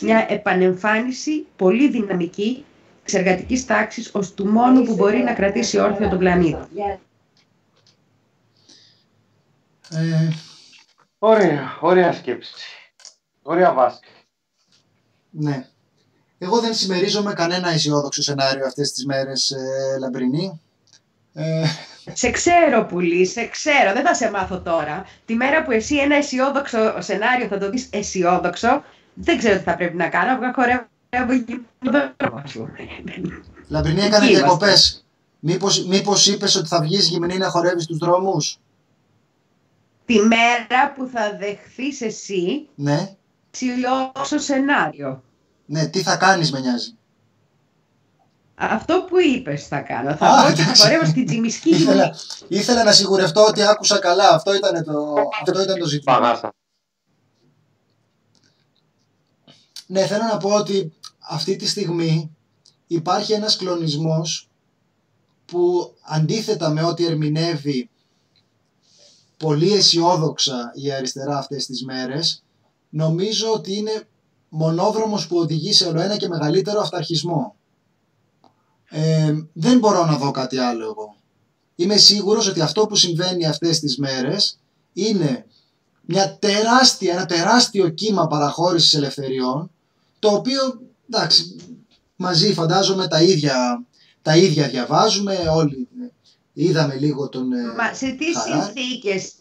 [0.00, 2.64] μια επανεμφάνιση πολύ δυναμική
[3.04, 6.58] της εργατικής τάξης ως του μόνου που μπορεί να κρατήσει όρθιο τον πλανήτη.
[9.90, 10.28] Ε,
[11.18, 12.52] ωραία, ωραία σκέψη.
[13.42, 14.00] Ωραία βάση.
[15.30, 15.68] Ναι.
[16.42, 20.60] Εγώ δεν συμμερίζομαι κανένα αισιόδοξο σενάριο αυτές τις μέρες, ε, Λαμπρινή.
[21.32, 21.64] Ε...
[22.12, 23.92] Σε ξέρω, Πουλή, σε ξέρω.
[23.92, 25.04] Δεν θα σε μάθω τώρα.
[25.24, 28.84] Τη μέρα που εσύ ένα αισιόδοξο σενάριο θα το δεις αισιόδοξο,
[29.14, 30.52] δεν ξέρω τι θα πρέπει να κάνω.
[30.54, 30.86] Χορεύω
[33.68, 35.04] Λαμπρινή έκανε διακοπές.
[35.38, 38.58] Μήπως, μήπως είπες ότι θα βγεις γυμνή να χορεύεις στους δρόμους;
[40.04, 43.14] Τη μέρα που θα δεχθείς εσύ Ναι,
[43.50, 45.22] ψηλό σενάριο.
[45.70, 46.94] Ναι, τι θα κάνεις με νοιάζει.
[48.54, 50.16] Αυτό που είπες θα κάνω.
[50.16, 50.82] Θα Α, πω και θα εντάξει.
[50.82, 51.82] χορεύω στην τσιμισκή γυμνή.
[51.82, 52.16] Ήθελα,
[52.48, 54.28] ήθελα να σιγουρευτώ ότι άκουσα καλά.
[54.28, 56.18] Αυτό ήταν το, αυτό ήταν το ζήτημα.
[56.18, 56.54] Παγάσα.
[59.86, 62.36] Ναι, θέλω να πω ότι αυτή τη στιγμή
[62.86, 64.48] υπάρχει ένας κλονισμός
[65.44, 67.90] που αντίθετα με ό,τι ερμηνεύει
[69.36, 72.44] πολύ αισιόδοξα η αριστερά αυτές τις μέρες,
[72.88, 74.08] νομίζω ότι είναι
[74.50, 77.54] μονόδρομος που οδηγεί σε ολοένα και μεγαλύτερο αυταρχισμό.
[78.90, 81.16] Ε, δεν μπορώ να δω κάτι άλλο εγώ.
[81.74, 84.58] Είμαι σίγουρος ότι αυτό που συμβαίνει αυτές τις μέρες
[84.92, 85.46] είναι
[86.00, 89.70] μια τεράστια, ένα τεράστιο κύμα παραχώρησης ελευθεριών
[90.18, 90.80] το οποίο,
[91.10, 91.56] εντάξει,
[92.16, 93.84] μαζί φαντάζομαι τα ίδια,
[94.22, 95.88] τα ίδια διαβάζουμε όλοι.
[96.52, 98.62] Είδαμε λίγο τον ε, Μα σε τι Χαρά.
[98.64, 99.32] συνθήκες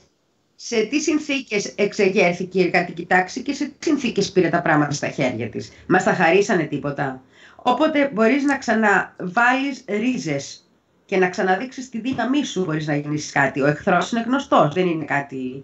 [0.61, 5.09] σε τι συνθήκες εξεγέρθηκε η εργατική τάξη και σε τι συνθήκες πήρε τα πράγματα στα
[5.09, 7.21] χέρια της; Μας τα χαρίσανε τίποτα;
[7.55, 10.69] Οπότε μπορείς να ξαναβάλεις ρίζες
[11.05, 13.61] και να ξαναδείξεις τη δύναμή σου μπορείς να γίνεις κάτι.
[13.61, 15.63] Ο εχθρός είναι γνωστός, δεν είναι κάτι...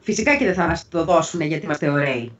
[0.00, 2.32] Φυσικά και δεν θα μας το δώσουν γιατί είμαστε ωραίοι.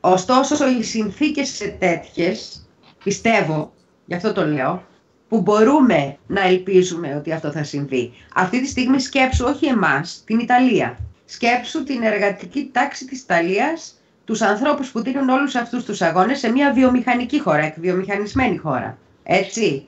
[0.00, 2.66] Ωστόσο, οι συνθήκες είναι τέτοιες,
[3.04, 3.72] πιστεύω,
[4.04, 4.86] γι' αυτό το λέω,
[5.28, 8.12] που μπορούμε να ελπίζουμε ότι αυτό θα συμβεί.
[8.34, 10.98] Αυτή τη στιγμή σκέψου όχι εμάς, την Ιταλία.
[11.32, 16.50] Σκέψου την εργατική τάξη της Ιταλίας, τους ανθρώπους που δίνουν όλους αυτούς τους αγώνες σε
[16.50, 18.98] μια βιομηχανική χώρα, εκβιομηχανισμένη χώρα.
[19.22, 19.86] Έτσι.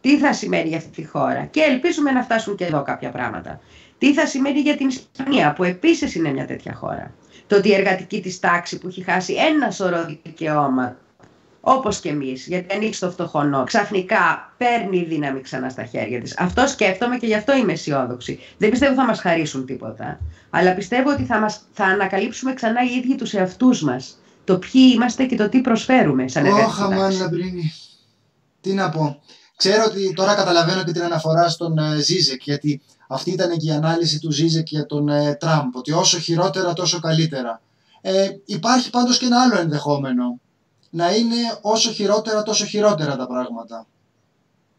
[0.00, 3.60] Τι θα σημαίνει για αυτή τη χώρα; Και ελπίζουμε να φτάσουν και εδώ κάποια πράγματα.
[3.98, 7.14] Τι θα σημαίνει για την Ισπανία, που επίσης είναι μια τέτοια χώρα;
[7.46, 10.96] Το ότι η εργατική της τάξη που έχει χάσει ένα σωρό δικαιώματα
[11.60, 16.38] όπως και εμείς, γιατί ανοίξει το φτωχό ξαφνικά παίρνει δύναμη ξανά στα χέρια της.
[16.38, 18.38] Αυτό σκέφτομαι και γι' αυτό είμαι αισιόδοξη.
[18.58, 22.96] Δεν πιστεύω θα μας χαρίσουν τίποτα, αλλά πιστεύω ότι θα, μας, θα ανακαλύψουμε ξανά οι
[22.96, 24.18] ίδιοι τους εαυτούς μας.
[24.44, 27.18] Το ποιοι είμαστε και το τι προσφέρουμε σαν εργατική Όχα μαν τάξη.
[27.18, 27.72] Λαμπρίνη.
[28.60, 29.22] Τι να πω.
[29.56, 33.72] Ξέρω ότι τώρα καταλαβαίνω και την αναφορά στον ε, Ζίζεκ, γιατί αυτή ήταν και η
[33.72, 37.60] ανάλυση του Ζίζεκ για τον ε, Τραμπ, ότι όσο χειρότερα τόσο καλύτερα.
[38.00, 40.40] Ε, υπάρχει πάντως και ένα άλλο ενδεχόμενο.
[40.90, 43.86] Να είναι όσο χειρότερα τόσο χειρότερα τα πράγματα.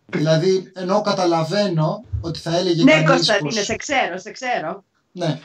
[0.05, 4.83] Δηλαδή, ενώ καταλαβαίνω ότι θα έλεγε Ναι, κανείς Κωνσταντίνε, πως- σε ξέρω, σε ξέρω.
[5.11, 5.39] ναι.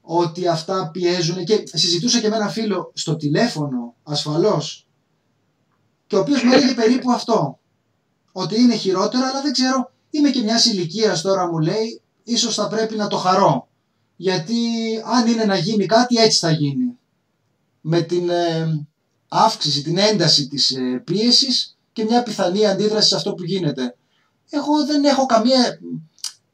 [0.00, 4.86] Ότι αυτά πιέζουν και συζητούσα και με ένα φίλο στο τηλέφωνο ασφαλώς
[6.06, 7.58] και ο οποίος μου έλεγε περίπου αυτό.
[8.32, 12.68] Ότι είναι χειρότερα αλλά δεν ξέρω, είμαι και μιας ηλικίας τώρα μου λέει, ίσως θα
[12.68, 13.68] πρέπει να το χαρώ.
[14.16, 14.56] Γιατί
[15.04, 16.98] αν είναι να γίνει κάτι έτσι θα γίνει.
[17.80, 18.86] Με την ε,
[19.28, 23.96] αύξηση, την ένταση της ε, πίεσης και μια πιθανή αντίδραση σε αυτό που γίνεται.
[24.50, 25.78] Εγώ δεν έχω καμία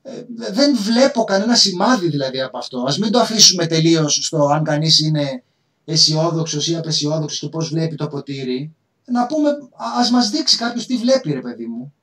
[0.03, 2.85] ε, δεν βλέπω κανένα σημάδι δηλαδή από αυτό.
[2.87, 5.43] Ας μην το αφήσουμε τελείως στο αν κανείς είναι
[5.85, 8.75] αισιόδοξος ή απεσιόδοξος και πώς βλέπει το ποτήρι.
[9.05, 11.95] Να πούμε, α- ας μας δείξει κάποιος τι βλέπει ρε παιδί μου.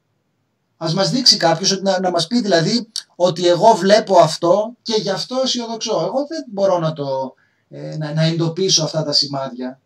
[0.78, 4.96] Ας μας δείξει κάποιος ότι να, να μας πει δηλαδή ότι εγώ βλέπω αυτό και
[5.02, 6.02] γι' αυτό αισιοδοξώ.
[6.06, 7.36] Εγώ δεν μπορώ να το
[7.70, 9.80] ε, να, να εντοπίσω αυτά τα σημάδια.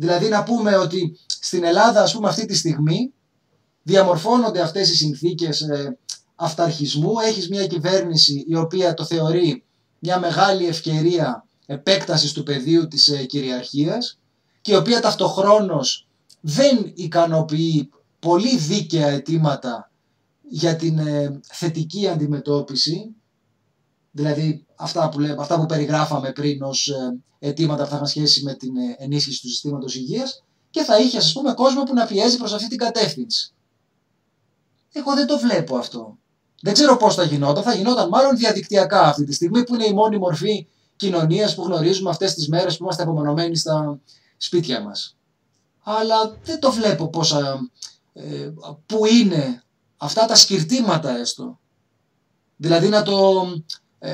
[0.00, 3.12] Δηλαδή να πούμε ότι στην Ελλάδα ας πούμε αυτή τη στιγμή
[3.82, 5.98] διαμορφώνονται αυτές οι συνθήκες ε,
[6.34, 9.64] αυταρχισμού, έχεις μια κυβέρνηση η οποία το θεωρεί
[9.98, 14.18] μια μεγάλη ευκαιρία επέκτασης του πεδίου της ε, κυριαρχίας
[14.60, 16.06] και η οποία ταυτοχρόνως
[16.40, 19.90] δεν ικανοποιεί πολύ δίκαια αιτήματα
[20.48, 23.14] για την ε, θετική αντιμετώπιση,
[24.10, 28.42] δηλαδή αυτά που, λέμε, αυτά που περιγράφαμε πριν ως ε, αιτήματα που θα είχαν σχέση
[28.42, 32.06] με την ε, ενίσχυση του συστήματος υγείας και θα είχε ας πούμε κόσμο που να
[32.06, 33.52] πιέζει προς αυτή την κατεύθυνση.
[34.92, 36.18] Εγώ δεν το βλέπω αυτό.
[36.62, 37.62] Δεν ξέρω πώς θα γινόταν.
[37.62, 40.66] Θα γινόταν μάλλον διαδικτυακά αυτή τη στιγμή που είναι η μόνη μορφή
[40.96, 44.00] κοινωνίας που γνωρίζουμε αυτές τις μέρες που είμαστε απομονωμένοι στα
[44.36, 45.16] σπίτια μας.
[45.82, 47.70] Αλλά δεν το βλέπω πόσα,
[48.12, 48.50] ε,
[48.86, 49.62] που είναι
[49.96, 51.58] αυτά τα σκυρτήματα έστω.
[52.56, 53.46] Δηλαδή να το,
[54.00, 54.10] ε,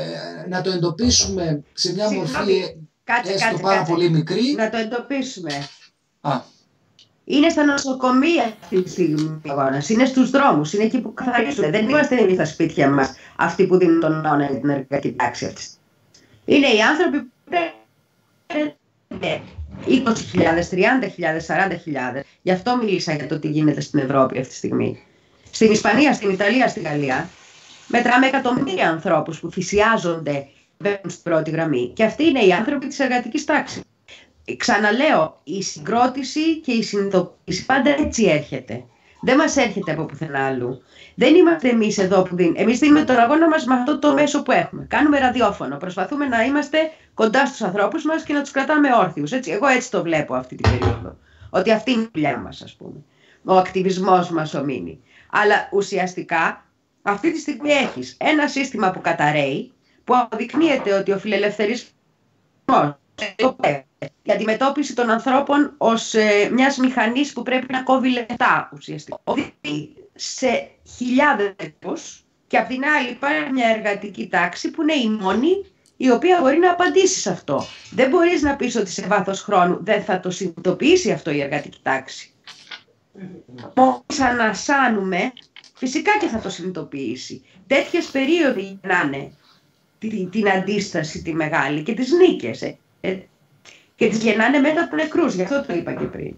[0.49, 3.93] να το εντοπίσουμε σε μια Συγγνώμη, μορφή Κάτσε, έστω κάτσε, πάρα κάτσε.
[3.93, 4.55] πολύ μικρή.
[4.57, 5.69] Να το εντοπίσουμε.
[6.21, 6.41] Α,
[7.25, 9.89] Είναι στα νοσοκομεία αυτή τη στιγμή ο αγώνας.
[9.89, 10.73] Είναι στους δρόμους.
[10.73, 11.71] Είναι εκεί που καθαρίζουν.
[11.71, 15.47] Δεν είμαστε εμείς στα σπίτια μας αυτοί που δίνουν τον αγώνα για την εργατική τάξη
[15.47, 15.63] αυτή.
[16.45, 17.57] Είναι οι άνθρωποι που
[19.09, 19.41] είναι
[19.87, 22.21] 20.000, 30.000, 40.000.
[22.43, 25.03] Γι' αυτό μίλησα για το τι γίνεται στην Ευρώπη αυτή τη στιγμή.
[25.51, 27.29] Στην Ισπανία, στην Ιταλία, στη Γαλλία,
[27.87, 30.47] μετράμε εκατομμύρια ανθρώπους που θυσιάζονται,
[30.79, 31.93] μπαίνουν στην πρώτη γραμμή.
[31.95, 33.83] Και αυτοί είναι οι άνθρωποι της εργατικής τάξης.
[34.57, 38.85] Ξαναλέω, η συγκρότηση και η συνειδητοποίηση πάντα έτσι έρχεται.
[39.21, 40.83] Δεν μας έρχεται από πουθενά αλλού.
[41.15, 42.59] Δεν είμαστε εμείς εδώ που δίνουμε.
[42.59, 44.87] Εμείς δίνουμε τον αγώνα μας με αυτό το μέσο που έχουμε.
[44.89, 45.77] Κάνουμε ραδιόφωνο.
[45.77, 46.79] Προσπαθούμε να είμαστε
[47.15, 49.33] κοντά στους ανθρώπους μας και να τους κρατάμε όρθιους.
[49.33, 49.51] Έτσι.
[49.51, 51.17] Εγώ έτσι το βλέπω αυτή την περίοδο.
[51.51, 53.05] Ότι αυτή είναι η δουλειά μας, ας πούμε.
[53.45, 55.01] Ο ακτιβισμός μας ο μήνυ.
[55.31, 56.66] Αλλά ουσιαστικά
[57.07, 59.73] αυτή τη στιγμή έχεις ένα σύστημα που καταραίει,
[60.05, 61.95] που αποδεικνύεται ότι ο φιλελευθερισμός
[64.23, 69.21] η αντιμετώπιση των ανθρώπων ως ε, μιας μηχανής που πρέπει να κόβει λεφτά ουσιαστικά.
[70.15, 71.55] Σε χιλιάδες
[72.47, 75.65] και απ' την άλλη υπάρχει μια εργατική τάξη που είναι η μόνη
[75.97, 77.65] η οποία μπορεί να απαντήσει σε αυτό.
[77.91, 81.79] Δεν μπορείς να πεις ότι σε βάθος χρόνου δεν θα το συνειδητοποιήσει αυτό η εργατική
[81.83, 82.35] τάξη.
[83.75, 85.33] Μόλις ανασάνουμε,
[85.77, 87.43] φυσικά και θα το συνειδητοποιήσει.
[87.67, 89.33] Τέτοιες περίοδοι είναι
[89.99, 92.63] την, την αντίσταση τη μεγάλη και τις νίκες.
[92.63, 92.79] Ε.
[93.01, 93.19] ε
[93.97, 96.35] και τις γεννάνε μετά από νεκρούς, γι' αυτό το είπα και πριν.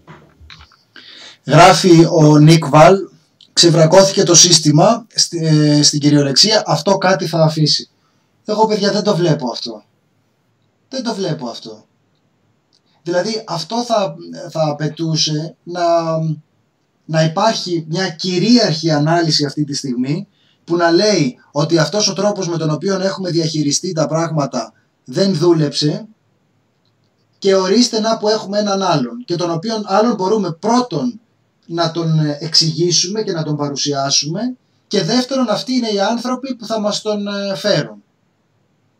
[1.45, 2.95] Γράφει ο Νίκ Βαλ,
[3.53, 7.89] ξεβρακώθηκε το σύστημα ε, στην κυριολεξία, αυτό κάτι θα αφήσει.
[8.45, 9.83] Εγώ παιδιά δεν το βλέπω αυτό.
[10.89, 11.85] Δεν το βλέπω αυτό.
[13.03, 14.15] Δηλαδή αυτό θα,
[14.49, 15.81] θα απαιτούσε να,
[17.09, 20.27] να υπάρχει μια κυρίαρχη ανάλυση αυτή τη στιγμή
[20.63, 24.73] που να λέει ότι αυτός ο τρόπος με τον οποίο έχουμε διαχειριστεί τα πράγματα
[25.05, 26.07] δεν δούλεψε
[27.37, 31.19] και ορίστε να που έχουμε έναν άλλον και τον οποίον άλλον μπορούμε πρώτον
[31.65, 34.55] να τον εξηγήσουμε και να τον παρουσιάσουμε
[34.87, 38.03] και δεύτερον αυτοί είναι οι άνθρωποι που θα μας τον ε, φέρουν.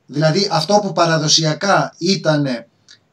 [0.05, 2.47] Δηλαδή αυτό που παραδοσιακά ήταν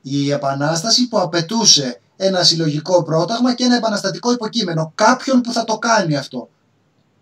[0.02, 4.92] η Επανάσταση που απαιτούσε ένα συλλογικό πρόταγμα και ένα επαναστατικό υποκείμενο.
[4.94, 6.48] Κάποιον που θα το κάνει αυτό.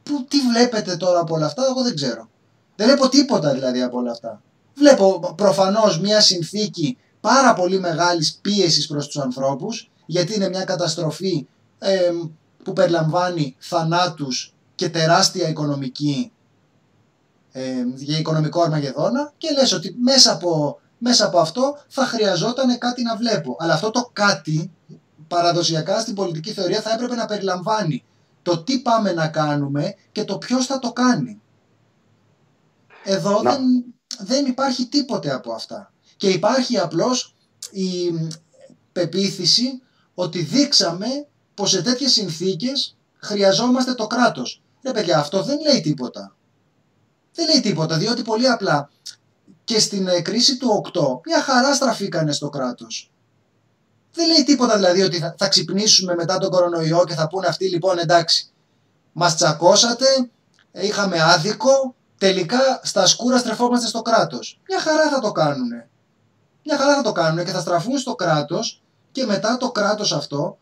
[0.03, 2.29] Που, τι βλέπετε τώρα από όλα αυτά, εγώ δεν ξέρω.
[2.77, 4.43] Δεν βλέπω τίποτα δηλαδή από όλα αυτά.
[4.75, 11.47] Βλέπω προφανώς μια συνθήκη πάρα πολύ μεγάλης πίεσης προς τους ανθρώπους γιατί είναι μια καταστροφή
[12.65, 16.33] που περιλαμβάνει θανάτους και τεράστια οικονομική
[17.53, 23.03] ε, για οικονομικό αρμαγεδόνα και λες ότι μέσα από, μέσα από αυτό θα χρειαζόταν κάτι
[23.03, 23.57] να βλέπω.
[23.59, 24.71] Αλλά αυτό το κάτι
[25.29, 28.05] παραδοσιακά στην πολιτική θεωρία θα έπρεπε να περιλαμβάνει
[28.43, 31.41] το τι πάμε να κάνουμε και το ποιος θα το κάνει.
[33.05, 33.63] Εδώ δεν,
[34.19, 35.93] δεν υπάρχει τίποτε από αυτά.
[36.17, 37.35] Και υπάρχει απλώς
[37.71, 38.13] η
[38.93, 39.83] πεποίθηση
[40.15, 41.07] ότι δείξαμε
[41.55, 44.63] πως σε τέτοιες συνθήκες χρειαζόμαστε το κράτος.
[44.83, 46.37] Ρε παιδιά, αυτό δεν λέει τίποτα.
[47.35, 48.91] Δεν λέει τίποτα, διότι πολύ απλά
[49.65, 53.11] και στην ε, κρίση του 8 μια χαρά στραφήκανε στο κράτος.
[54.13, 57.69] Δεν λέει τίποτα δηλαδή ότι θα, θα ξυπνήσουμε μετά τον κορονοϊό και θα πούνε αυτοί
[57.69, 58.51] λοιπόν εντάξει,
[59.13, 60.07] μας τσακώσατε,
[60.73, 64.61] είχαμε άδικο, τελικά στα σκούρα στρεφόμαστε στο κράτος.
[64.69, 65.89] Μια χαρά θα το κάνουνε
[66.65, 68.83] μια χαρά θα το κάνουν και θα στραφούν στο κράτος
[69.13, 70.59] και μετά το κράτος αυτό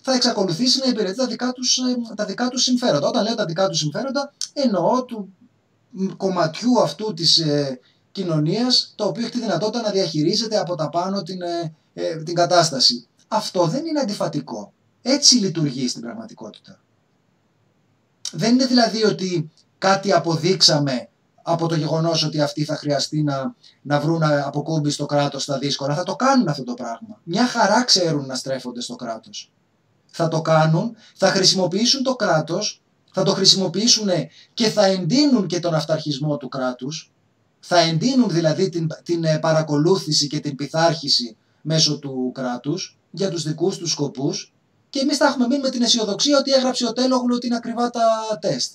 [0.00, 3.08] θα εξακολουθήσει να υπηρετεί τα δικά τους, ε, τα δικά τους συμφέροντα.
[3.08, 5.34] Όταν λέω τα δικά τους συμφέροντα εννοώ του
[6.16, 7.80] κομματιού αυτού της ε,
[8.12, 12.34] κοινωνίας το οποίο έχει τη δυνατότητα να διαχειρίζεται από τα πάνω την, ε, ε, την
[12.34, 13.06] κατάσταση.
[13.28, 14.72] Αυτό δεν είναι αντιφατικό.
[15.02, 16.80] Έτσι λειτουργεί στην πραγματικότητα.
[18.32, 21.08] Δεν είναι δηλαδή ότι κάτι αποδείξαμε
[21.42, 25.94] από το γεγονός ότι αυτοί θα χρειαστεί να, να βρουν αποκούμπη στο κράτος στα δύσκολα.
[25.94, 27.20] Θα το κάνουν αυτό το πράγμα.
[27.22, 29.52] Μια χαρά ξέρουν να στρέφονται στο κράτος.
[30.06, 32.82] Θα το κάνουν, θα χρησιμοποιήσουν το κράτος,
[33.14, 34.08] θα το χρησιμοποιήσουν
[34.54, 37.12] και θα εντείνουν και τον αυταρχισμό του κράτους.
[37.60, 43.42] Θα εντείνουν δηλαδή την, την ε, παρακολούθηση και την πειθάρχηση μέσω του κράτους για τους
[43.42, 44.52] δικούς τους σκοπούς.
[44.90, 47.90] Και εμείς θα έχουμε μείνει με την αισιοδοξία ότι έγραψε ο Τέλογλου ότι είναι ακριβά
[47.90, 48.72] τα τεστ.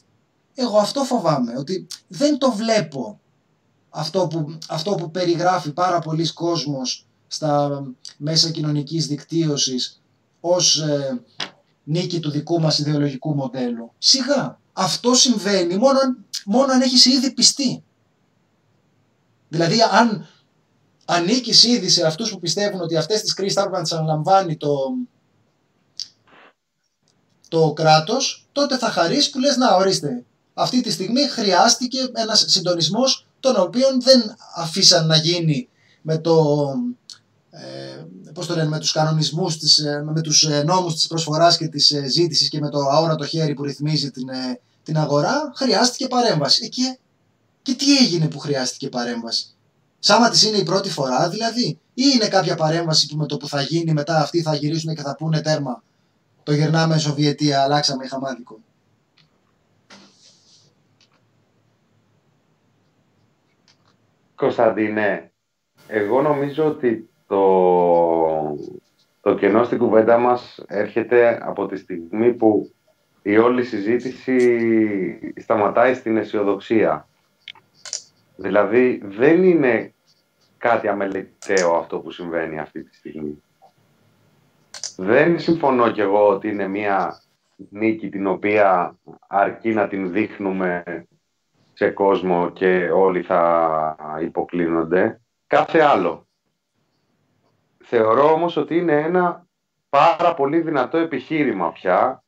[0.55, 3.19] Εγώ αυτό φοβάμαι, ότι δεν το βλέπω
[3.89, 7.83] αυτό που, αυτό που περιγράφει πάρα πολλοί κόσμος στα
[8.17, 10.01] μέσα κοινωνικής δικτύωσης
[10.39, 11.21] ως ε,
[11.89, 13.91] νίκη του δικού μας ιδεολογικού μοντέλου.
[13.97, 15.99] Σιγά, αυτό συμβαίνει μόνο,
[16.45, 17.83] μόνο αν έχεις ήδη πιστεί.
[19.49, 20.27] Δηλαδή αν
[21.05, 24.57] ανήκεις ήδη σε αυτούς που πιστεύουν ότι αυτές τις κρίσεις θα έπρεπε να τις αναλαμβάνει
[24.57, 24.75] το,
[27.47, 30.23] το κράτος, τότε θα χαρείς που λες να ορίστε
[30.61, 35.69] αυτή τη στιγμή χρειάστηκε ένας συντονισμός τον οποίο δεν αφήσαν να γίνει
[36.01, 36.67] με το
[37.49, 38.05] ε,
[38.39, 41.67] πώς το λένε, με τους κανονισμούς, της, ε, με τους ε, νόμους της προσφοράς και
[41.67, 44.27] της ε, ζήτησης και με το αόρατο χέρι που ρυθμίζει την,
[44.83, 46.69] την αγορά, χρειάστηκε παρέμβαση.
[46.69, 46.97] Και,
[47.61, 49.45] και τι έγινε που χρειάστηκε παρέμβαση;
[49.99, 53.47] Σάμα της είναι η πρώτη φορά δηλαδή ή είναι κάποια παρέμβαση που με το που
[53.47, 55.83] θα γίνει μετά αυτοί θα γυρίσουν και θα πούνε τέρμα
[56.43, 58.59] το γυρνάμε Σοβιετία, αλλάξαμε χαμάδικο.
[64.35, 65.31] Κωνσταντίνε,
[65.87, 68.57] εγώ νομίζω ότι το,
[69.21, 72.71] Το κενό στην κουβέντα μας έρχεται από τη στιγμή που
[73.21, 77.07] η όλη συζήτηση σταματάει στην αισιοδοξία.
[78.35, 79.93] Δηλαδή δεν είναι
[80.57, 83.43] κάτι αμεληταίο αυτό που συμβαίνει αυτή τη στιγμή.
[84.97, 87.21] Δεν συμφωνώ κι εγώ ότι είναι μια
[87.69, 88.95] νίκη την οποία
[89.27, 90.83] αρκεί να την δείχνουμε
[91.73, 95.21] σε κόσμο και όλοι θα υποκλίνονται.
[95.47, 96.27] Κάθε άλλο.
[97.91, 99.47] Θεωρώ όμως ότι είναι ένα
[99.89, 102.23] πάρα πολύ δυνατό επιχείρημα πια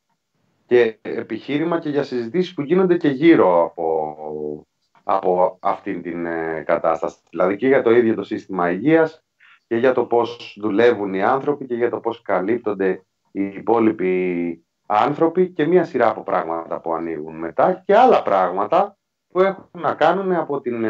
[0.66, 4.66] και επιχείρημα και για συζητήσεις που γίνονται και γύρω από,
[5.02, 7.16] από αυτήν την ε, κατάσταση.
[7.30, 9.24] Δηλαδή και για το ίδιο το σύστημα υγείας
[9.66, 13.02] και για το πώς δουλεύουν οι άνθρωποι και για το πώς καλύπτονται
[13.32, 18.96] οι υπόλοιποι άνθρωποι και μία σειρά από πράγματα που ανοίγουν μετά και άλλα πράγματα
[19.28, 20.84] που έχουν να κάνουν από την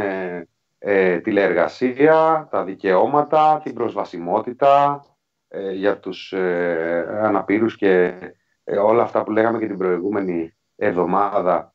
[0.84, 5.02] ε, ε, τηλεεργασία, τα δικαιώματα, την προσβασιμότητα
[5.48, 8.14] ε, για τους ε, αναπήρους και
[8.64, 11.72] ε, όλα αυτά που λέγαμε και την προηγούμενη εβδομάδα.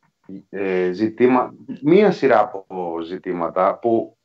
[0.92, 4.18] ζητήμα, μία σειρά από ζητήματα που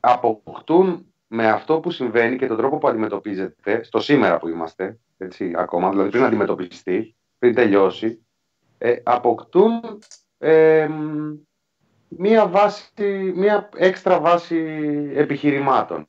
[0.00, 5.52] αποκτούν με αυτό που συμβαίνει και τον τρόπο που αντιμετωπίζεται στο σήμερα που είμαστε, έτσι,
[5.56, 8.26] ακόμα, δηλαδή πριν αντιμετωπιστεί, πριν τελειώσει,
[9.02, 9.80] αποκτούν
[12.18, 12.92] μία, βάση,
[13.34, 14.56] μία έξτρα βάση
[15.14, 16.06] επιχειρημάτων.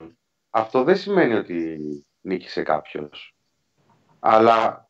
[0.50, 1.80] Αυτό δεν σημαίνει ότι
[2.22, 3.36] νίκησε κάποιος.
[4.20, 4.90] Αλλά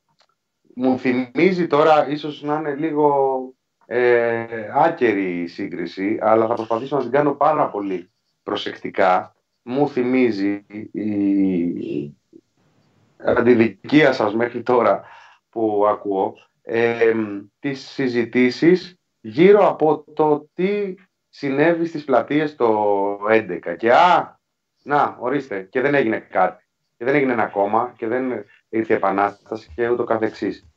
[0.75, 3.39] μου θυμίζει τώρα, ίσως να είναι λίγο
[3.85, 8.11] ε, άκερη η σύγκριση, αλλά θα προσπαθήσω να την κάνω πάρα πολύ
[8.43, 9.35] προσεκτικά.
[9.61, 12.17] Μου θυμίζει η
[13.17, 15.03] αντιδικία σας μέχρι τώρα
[15.49, 17.13] που ακούω, ε,
[17.59, 20.95] τις συζητήσεις γύρω από το τι
[21.29, 24.39] συνέβη στις πλατείες το 11 και α,
[24.83, 26.63] να, ορίστε, και δεν έγινε κάτι
[26.97, 30.67] και δεν έγινε ένα κόμμα και δεν ήρθε επανάσταση και ούτω καθεξής.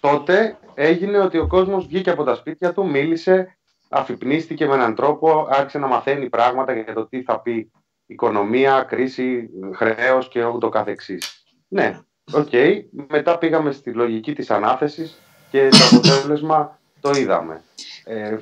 [0.00, 5.46] Τότε έγινε ότι ο κόσμος βγήκε από τα σπίτια του, μίλησε, αφυπνίστηκε με έναν τρόπο,
[5.50, 7.70] άρχισε να μαθαίνει πράγματα για το τι θα πει
[8.06, 11.44] οικονομία, κρίση, χρέος και ούτω καθεξής.
[11.68, 11.98] Ναι,
[12.32, 12.48] ΟΚ.
[12.52, 12.80] Okay.
[13.08, 15.18] Μετά πήγαμε στη λογική της ανάθεσης
[15.50, 17.62] και το αποτέλεσμα το είδαμε.
[18.04, 18.36] Ε,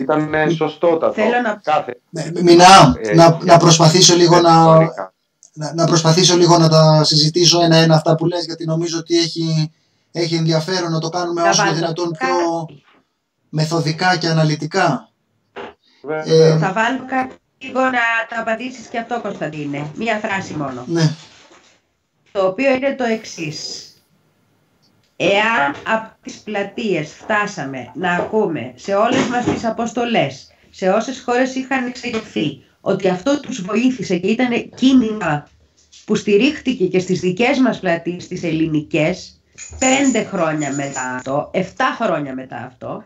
[0.00, 1.12] ήταν σωστότατο.
[1.12, 1.60] Θέλω να...
[1.62, 2.00] Κάθε...
[2.42, 4.78] Μινά, ε, να, να προσπαθήσω λίγο να,
[5.52, 9.72] να, να, προσπαθήσω λίγο να τα συζητήσω ένα-ένα αυτά που λες γιατί νομίζω ότι έχει,
[10.12, 12.66] έχει ενδιαφέρον να το κάνουμε όσο το δυνατόν πιο
[13.48, 15.08] μεθοδικά και αναλυτικά.
[16.24, 19.90] Ε, θα βάλω κάτι λίγο να τα απαντήσεις και αυτό Κωνσταντίνε.
[19.94, 20.84] Μία φράση μόνο.
[20.86, 21.14] Ναι.
[22.32, 23.88] Το οποίο είναι το εξής.
[25.16, 31.54] Εάν από τις πλατείες φτάσαμε να ακούμε σε όλες μας τις αποστολές, σε όσες χώρες
[31.54, 35.48] είχαν εξεγερθεί, ότι αυτό τους βοήθησε και ήταν κίνημα
[36.04, 39.40] που στηρίχτηκε και στις δικές μας πλατείες, τις ελληνικές,
[39.78, 43.04] πέντε χρόνια μετά αυτό, εφτά χρόνια μετά αυτό,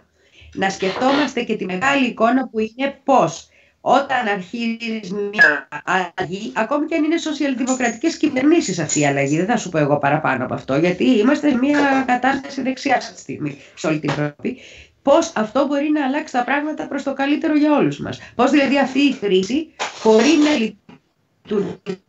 [0.55, 3.48] να σκεφτόμαστε και τη μεγάλη εικόνα που είναι πώς
[3.81, 5.01] όταν αρχίζει
[5.33, 9.79] μια αλλαγή, ακόμη και αν είναι σοσιαλδημοκρατικές κυβερνήσεις αυτή η αλλαγή, δεν θα σου πω
[9.79, 13.99] εγώ παραπάνω από αυτό, γιατί είμαστε σε μια κατάσταση δεξιά αυτή τη στιγμή σε όλη
[13.99, 14.59] την Ευρώπη,
[15.03, 18.19] πώς αυτό μπορεί να αλλάξει τα πράγματα προς το καλύτερο για όλους μας.
[18.35, 22.03] Πώς δηλαδή αυτή η κρίση μπορεί να λειτουργήσει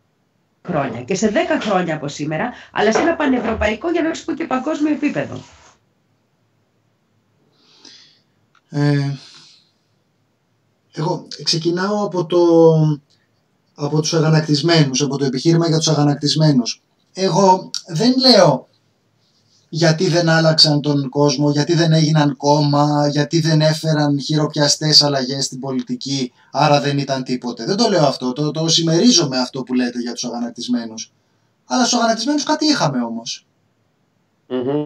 [0.68, 4.34] χρόνια και σε 10 χρόνια από σήμερα, αλλά σε ένα πανευρωπαϊκό για να σου πω
[4.34, 5.44] και παγκόσμιο επίπεδο.
[8.70, 9.14] Ε,
[11.00, 12.40] εγώ ξεκινάω από, το,
[13.76, 16.82] από τους αγανακτισμένους, από το επιχείρημα για τους αγανακτισμένους.
[17.14, 18.68] Εγώ δεν λέω
[19.70, 25.60] γιατί δεν άλλαξαν τον κόσμο, γιατί δεν έγιναν κόμμα, γιατί δεν έφεραν χειροπιαστές αλλαγές στην
[25.60, 27.66] πολιτική, άρα δεν ήταν τίποτε.
[27.66, 31.12] Δεν το λέω αυτό, το, το συμμερίζομαι αυτό που λέτε για τους αγανακτισμένους.
[31.66, 32.98] Αλλά στους αγανακτισμένους κάτι είχαμε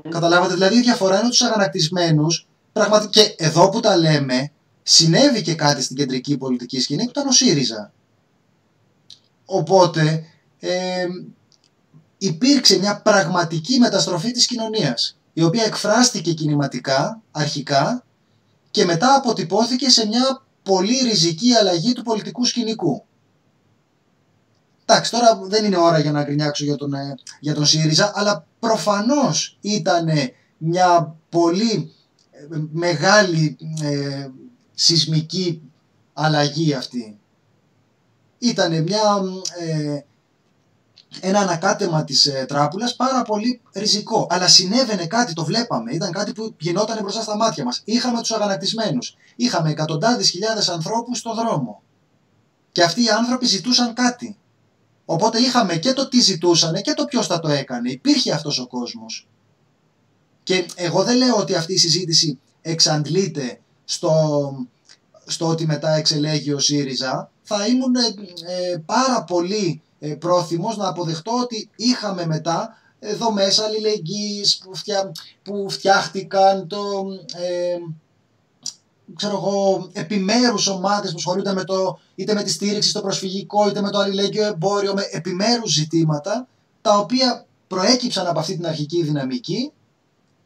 [0.10, 4.52] Καταλάβατε, δηλαδή η διαφορά είναι ότι στους αγανακτισμένους, πραγματικά και εδώ που τα λέμε,
[4.84, 7.94] συνέβη και κάτι στην κεντρική πολιτική σκηνή που ήταν ο ΣΥΡΙΖΑ.
[9.46, 10.26] Οπότε
[10.60, 11.06] ε,
[12.18, 18.06] υπήρξε μια πραγματική μεταστροφή της κοινωνίας η οποία εκφράστηκε κινηματικά αρχικά
[18.72, 23.06] και μετά αποτυπώθηκε σε μια πολύ ριζική αλλαγή του πολιτικού σκηνικού.
[24.86, 28.46] Εντάξει, τώρα δεν είναι ώρα για να γκρινιάξω για τον, ε, για τον ΣΥΡΙΖΑ, αλλά
[28.60, 30.10] προφανώς ήταν
[30.58, 31.92] μια πολύ
[32.32, 34.28] ε, μεγάλη ε,
[34.74, 35.62] σεισμική
[36.14, 37.20] αλλαγή αυτή.
[38.38, 39.22] Ήταν μια,
[39.60, 40.00] ε,
[41.20, 44.28] ένα ανακάτεμα της ε, τράπουλας πάρα πολύ ριζικό.
[44.30, 45.92] Αλλά συνέβαινε κάτι, το βλέπαμε.
[45.92, 47.82] Ήταν κάτι που γινόταν μπροστά στα μάτια μας.
[47.86, 49.16] Είχαμε τους αγανακτισμένους.
[49.36, 51.82] Είχαμε εκατοντάδες χιλιάδες ανθρώπους στο δρόμο.
[52.72, 54.38] Και αυτοί οι άνθρωποι ζητούσαν κάτι.
[55.06, 57.90] Οπότε είχαμε και το τι ζητούσανε και το ποιος θα το έκανε.
[57.92, 59.28] Υπήρχε αυτός ο κόσμος.
[60.44, 64.12] Και εγώ δεν λέω ότι αυτή η συζήτηση εξαντλείται στο,
[65.26, 67.32] στο ότι μετά εξελέγει ο ΣΥΡΙΖΑ.
[67.44, 74.58] Θα ήμουν ε, πάρα πολύ ε, πρόθυμος να αποδεχτώ ότι είχαμε μετά εδώ μέσα αλληλεγγύης
[74.58, 75.12] που, φτια,
[75.44, 77.06] που φτιάχτηκαν το,
[77.36, 77.78] ε,
[79.16, 83.82] ξέρω εγώ, επιμέρους ομάδες που ασχολούνται με το, είτε με τη στήριξη στο προσφυγικό, είτε
[83.82, 86.48] με το αλληλέγγυο εμπόριο, με επιμέρους ζητήματα,
[86.82, 89.72] τα οποία προέκυψαν από αυτή την αρχική δυναμική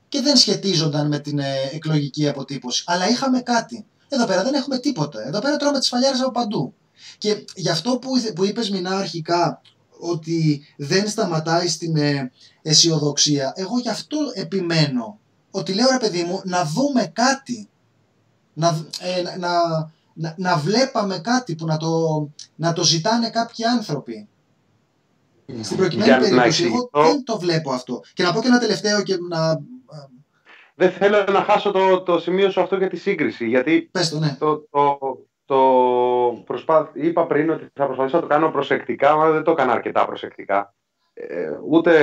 [0.09, 2.83] και δεν σχετίζονταν με την ε, εκλογική αποτύπωση.
[2.87, 3.85] Αλλά είχαμε κάτι.
[4.07, 5.27] Εδώ πέρα δεν έχουμε τίποτα.
[5.27, 6.73] Εδώ πέρα τρώμε τις φαλιάρες από παντού.
[7.17, 9.61] Και γι' αυτό που, που είπες Μινά αρχικά,
[9.99, 12.31] ότι δεν σταματάει στην ε,
[12.61, 15.19] αισιοδοξία, εγώ γι' αυτό επιμένω.
[15.51, 17.69] Ότι λέω ρε παιδί μου να δούμε κάτι
[18.53, 19.37] να, ε, να,
[20.13, 21.89] να, να, βλέπαμε κάτι που να το,
[22.55, 24.27] να το ζητάνε κάποιοι άνθρωποι.
[25.61, 28.01] Στην προκειμένη περίπτωση, εγώ δεν το βλέπω αυτό.
[28.13, 29.59] Και να πω και ένα τελευταίο και να...
[30.79, 34.19] Δεν θέλω να χάσω το, το σημείο σου αυτό για τη σύγκριση, γιατί Πες το,
[34.19, 34.35] ναι.
[34.39, 34.97] το, το,
[35.45, 35.57] το
[36.45, 36.91] προσπά...
[36.93, 40.73] είπα πριν ότι θα προσπαθήσω να το κάνω προσεκτικά, αλλά δεν το έκανα αρκετά προσεκτικά.
[41.13, 41.93] Ε, ούτε,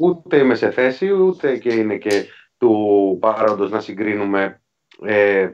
[0.00, 2.26] ούτε είμαι σε θέση, ούτε και είναι και
[2.58, 4.62] του παρόντος να συγκρίνουμε
[5.04, 5.48] ε,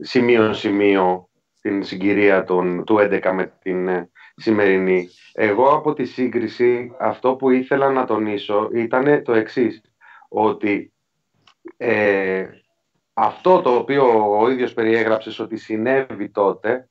[0.00, 1.28] σημείο-σημείο
[1.60, 5.08] την συγκυρία των, του 11 με την ε, σημερινή.
[5.32, 9.80] Εγώ από τη σύγκριση αυτό που ήθελα να τονίσω ήταν το εξής,
[10.28, 10.91] ότι
[11.84, 12.48] ε,
[13.12, 16.88] αυτό το οποίο ο ίδιος περιέγραψες ότι συνέβη τότε,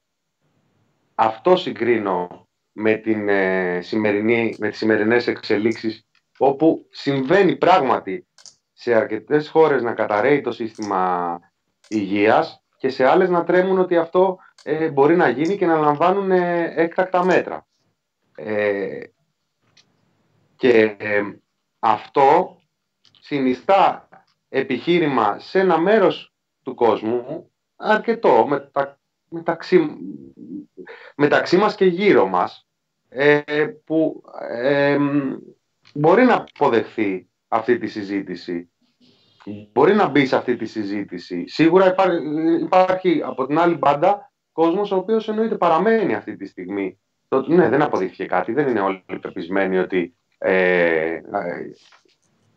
[1.15, 6.07] αυτό συγκρίνω με, την, ε, σημερινή, με τις σημερινές εξελίξεις
[6.37, 8.27] όπου συμβαίνει πράγματι
[8.73, 11.39] σε αρκετές χώρες να καταραίει το σύστημα
[11.87, 16.31] υγείας και σε άλλες να τρέμουν ότι αυτό ε, μπορεί να γίνει και να λαμβάνουν
[16.31, 17.67] ε, έκτακτα μέτρα.
[18.35, 18.99] Ε,
[20.55, 20.95] και
[21.79, 22.57] αυτό
[23.19, 24.09] συνιστά
[24.53, 26.33] επιχείρημα σε ένα μέρος
[26.63, 28.99] του κόσμου αρκετό μετα,
[29.29, 29.97] μεταξύ,
[31.15, 32.67] μεταξύ μας και γύρω μας
[33.85, 34.21] που
[35.93, 38.71] μπορεί να αποδεχθεί αυτή τη συζήτηση
[39.71, 41.43] μπορεί να μπει σε αυτή τη συζήτηση.
[41.47, 42.17] Σίγουρα υπάρχει,
[42.63, 46.99] υπάρχει από την άλλη μπάντα κόσμος ο οποίος εννοείται παραμένει αυτή τη στιγμή.
[47.27, 51.19] Το, ναι, δεν αποδείχθηκε κάτι, δεν είναι όλοι πεπισμένοι ότι ε,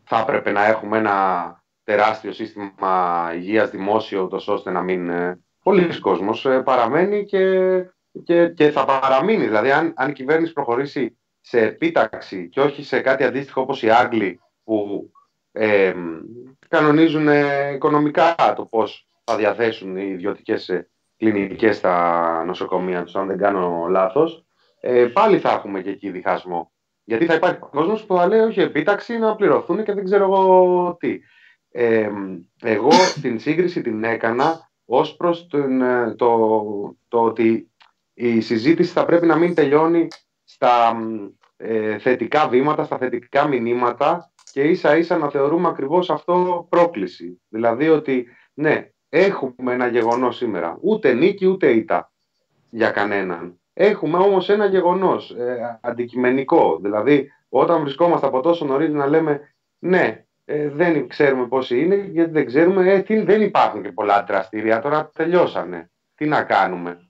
[0.05, 5.09] θα έπρεπε να έχουμε ένα τεράστιο σύστημα υγείας δημόσιο ώστε να μην...
[5.09, 7.69] Ε, πολλοί κόσμος ε, παραμένει και,
[8.25, 9.45] και, και θα παραμείνει.
[9.45, 13.91] Δηλαδή αν, αν η κυβέρνηση προχωρήσει σε επίταξη και όχι σε κάτι αντίστοιχο όπως οι
[13.91, 15.11] Άγγλοι που
[15.53, 15.95] ε,
[16.69, 17.29] κανονίζουν
[17.75, 23.87] οικονομικά το πώς θα διαθέσουν οι ιδιωτικές ε, κλινικές στα νοσοκομεία τους, αν δεν κάνω
[23.89, 24.45] λάθος,
[24.81, 26.73] ε, πάλι θα έχουμε και εκεί διχασμό.
[27.05, 30.97] Γιατί θα υπάρχει κόσμος που θα λέει όχι επίταξη να πληρωθούν και δεν ξέρω εγώ
[30.99, 31.19] τι.
[31.77, 32.11] Ε,
[32.63, 32.91] εγώ
[33.23, 36.39] την σύγκριση την έκανα ως προς ε, το,
[37.09, 37.71] το ότι
[38.15, 40.09] η συζήτηση θα πρέπει να μην τελειώνει
[40.45, 40.97] στα
[41.57, 47.41] ε, θετικά βήματα, στα θετικά μηνύματα και ίσα ίσα να θεωρούμε ακριβώς αυτό πρόκληση.
[47.49, 52.13] Δηλαδή ότι ναι, έχουμε ένα γεγονός σήμερα, ούτε νίκη ούτε ήττα
[52.71, 53.61] για κανέναν.
[53.73, 60.24] Έχουμε όμως ένα γεγονός ε, αντικειμενικό, δηλαδή όταν βρισκόμαστε από τόσο νωρίς να λέμε ναι,
[60.45, 64.81] ε, δεν ξέρουμε πόσοι είναι, γιατί δεν ξέρουμε, ε, τι, δεν υπάρχουν και πολλά δραστήρια,
[64.81, 65.91] τώρα τελειώσανε.
[66.15, 67.07] Τι να κάνουμε;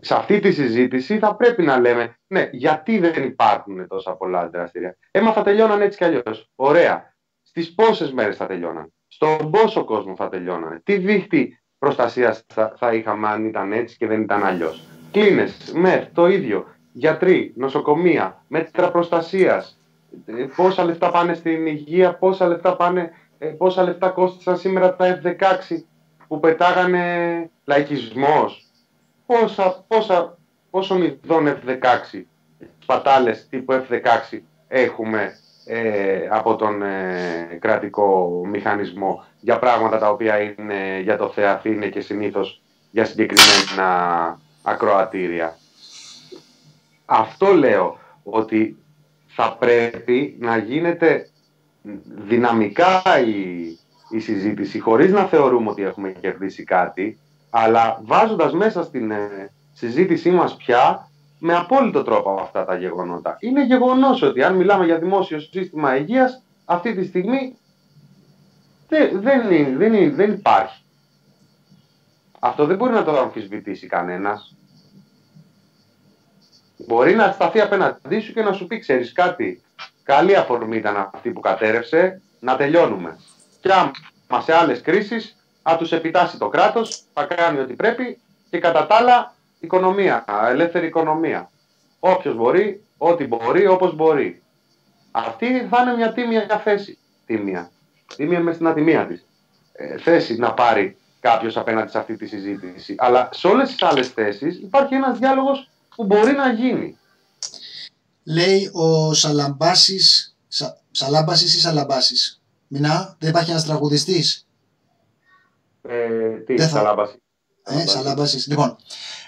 [0.00, 4.96] Σε αυτή τη συζήτηση θα πρέπει να λέμε ναι, γιατί δεν υπάρχουν τόσα πολλά δραστήρια.
[5.10, 6.50] Έμα θα τελειώναν έτσι κι αλλιώς.
[6.54, 7.16] Ωραία.
[7.42, 12.94] Στις πόσες μέρες θα τελειώναν, στον πόσο κόσμο θα τελειώναν, τι δίχτυ προστασίας θα, θα
[12.94, 16.66] είχαμε αν ήταν έτσι και δεν ήταν αλλιώς; Κλίνες, μεθ, το ίδιο.
[16.92, 19.77] Γιατροί, νοσοκομεία, μέτρα προστασίας.
[20.26, 25.20] Ε, πόσα λεφτά πάνε στην υγεία, πόσα λεφτά, πάνε, ε, πόσα λεφτά κόστησαν σήμερα τα
[25.22, 25.82] F16
[26.28, 28.66] που πετάγανε λαϊκισμός,
[29.26, 30.38] πόσα, πόσα,
[30.70, 32.22] πόσο ειδών F-16
[32.78, 35.32] σπατάλες τύπου F-16 έχουμε
[35.66, 41.88] ε, από τον ε, κρατικό μηχανισμό για πράγματα τα οποία είναι για το θεαθή είναι
[41.88, 45.56] και συνήθως για συγκεκριμένα ακροατήρια.
[47.04, 48.76] Αυτό λέω ότι
[49.40, 51.30] θα πρέπει να γίνεται
[52.26, 53.62] δυναμικά η,
[54.10, 57.18] η συζήτηση χωρίς να θεωρούμε ότι έχουμε κερδίσει κάτι
[57.50, 63.36] αλλά βάζοντας μέσα στην ε, συζήτησή μας πια με απόλυτο τρόπο αυτά τα γεγονότα.
[63.40, 67.56] Είναι γεγονός ότι αν μιλάμε για δημόσιο σύστημα υγείας αυτή τη στιγμή
[68.88, 69.48] δεν, δεν,
[69.78, 70.82] δεν, δεν υπάρχει.
[72.38, 74.56] Αυτό δεν μπορεί να το αμφισβητήσει κανένας.
[76.88, 79.62] Μπορεί να σταθεί απέναντί σου και να σου πει: Ξέρεις κάτι,
[80.02, 83.18] καλή αφορμή ήταν αυτή που κατέρευσε, να τελειώνουμε.
[83.60, 88.20] Και άμα σε άλλες κρίσεις, θα τους επιτάσσει το κράτος, θα κάνει ό,τι πρέπει
[88.50, 91.50] και κατά τα άλλα, οικονομία, ελεύθερη οικονομία.
[91.98, 94.42] Όποιος μπορεί, ό,τι μπορεί, όπως μπορεί.
[95.10, 96.98] Αυτή θα είναι μια τίμια θέση.
[97.26, 97.70] Τίμια.
[98.16, 99.26] Τίμια μες στην ατιμία της.
[99.72, 102.94] Ε, θέση να πάρει κάποιος απέναντι σε αυτή τη συζήτηση.
[102.98, 106.96] Αλλά σε όλες τις άλλες θέσεις υπάρχει ένας διάλογος που μπορεί να γίνει.
[108.24, 112.40] Λέει ο Σαλαμπάσης, Σα, Σαλάμπασης ή Σαλαμπάσης.
[112.68, 114.46] Μινά, δεν υπάρχει ένας τραγουδιστής.
[115.82, 117.16] Ε, τι, Δεν θα- Σαλάμπασης.
[117.64, 118.46] Ε, Σαλάμπασης.
[118.46, 118.76] Λοιπόν,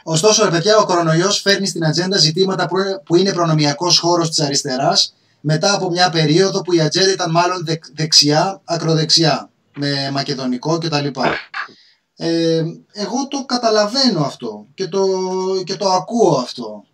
[0.03, 4.29] ωστόσο, ρε παιδιά, ο κορονοϊός φέρνει στην ατζέντα ζητήματα που είναι- που είναι προνομιακός χώρος
[4.29, 10.11] της αριστεράς μετά από μια περίοδο που η ατζέντα ήταν μάλλον δεκ- δεξιά, ακροδεξιά, με
[10.11, 11.07] μακεδονικό κτλ.
[12.23, 15.07] Ε, εγώ το καταλαβαίνω αυτό και το,
[15.65, 16.85] και το ακούω αυτό.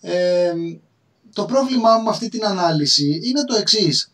[0.00, 0.52] Ε,
[1.32, 4.12] το πρόβλημά μου με αυτή την ανάλυση είναι το εξής.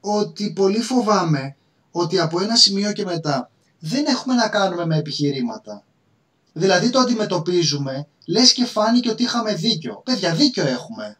[0.00, 1.56] Ότι πολύ φοβάμαι
[1.90, 5.84] ότι από ένα σημείο και μετά δεν έχουμε να κάνουμε με επιχειρήματα.
[6.52, 10.02] Δηλαδή το αντιμετωπίζουμε, λες και φάνηκε ότι είχαμε δίκιο.
[10.04, 11.18] Παιδιά, δίκιο έχουμε.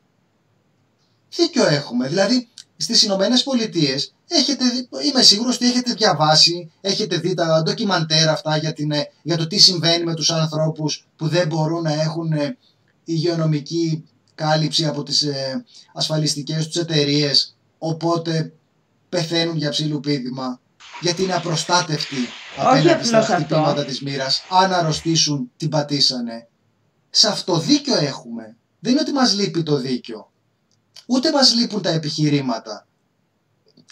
[1.36, 2.08] Δίκιο έχουμε.
[2.08, 8.28] Δηλαδή, στις Ηνωμένες Πολιτείες έχετε, δει- είμαι σίγουρος ότι έχετε διαβάσει, έχετε δει τα ντοκιμαντέρ
[8.28, 11.92] αυτά για, την, ε, για το τι συμβαίνει με τους ανθρώπους που δεν μπορούν να
[11.92, 12.56] έχουν ε,
[13.04, 14.04] υγειονομική
[14.34, 18.52] κάλυψη από τις ε, ασφαλιστικές τους εταιρείες, οπότε
[19.08, 20.60] πεθαίνουν για ψηλουπίδημα,
[21.00, 22.16] γιατί είναι απροστάτευτοι
[22.56, 23.34] απέναντι απλώς στα αυτό.
[23.34, 24.42] χτυπήματα της μοίρας.
[24.50, 26.48] Αν αρρωστήσουν, την πατήσανε.
[27.10, 28.56] Σε αυτό δίκιο έχουμε.
[28.80, 30.30] Δεν είναι ότι μας λείπει το δίκιο.
[31.06, 32.86] Ούτε μας λείπουν τα επιχειρήματα.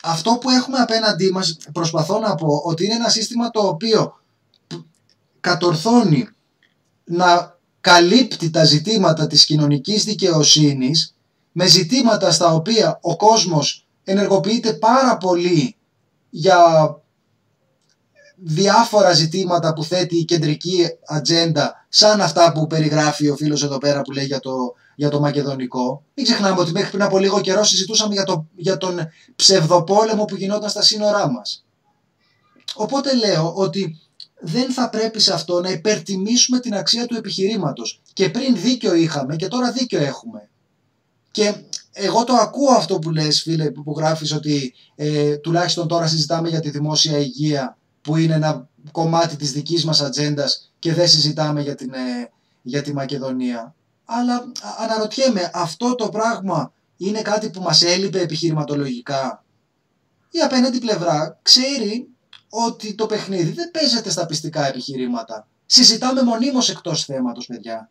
[0.03, 4.21] Αυτό που έχουμε απέναντί μας, προσπαθώ να πω, ότι είναι ένα σύστημα το οποίο
[4.67, 4.75] π-
[5.41, 6.29] κατορθώνει
[7.05, 11.15] να καλύπτει τα ζητήματα της κοινωνικής δικαιοσύνης
[11.53, 15.77] με ζητήματα στα οποία ο κόσμος ενεργοποιείται πάρα πολύ
[16.31, 16.59] για
[18.37, 24.03] διάφορα ζητήματα που θέτει η κεντρική ατζέντα σαν αυτά που περιγράφει ο φίλος εδώ πέρα
[24.03, 26.03] που λέει για το, για το μακεδονικό.
[26.15, 28.99] Μην ξεχνάμε ότι μέχρι πριν από λίγο καιρό συζητούσαμε για, το, για τον
[29.37, 31.65] ψευδοπόλεμο που γινόταν στα σύνορά μας.
[32.75, 34.01] Οπότε λέω ότι
[34.41, 38.01] δεν θα πρέπει σε αυτό να υπερτιμήσουμε την αξία του επιχειρήματος.
[38.13, 40.49] Και πριν δίκιο είχαμε και τώρα δίκιο έχουμε.
[41.31, 41.55] Και
[41.93, 46.61] εγώ το ακούω αυτό που λες φίλε που γράφεις ότι ε, τουλάχιστον τώρα συζητάμε για
[46.61, 51.75] τη δημόσια υγεία που είναι ένα κομμάτι της δικής μας ατζέντας και δεν συζητάμε για,
[51.75, 52.31] την, ε,
[52.63, 53.75] για τη Μακεδονία.
[54.05, 54.49] Αλλά α-
[54.79, 59.45] αναρωτιέμαι, αυτό το πράγμα είναι κάτι που μας έλειπε επιχειρηματολογικά;
[60.31, 62.09] Η απέναντι πλευρά ξέρει
[62.49, 65.49] ότι το παιχνίδι δεν παίζεται στα πιστικά επιχειρήματα.
[65.67, 67.91] Συζητάμε μονίμως εκτός θέματος, παιδιά.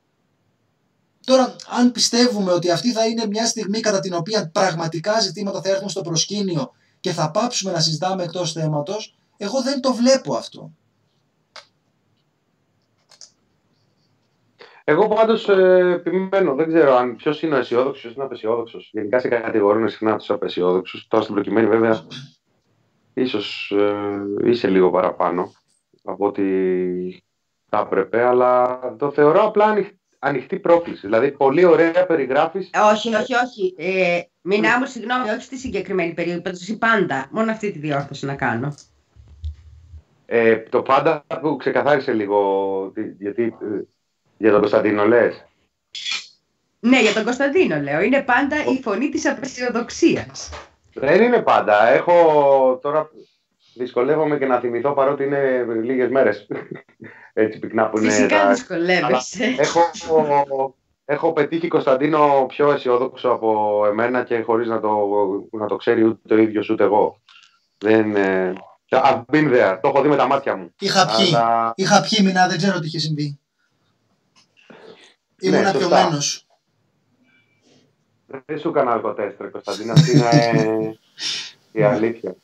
[1.26, 5.70] Τώρα, αν πιστεύουμε ότι αυτή θα είναι μια στιγμή κατά την οποία πραγματικά ζητήματα θα
[5.70, 10.72] έρθουν στο προσκήνιο και θα πάψουμε να συζητάμε εκτός θέματος, εγώ δεν το βλέπω αυτό.
[14.84, 18.90] Εγώ πάντως ε, επιμένω, δεν ξέρω αν ποιος είναι ο αισιόδοξος, ποιος είναι ο απεσιόδοξος.
[18.94, 21.08] Γενικά σε κατηγορούν συχνά τους απεσιόδοξους.
[21.08, 22.02] Τώρα στην προκειμένη, βέβαια,
[23.14, 25.52] ίσως ε, είσαι λίγο παραπάνω
[26.04, 26.44] από ό,τι
[27.70, 31.00] θα έπρεπε, αλλά το θεωρώ απλά ανοιχ- ανοιχτή πρόκληση.
[31.08, 32.70] Δηλαδή, πολύ ωραία περιγράφεις.
[32.94, 33.76] Όχι, όχι, όχι.
[33.78, 37.28] Ε, Μινά μου, συγγνώμη, όχι στη συγκεκριμένη περίπτωση, πάντα.
[37.32, 38.74] Μόνο αυτή τη διόρθωση να κάνω.
[40.26, 43.82] Ε, το πάντα που ξεκαθάρισε λίγο, τι- γιατί ε,
[44.44, 45.46] για τον Κωνσταντίνο λες;
[46.80, 48.02] Ναι, για τον Κωνσταντίνο λέω.
[48.02, 50.50] Είναι πάντα η φωνή της απεσιοδοξίας.
[50.94, 51.88] Δεν είναι πάντα.
[51.88, 53.10] Έχω τώρα
[53.76, 56.48] δυσκολεύομαι και να θυμηθώ παρότι είναι λίγες μέρες.
[57.34, 58.10] Έτσι πυκνά που είναι.
[58.10, 59.56] Φυσικά τα- δυσκολεύεσαι.
[59.58, 59.82] έχω,
[61.06, 64.90] έχω πετύχει Κωνσταντίνο πιο αισιόδοξο από εμένα και χωρίς να το,
[65.52, 67.22] να το ξέρει ούτε ο ίδιος ούτε εγώ.
[67.78, 68.54] Δεν, ε,
[68.90, 69.78] I've been there.
[69.82, 70.74] Το έχω δει με τα μάτια μου.
[70.80, 71.36] Είχα πιει.
[71.36, 73.38] Αλλά Είχα πιει μηνά, δεν ξέρω τι είχε συμβεί.
[75.50, 75.96] Ναι, Ήμουν σωστά.
[75.96, 76.48] απειωμένος.
[78.46, 79.94] δεν σου έκανα αλκοτέστ, ρε Κωνσταντίνα.
[79.94, 80.98] Αυτή είναι
[81.72, 82.36] η αλήθεια.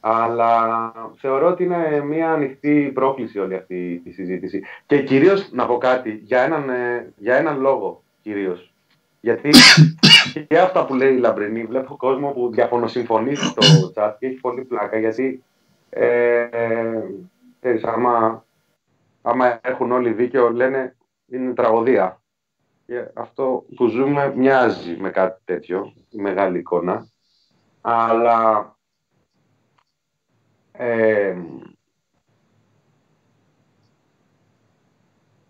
[0.00, 4.62] Αλλά θεωρώ ότι είναι μια ανοιχτή πρόκληση όλη αυτή η συζήτηση.
[4.86, 8.72] Και κυρίως να πω κάτι, για έναν, ε, για έναν λόγο κυρίως.
[9.20, 9.50] Γιατί
[10.48, 14.64] και αυτά που λέει η Λαμπρινή, βλέπω κόσμο που διαφωνοσυμφωνείς στο chat και έχει πολύ
[14.64, 15.42] πλάκα γιατί
[15.90, 17.02] ε, ε,
[17.60, 18.44] ξέρεις, άμα,
[19.22, 20.96] άμα έχουν όλοι δίκιο λένε
[21.26, 22.22] είναι τραγωδία.
[22.86, 27.08] Και αυτό που ζούμε μοιάζει με κάτι τέτοιο, η μεγάλη εικόνα.
[27.80, 28.76] Αλλά
[30.72, 31.36] ε,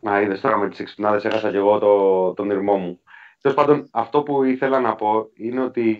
[0.04, 3.00] Να είδες τώρα με τις εξυπνάδες έχασα και εγώ το, τον ήρμό μου.
[3.40, 5.98] Τέλος πάντων, αυτό που ήθελα να πω είναι ότι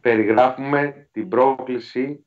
[0.00, 2.26] περιγράφουμε την πρόκληση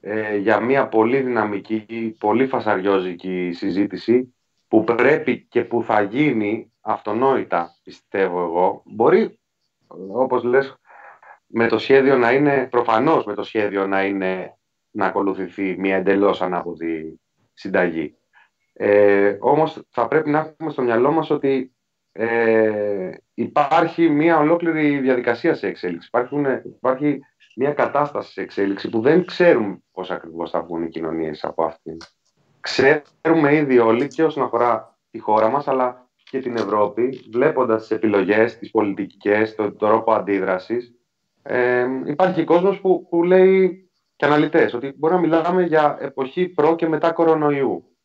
[0.00, 4.34] ε, για μια πολύ δυναμική, πολύ φασαριόζικη συζήτηση
[4.74, 8.82] που πρέπει και που θα γίνει αυτονόητα, πιστεύω εγώ.
[8.84, 9.40] Μπορεί,
[10.12, 10.76] όπως λες,
[11.46, 14.58] με το σχέδιο να είναι, προφανώς με το σχέδιο να είναι
[14.90, 17.20] να ακολουθηθεί μια εντελώς ανάποδη
[17.52, 18.16] συνταγή.
[18.72, 21.74] Ε, όμως θα πρέπει να έχουμε στο μυαλό μας ότι
[22.12, 26.08] ε, υπάρχει μια ολόκληρη διαδικασία σε εξέλιξη.
[26.08, 27.20] Υπάρχουν, υπάρχει
[27.56, 31.96] μια κατάσταση σε εξέλιξη που δεν ξέρουμε πώς ακριβώς θα βγουν οι κοινωνίες από αυτήν.
[32.64, 37.90] Ξέρουμε ήδη όλοι και όσον αφορά τη χώρα μας, αλλά και την Ευρώπη, βλέποντας τις
[37.90, 40.94] επιλογές, τις πολιτικές, τον τρόπο αντίδρασης,
[41.42, 46.74] ε, υπάρχει κόσμος που, που λέει και αναλυτές ότι μπορεί να μιλάμε για εποχή προ
[46.74, 47.96] και μετά κορονοϊού.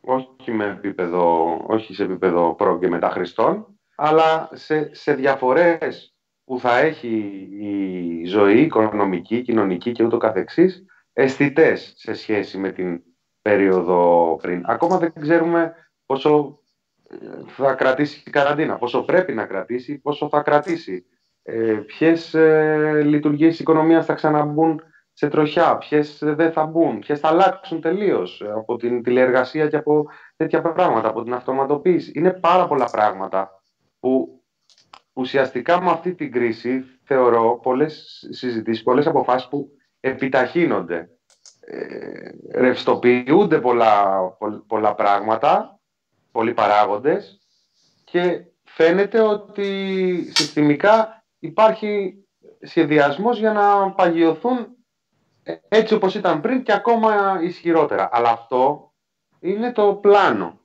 [0.00, 3.66] Όχι, με επίπεδο, όχι σε επίπεδο προ και μετά Χριστόν,
[3.96, 6.14] αλλά σε, σε διαφορές
[6.44, 13.02] που θα έχει η ζωή, οικονομική, κοινωνική και ούτω καθεξής, αισθητές σε σχέση με την
[13.44, 14.62] περίοδο πριν.
[14.66, 15.74] Ακόμα δεν ξέρουμε
[16.06, 16.58] πόσο
[17.08, 17.16] ε,
[17.46, 21.06] θα κρατήσει η καραντίνα, πόσο πρέπει να κρατήσει, πόσο θα κρατήσει,
[21.42, 27.28] ε, ποιες ε, λειτουργίες οικονομίας θα ξαναμπούν σε τροχιά, ποιες δεν θα μπουν, ποιες θα
[27.28, 30.06] αλλάξουν τελείως από την τηλεεργασία και από
[30.36, 32.12] τέτοια πράγματα, από την αυτοματοποίηση.
[32.14, 33.62] Είναι πάρα πολλά πράγματα
[34.00, 34.42] που
[35.12, 39.68] ουσιαστικά με αυτή την κρίση θεωρώ πολλές συζητήσεις, πολλές αποφάσεις που
[40.00, 41.08] επιταχύνονται.
[41.66, 42.30] Ε,
[42.60, 44.20] ρευστοποιούνται πολλά,
[44.66, 45.80] πολλά πράγματα,
[46.32, 47.38] πολλοί παράγοντες
[48.04, 52.24] και φαίνεται ότι συστημικά υπάρχει
[52.60, 54.66] σχεδιασμός για να παγιωθούν
[55.68, 58.08] έτσι όπως ήταν πριν και ακόμα ισχυρότερα.
[58.12, 58.92] Αλλά αυτό
[59.40, 60.60] είναι το πλάνο.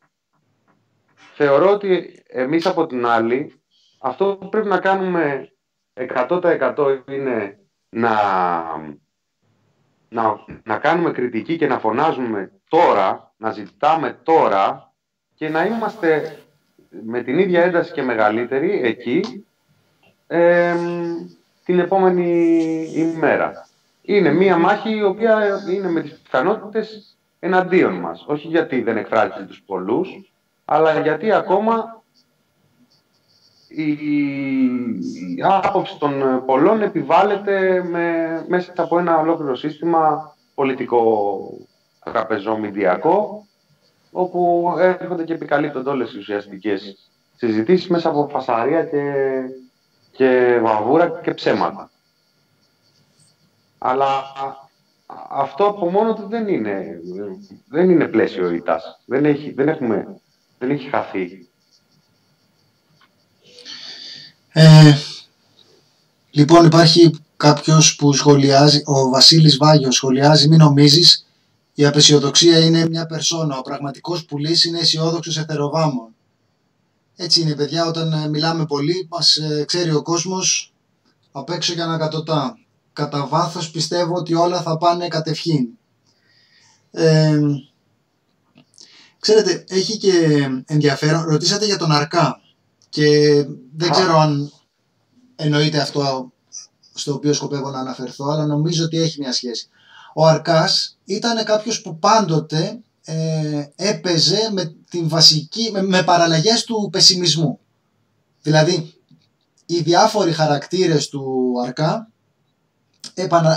[1.33, 3.61] Θεωρώ ότι εμείς από την άλλη
[3.99, 5.51] αυτό που πρέπει να κάνουμε
[5.93, 7.59] 100% είναι
[7.89, 8.19] να,
[10.09, 14.91] να, να κάνουμε κριτική και να φωνάζουμε τώρα, να ζητάμε τώρα
[15.35, 16.39] και να είμαστε
[16.89, 19.45] με την ίδια ένταση και μεγαλύτερη εκεί
[21.65, 23.67] την επόμενη ημέρα
[24.01, 28.25] είναι μία μάχη η οποία είναι με τις πιθανότητες εναντίον μας.
[28.27, 30.33] Όχι γιατί δεν εκφράζει τους πολλούς,
[30.65, 31.98] αλλά γιατί ακόμα
[33.69, 33.89] η,
[35.41, 41.51] άποψη των πολλών επιβάλλεται με, μέσα από ένα ολόκληρο σύστημα πολιτικό
[42.03, 43.45] τραπεζομηδιακό,
[44.11, 49.03] όπου έρχονται και επικαλύπτονται όλες οι ουσιαστικές συζητήσεις μέσα από φασαρία και,
[50.11, 51.91] και βαβούρα και ψέματα.
[53.77, 54.07] Αλλά
[55.29, 56.99] αυτό από μόνο του δεν είναι,
[57.67, 59.01] δεν είναι πλαίσιο ήττας.
[59.05, 60.21] Δεν έχει, δεν, έχουμε,
[60.59, 61.48] δεν έχει χαθεί.
[64.51, 64.93] Ε,
[66.31, 71.23] λοιπόν υπάρχει κάποιος που σχολιάζει, ο Βασίλης Βάγιος σχολιάζει μην νομίζεις
[71.79, 73.57] η απεσιοδοξία είναι μια περσόνα.
[73.57, 76.15] Ο πραγματικός πουλής είναι αισιόδοξος εθεροβάμων.
[77.15, 80.73] Έτσι είναι παιδιά όταν ε, μιλάμε πολύ μας ε, ξέρει ο κόσμος
[81.31, 82.57] απ' έξω και ανακατοτά
[82.93, 85.67] κατά βάθος πιστεύω ότι όλα θα πάνε κατευχήν.
[86.91, 87.39] Ε,
[89.19, 92.41] ξέρετε, έχει και ενδιαφέρον, ρωτήσατε για τον Αρκά
[92.89, 93.07] και
[93.75, 94.51] δεν ξέρω αν
[95.35, 96.31] εννοείται αυτό
[96.93, 99.69] στο οποίο σκοπεύω να αναφερθώ, αλλά νομίζω ότι έχει μια σχέση.
[100.13, 106.89] Ο Αρκάς ήταν κάποιος που πάντοτε ε, έπαιζε με, την βασική, με, με παραλλαγές του
[106.91, 107.59] πεσιμισμού.
[108.41, 108.93] Δηλαδή,
[109.65, 112.11] οι διάφοροι χαρακτήρες του Αρκά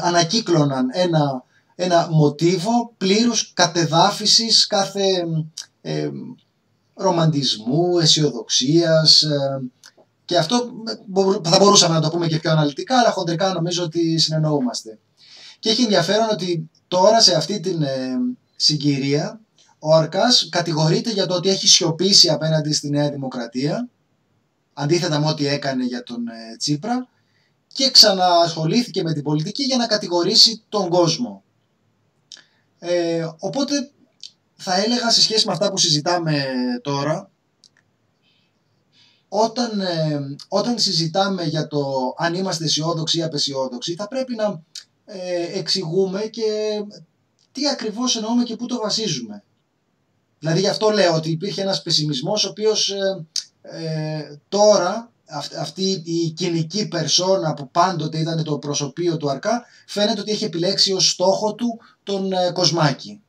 [0.03, 1.45] ανακύκλωναν ένα,
[1.75, 5.25] ένα μοτίβο πλήρους κατεδάφισης κάθε
[5.81, 6.11] ε,
[6.95, 9.23] ρομαντισμού, αισιοδοξίας.
[9.23, 9.63] Ε,
[10.25, 10.73] και αυτό
[11.45, 14.99] θα μπορούσαμε να το πούμε και πιο αναλυτικά, αλλά χοντρικά νομίζω ότι συνεννοούμαστε.
[15.59, 18.17] Και έχει ενδιαφέρον ότι τώρα σε αυτή την ε,
[18.57, 19.41] συγκυρία
[19.79, 23.89] ο Αρκάς κατηγορείται για το ότι έχει σιωπήσει απέναντι στη Νέα Δημοκρατία,
[24.73, 27.09] αντίθετα με ό,τι έκανε για τον ε, Τσίπρα,
[27.73, 31.43] και ξανασχολήθηκε με την πολιτική για να κατηγορήσει τον κόσμο.
[32.79, 33.91] Ε, οπότε
[34.63, 36.45] θα έλεγα σε σχέση με αυτά που συζητάμε
[36.83, 37.31] τώρα,
[39.29, 44.63] όταν, ε, όταν συζητάμε για το αν είμαστε αισιόδοξοι ή απεσιόδοξοι, θα πρέπει να
[45.05, 46.43] ε, εξηγούμε και
[47.53, 49.43] τι ακριβώς εννοούμε και πού το βασίζουμε.
[50.39, 53.27] Δηλαδή γι' αυτό λέω ότι υπήρχε ένας πεσιμισμός ο οποίος ε,
[53.63, 55.13] ε τώρα
[55.59, 60.93] αυτή η κοινική περσόνα που πάντοτε ήταν το προσωπείο του Αρκά φαίνεται ότι έχει επιλέξει
[60.93, 63.23] ως στόχο του τον ε, Κοσμάκη.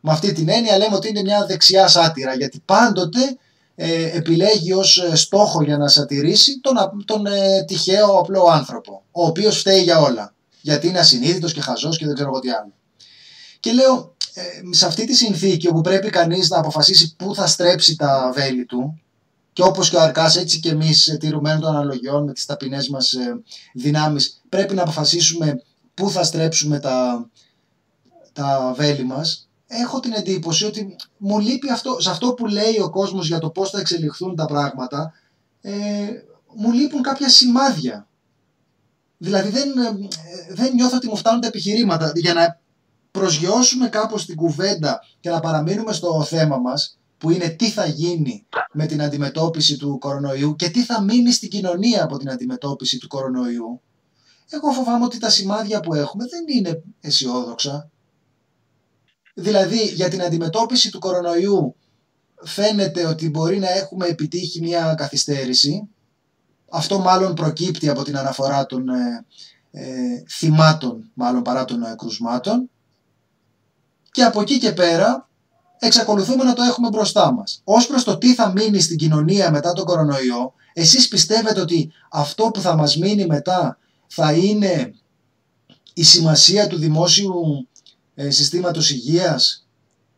[0.00, 3.38] Με αυτή την έννοια λέμε ότι είναι μια δεξιά σάτυρα γιατί πάντοτε
[3.74, 9.26] ε, επιλέγει ως ε, στόχο για να σατυρήσει τον, τον ε, τυχαίο απλό άνθρωπο ο
[9.26, 12.72] οποίος φταίει για όλα γιατί είναι ασυνείδητος και χαζός και δεν ξέρω εγώ τι άλλο.
[13.60, 17.96] Και λέω ε, σε αυτή τη συνθήκη όπου πρέπει κανείς να αποφασίσει πού θα στρέψει
[17.96, 19.00] τα βέλη του
[19.52, 23.14] και όπως και ο Αρκάς έτσι και εμείς τηρουμένων των αναλογιών με τις ταπεινές μας
[23.74, 25.62] δυνάμεις πρέπει να αποφασίσουμε
[25.94, 27.28] πού θα στρέψουμε τα,
[28.32, 32.90] τα βέλη μας έχω την εντύπωση ότι μου λείπει αυτό, σε αυτό που λέει ο
[32.90, 35.12] κόσμος για το πώς θα εξελιχθούν τα πράγματα,
[35.60, 35.72] ε,
[36.54, 38.08] μου λείπουν κάποια σημάδια.
[39.16, 42.12] Δηλαδή δεν, ε, δεν νιώθω ότι μου φτάνουν τα επιχειρήματα.
[42.14, 42.60] Για να
[43.10, 48.46] προσγειώσουμε κάπως την κουβέντα και να παραμείνουμε στο θέμα μας, που είναι τι θα γίνει
[48.72, 53.08] με την αντιμετώπιση του κορονοϊού και τι θα μείνει στην κοινωνία από την αντιμετώπιση του
[53.08, 53.80] κορονοϊού,
[54.48, 57.90] εγώ φοβάμαι ότι τα σημάδια που έχουμε δεν είναι αισιόδοξα.
[59.40, 61.76] Δηλαδή για την αντιμετώπιση του κορονοϊού
[62.42, 65.88] φαίνεται ότι μπορεί να έχουμε επιτύχει μια καθυστέρηση.
[66.70, 69.24] Αυτό μάλλον προκύπτει από την αναφορά των ε,
[69.70, 69.82] ε
[70.28, 72.70] θυμάτων, μάλλον παρά των ε, κρουσμάτων.
[74.10, 75.28] Και από εκεί και πέρα
[75.78, 77.60] εξακολουθούμε να το έχουμε μπροστά μας.
[77.64, 82.44] Ως προς το τι θα μείνει στην κοινωνία μετά τον κορονοϊό, εσείς πιστεύετε ότι αυτό
[82.44, 84.94] που θα μας μείνει μετά θα είναι
[85.92, 87.68] η σημασία του δημόσιου
[88.20, 89.66] ε, συστήματος υγείας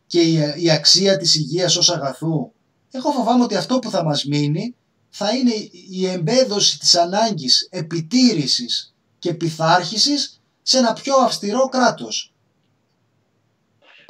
[0.06, 0.20] και
[0.56, 2.52] η, αξία της υγείας ως αγαθού.
[2.90, 4.74] Εγώ φοβάμαι ότι αυτό που θα μας μείνει
[5.10, 5.52] θα είναι
[5.90, 12.32] η εμπέδωση της ανάγκης επιτήρησης και πειθάρχησης σε ένα πιο αυστηρό κράτος.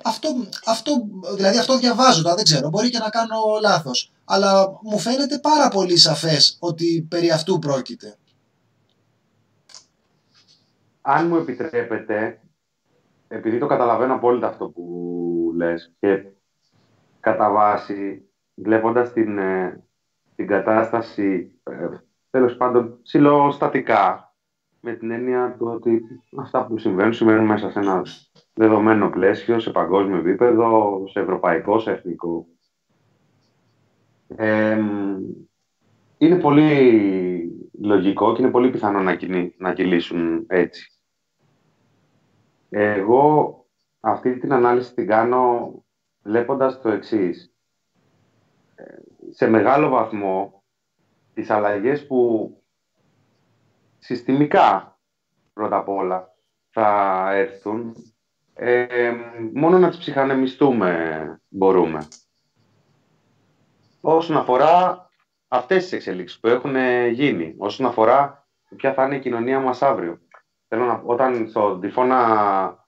[0.03, 4.13] Αυτό, αυτό, δηλαδή αυτό διαβάζω, δεν ξέρω, μπορεί και να κάνω λάθος.
[4.25, 8.17] Αλλά μου φαίνεται πάρα πολύ σαφές ότι περί αυτού πρόκειται.
[11.01, 12.42] Αν μου επιτρέπετε,
[13.33, 16.25] επειδή το καταλαβαίνω απόλυτα αυτό που λες και
[17.21, 19.85] κατά βάση βλέποντας την, ε,
[20.37, 21.89] την κατάσταση ε,
[22.31, 24.35] τέλος πάντων ψηλοστατικά
[24.81, 26.03] με την έννοια του ότι
[26.37, 28.03] αυτά που συμβαίνουν συμβαίνουν μέσα σε ένα
[28.55, 32.47] δεδομένο πλαίσιο, σε παγκόσμιο επίπεδο, σε ευρωπαϊκό, σε εθνικό.
[36.19, 39.19] είναι πολύ λογικό και είναι πολύ πιθανό να,
[39.59, 41.02] να κυλήσουν έτσι.
[42.75, 43.57] Εγώ
[44.01, 45.75] αυτή την ανάλυση την κάνω
[46.23, 47.55] βλέποντας το εξής.
[48.75, 48.85] Ε,
[49.31, 50.63] σε μεγάλο βαθμό,
[51.35, 52.51] τις αλλαγές που
[53.99, 54.99] συστημικά
[55.53, 56.35] πρώτα απ' όλα
[56.71, 57.95] θα έρθουν,
[58.55, 59.13] ε,
[59.55, 62.09] μόνο να τις ψυχανεμιστούμε μπορούμε.
[64.01, 65.09] Όσον αφορά
[65.49, 66.77] αυτές τις εξελίξεις που έχουν
[67.11, 68.47] γίνει, όσον αφορά
[68.77, 70.21] ποια θα είναι η κοινωνία μας αύριο.
[70.75, 72.87] Θέλω να, όταν στον τυφώνα,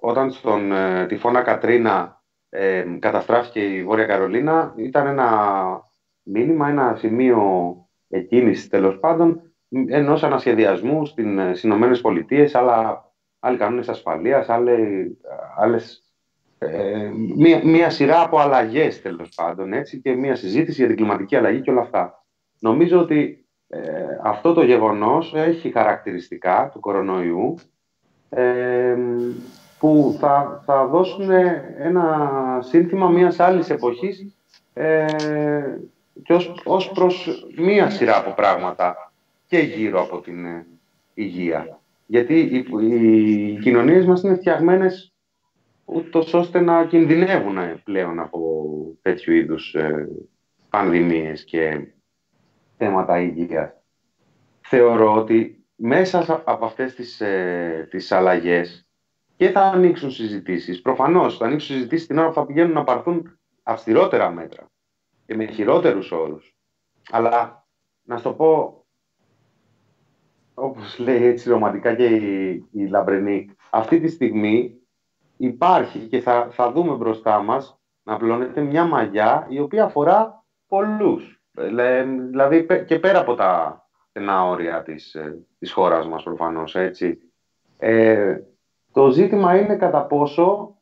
[0.00, 5.60] όταν στον ε, τυφώνα Κατρίνα ε, καταστράφηκε η Βόρεια Καρολίνα, ήταν ένα
[6.22, 7.74] μήνυμα, ένα σημείο
[8.08, 9.52] εκκίνησης τέλος πάντων
[9.86, 13.04] ενός ανασχεδιασμού στις Ηνωμένες Πολιτείες, αλλά
[13.38, 14.48] άλλοι κανόνες ασφαλείας,
[15.56, 16.14] άλλες,
[16.58, 21.36] ε, μία, μία σειρά από αλλαγές τέλος πάντων έτσι, και μία συζήτηση για την κλιματική
[21.36, 22.24] αλλαγή και όλα αυτά.
[22.58, 23.41] Νομίζω ότι
[23.74, 27.54] ε, αυτό το γεγονός έχει χαρακτηριστικά του κορονοϊού
[28.30, 28.96] ε,
[29.78, 31.30] που θα, θα δώσουν
[31.78, 32.28] ένα
[32.62, 34.34] σύνθημα μιας άλλης εποχής
[34.74, 35.06] ε,
[36.22, 39.12] και ως, ως προς μία σειρά από πράγματα
[39.46, 40.66] και γύρω από την ε,
[41.14, 41.80] υγεία.
[42.06, 45.12] Γιατί οι, οι κοινωνίες μας είναι φτιαγμένες
[45.84, 48.66] ούτως ώστε να κινδυνεύουν πλέον από
[49.02, 50.08] τέτοιου είδους ε,
[50.70, 51.86] πανδημίες και
[52.82, 53.72] θέματα υγείας.
[54.60, 58.88] Θεωρώ ότι μέσα από αυτές τις, ε, τις αλλαγές
[59.36, 60.82] και θα ανοίξουν συζητήσεις.
[60.82, 64.70] Προφανώς θα ανοίξουν συζητήσεις την ώρα που θα πηγαίνουν να πάρθουν αυστηρότερα μέτρα
[65.26, 66.56] και με χειρότερους όρους.
[67.10, 67.66] Αλλά
[68.02, 68.84] να σου το πω,
[70.54, 74.74] όπως λέει έτσι ρομαντικά και η, η Λαμπρενή, αυτή τη στιγμή
[75.36, 81.41] υπάρχει και θα, θα δούμε μπροστά μας να πλώνεται μια μαγιά η οποία αφορά πολλούς.
[81.54, 87.18] Δηλαδή και πέρα από τα στενά όρια της, ε, της χώρας μας προφανώς, έτσι.
[87.78, 88.40] Ε,
[88.92, 90.76] το ζήτημα είναι κατά πόσο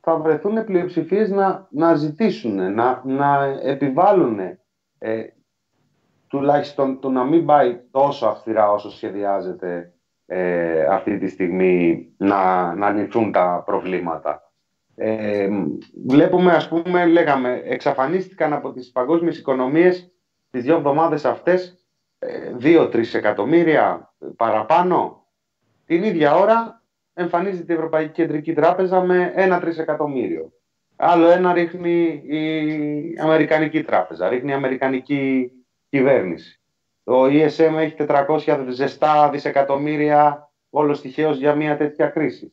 [0.00, 4.38] θα βρεθούν πλειοψηφίες να, να ζητήσουν, να, να επιβάλλουν
[4.98, 5.24] ε,
[6.26, 9.92] τουλάχιστον το να μην πάει τόσο αυστηρά όσο σχεδιάζεται
[10.26, 14.47] ε, αυτή τη στιγμή να, να λυθούν τα προβλήματα.
[15.00, 15.48] Ε,
[16.06, 20.12] βλέπουμε, ας πούμε, λέγαμε, εξαφανίστηκαν από τις παγκόσμιες οικονομίες
[20.50, 21.86] τις δύο εβδομάδες αυτές
[22.60, 25.26] 2-3 ε, εκατομμύρια παραπάνω.
[25.84, 26.82] Την ίδια ώρα
[27.14, 30.52] εμφανίζεται η Ευρωπαϊκή Κεντρική Τράπεζα με 1 τρισεκατομμύριο.
[30.96, 35.50] άλλο ένα ρίχνει η Αμερικανική τράπεζα, ρίχνει η Αμερικανική
[35.88, 36.60] κυβέρνηση.
[37.04, 42.52] Το ESM έχει 400 ζεστά δισεκατομμύρια όλο τυχαίω για μια τέτοια κρίση.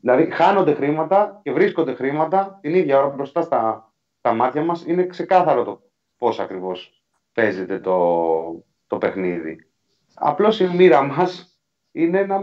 [0.00, 4.84] Δηλαδή χάνονται χρήματα και βρίσκονται χρήματα την ίδια ώρα μπροστά στα, στα μάτια μας.
[4.86, 5.82] Είναι ξεκάθαρο το
[6.18, 7.02] πώς ακριβώς
[7.32, 9.68] παίζεται το, το παιχνίδι.
[10.14, 11.58] Απλώς η μοίρα μας
[11.92, 12.40] είναι να,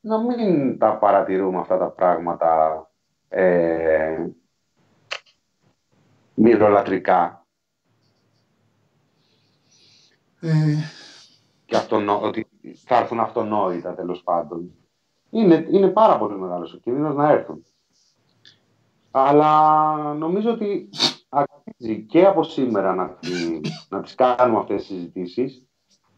[0.00, 2.90] να μην τα παρατηρούμε αυτά τα πράγματα
[3.28, 4.26] ε,
[6.34, 7.46] μυρολατρικά.
[10.40, 10.76] Ε,
[11.64, 12.48] Και αυτονο, ότι
[12.84, 14.74] θα έρθουν αυτονόητα τέλος πάντων.
[15.30, 17.64] Είναι, είναι πάρα πολύ μεγάλος ο κίνδυνος να έρθουν.
[19.10, 20.88] Αλλά νομίζω ότι
[21.28, 25.64] αξίζει και από σήμερα να, τη- να τις κάνουμε αυτές τις συζητήσεις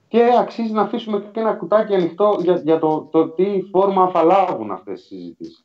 [0.09, 4.23] και αξίζει να αφήσουμε και ένα κουτάκι ανοιχτό για, για το, το τι φόρμα θα
[4.23, 5.65] λάβουν αυτές τις συζητήσεις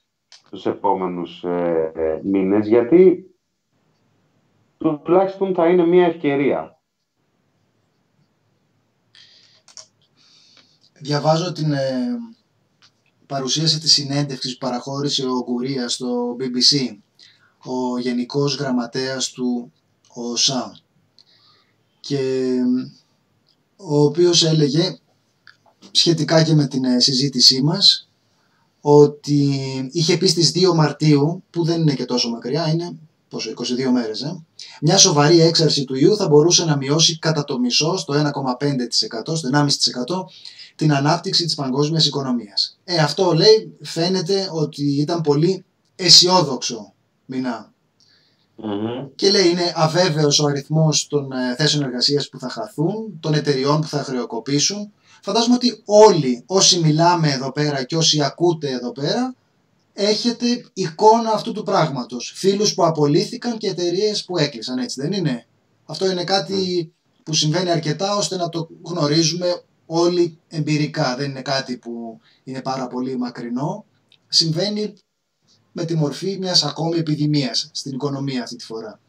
[0.50, 3.26] τους επόμενους ε, ε, μήνες γιατί
[5.04, 6.72] τουλάχιστον θα είναι μια ευκαιρία.
[11.00, 12.18] διαβάζω την ε,
[13.28, 16.98] παρουσίαση της συνέντευξης που παραχώρησε ο Γκουρία στο BBC,
[17.64, 19.72] ο Γενικός Γραμματέας του
[20.14, 20.80] ΟΣΑ.
[22.00, 22.54] Και
[23.76, 24.98] ο οποίος έλεγε
[25.92, 28.10] σχετικά και με την ε, συζήτησή μας
[28.82, 29.60] ότι
[29.92, 32.98] είχε πει στις 2 Μαρτίου, που δεν είναι και τόσο μακριά, είναι
[33.30, 34.44] πόσο, 22 μέρες, ε,
[34.82, 39.48] μια σοβαρή έξαρση του ιού θα μπορούσε να μειώσει κατά το μισό, στο 1,5%, στο
[39.48, 40.26] 1,5%
[40.78, 42.80] την ανάπτυξη της παγκόσμιας οικονομίας.
[42.84, 46.94] Ε, αυτό λέει φαίνεται ότι ήταν πολύ αισιόδοξο
[47.26, 47.72] μηνά.
[49.16, 53.82] Και λέει είναι αβέβαιος ο αριθμός των ε, θέσεων εργασίας που θα χαθούν, των εταιριών
[53.82, 54.92] που θα χρεοκοπήσουν.
[55.22, 59.36] Φαντάζομαι ότι όλοι όσοι μιλάμε εδώ πέρα και όσοι ακούτε εδώ πέρα
[59.94, 62.34] έχετε εικόνα αυτού του πράγματος.
[62.36, 65.46] Φίλους που απολύθηκαν και εταιρείες που έκλεισαν, έτσι δεν είναι;
[65.86, 66.92] Αυτό είναι κάτι
[67.24, 71.16] που συμβαίνει αρκετά ώστε να το γνωρίζουμε όλοι εμπειρικά.
[71.16, 73.86] Δεν είναι κάτι που είναι πάρα πολύ μακρινό.
[74.28, 74.94] Συμβαίνει
[75.72, 79.00] με τη μορφή μιας ακόμη επιδημίας στην οικονομία αυτή τη φορά.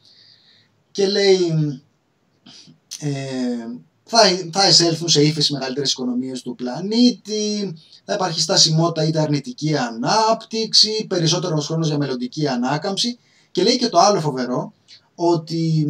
[0.91, 1.39] Και λέει
[3.01, 3.67] ε,
[4.05, 4.19] θα,
[4.53, 7.75] θα εισέλθουν σε ύφεση μεγαλύτερες οικονομίες του πλανήτη,
[8.05, 13.19] θα υπάρχει στασιμότητα είτε αρνητική ανάπτυξη, περισσότερος χρόνος για μελλοντική ανάκαμψη
[13.51, 14.73] και λέει και το άλλο φοβερό
[15.15, 15.87] ότι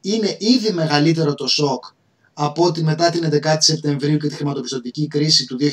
[0.00, 1.84] είναι ήδη μεγαλύτερο το σοκ
[2.38, 5.66] από ότι μετά την 11η Σεπτεμβρίου και τη χρηματοπιστωτική κρίση του 2008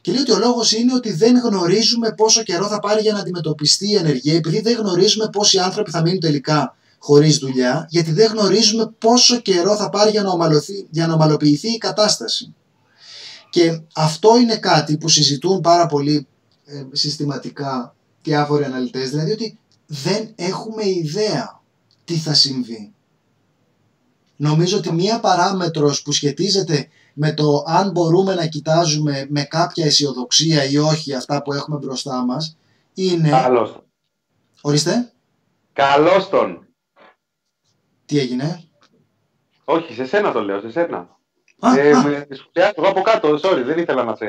[0.00, 3.18] και λέει ότι ο λόγος είναι ότι δεν γνωρίζουμε πόσο καιρό θα πάρει για να
[3.18, 8.30] αντιμετωπιστεί η ενεργεία επειδή δεν γνωρίζουμε πόσοι άνθρωποι θα μείνουν τελικά χωρίς δουλειά γιατί δεν
[8.30, 12.54] γνωρίζουμε πόσο καιρό θα πάρει για να, ομαλωθεί, για να ομαλοποιηθεί η κατάσταση.
[13.50, 16.26] Και αυτό είναι κάτι που συζητούν πάρα πολύ
[16.64, 21.60] ε, συστηματικά διάφοροι αναλυτές, δηλαδή ότι δεν έχουμε ιδέα
[22.04, 22.91] τι θα συμβεί.
[24.42, 30.64] Νομίζω ότι μία παράμετρος που σχετίζεται με το αν μπορούμε να κοιτάζουμε με κάποια αισιοδοξία
[30.64, 32.56] ή όχι αυτά που έχουμε μπροστά μας
[32.94, 33.28] είναι...
[33.28, 33.82] Καλώς τον.
[34.60, 35.12] Ορίστε,
[35.72, 36.66] Καλώς τον.
[38.06, 38.62] τι έγινε;
[39.64, 41.18] Όχι, σε σένα το λέω, σε σένα.
[41.58, 44.24] Α, ε, α, με σχολιάζω εγώ από κάτω, sorry, δεν ήθελα να σε...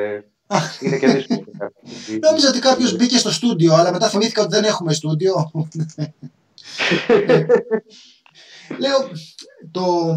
[0.47, 1.45] α, Είναι και δύσκολο.
[2.21, 5.51] Νόμιζα ότι κάποιος μπήκε στο στούντιο, αλλά μετά θυμήθηκα ότι δεν έχουμε στούντιο.
[8.79, 9.09] Λέω,
[9.71, 10.15] το...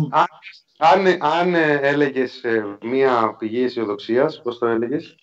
[0.78, 5.16] αν αν ε, έλεγες ε, μία πηγή αισιοδοξίας, πώς το έλεγες;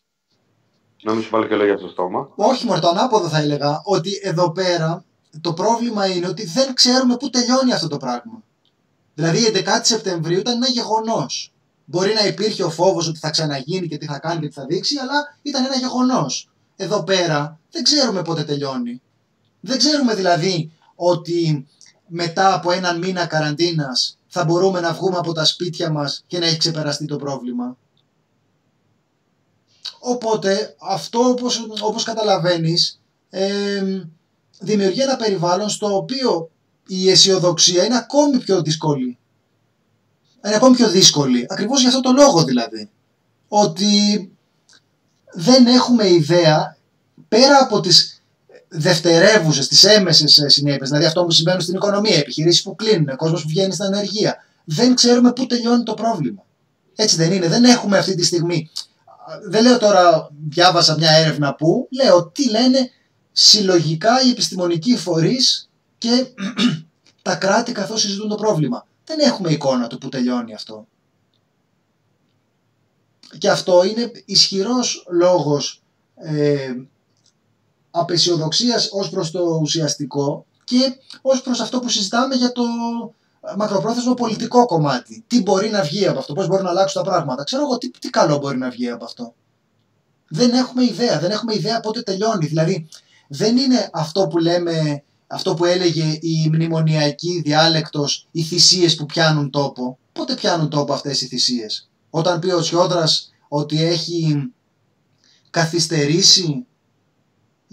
[1.03, 2.29] Να μην σου βάλω και λόγια στο στόμα.
[2.35, 5.03] Όχι μόνο το ανάποδο θα έλεγα, ότι εδώ πέρα
[5.41, 8.43] το πρόβλημα είναι ότι δεν ξέρουμε πού τελειώνει αυτό το πράγμα.
[9.13, 11.53] Δηλαδή η 11η Σεπτεμβρίου ήταν ένα γεγονός.
[11.85, 14.65] Μπορεί να υπήρχε ο φόβος ότι θα ξαναγίνει και τι θα κάνει και τι θα
[14.65, 16.49] δείξει, αλλά ήταν ένα γεγονός.
[16.75, 19.01] Εδώ πέρα δεν ξέρουμε πότε τελειώνει.
[19.59, 21.67] Δεν ξέρουμε δηλαδή ότι
[22.15, 26.45] μετά από έναν μήνα καραντίνας θα μπορούμε να βγούμε από τα σπίτια μας και να
[26.45, 27.77] έχει ξεπεραστεί το πρόβλημα.
[29.99, 34.05] Οπότε αυτό όπως, όπως καταλαβαίνεις ε,
[34.59, 36.49] δημιουργεί ένα περιβάλλον στο οποίο
[36.87, 39.17] η αισιοδοξία είναι ακόμη πιο δύσκολη.
[40.45, 41.45] Είναι ακόμη πιο δύσκολη.
[41.49, 42.89] Ακριβώς για αυτό το λόγο δηλαδή.
[43.47, 44.31] Ότι
[45.33, 46.77] δεν έχουμε ιδέα
[47.27, 48.12] πέρα από τις
[48.75, 53.47] δευτερεύουσες, τις έμεσες συνέπειες, δηλαδή αυτό που συμβαίνουν στην οικονομία, επιχειρήσεις που κλείνουν, κόσμος που
[53.47, 54.35] βγαίνει στην ανεργία.
[54.63, 56.45] Δεν ξέρουμε πού τελειώνει το πρόβλημα.
[56.95, 57.47] Έτσι δεν είναι.
[57.47, 58.69] Δεν έχουμε αυτή τη στιγμή.
[59.49, 62.89] Δεν λέω τώρα, διάβασα μια έρευνα που, λέω τι λένε
[63.31, 66.25] συλλογικά οι επιστημονικοί φορείς και
[67.21, 68.87] τα κράτη καθώς συζητούν το πρόβλημα.
[69.05, 70.87] Δεν έχουμε εικόνα του που τελειώνει αυτό.
[73.37, 75.81] Και αυτό είναι ισχυρός λόγος
[76.15, 76.73] ε,
[77.95, 82.63] απεσιοδοξίας ως προς το ουσιαστικό και ως προς αυτό που συζητάμε για το
[83.57, 85.23] μακροπρόθεσμο πολιτικό κομμάτι.
[85.27, 87.43] Τι μπορεί να βγει από αυτό, πώς μπορεί να αλλάξουν τα πράγματα.
[87.43, 89.33] Ξέρω εγώ τι, τι καλό μπορεί να βγει από αυτό.
[90.27, 92.45] Δεν έχουμε ιδέα, δεν έχουμε ιδέα πότε τελειώνει.
[92.45, 92.87] Δηλαδή
[93.27, 99.49] δεν είναι αυτό που λέμε, αυτό που έλεγε η μνημονιακή διάλεκτος, οι θυσίες που πιάνουν
[99.49, 99.97] τόπο.
[100.13, 104.51] Πότε πιάνουν τόπο αυτές οι θυσίες; Όταν πει ο Τσιόδρας ότι έχει
[105.49, 106.65] καθυστερήσει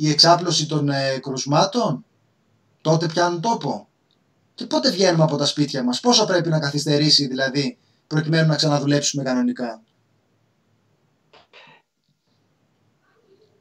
[0.03, 2.05] η εξάπλωση των ε, κρουσμάτων,
[2.81, 3.89] τότε πιάνουν τόπο.
[4.55, 9.23] Και πότε βγαίνουμε από τα σπίτια μας, πόσο πρέπει να καθυστερήσει δηλαδή, προκειμένου να ξαναδουλέψουμε
[9.23, 9.83] κανονικά;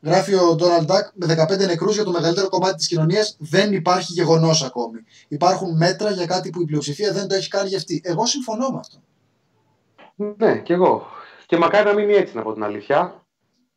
[0.01, 4.13] Γράφει ο Ντόναλντ Ντάκ με 15 νεκρούς για το μεγαλύτερο κομμάτι της κοινωνίας δεν υπάρχει
[4.13, 4.99] γεγονός ακόμη.
[5.27, 8.01] Υπάρχουν μέτρα για κάτι που η πλειοψηφία δεν το έχει κάνει αυτή.
[8.03, 8.97] Εγώ συμφωνώ με αυτό.
[10.37, 11.05] Ναι, και εγώ.
[11.45, 13.23] Και μακάρι να μείνει έτσι, να πω την αλήθεια.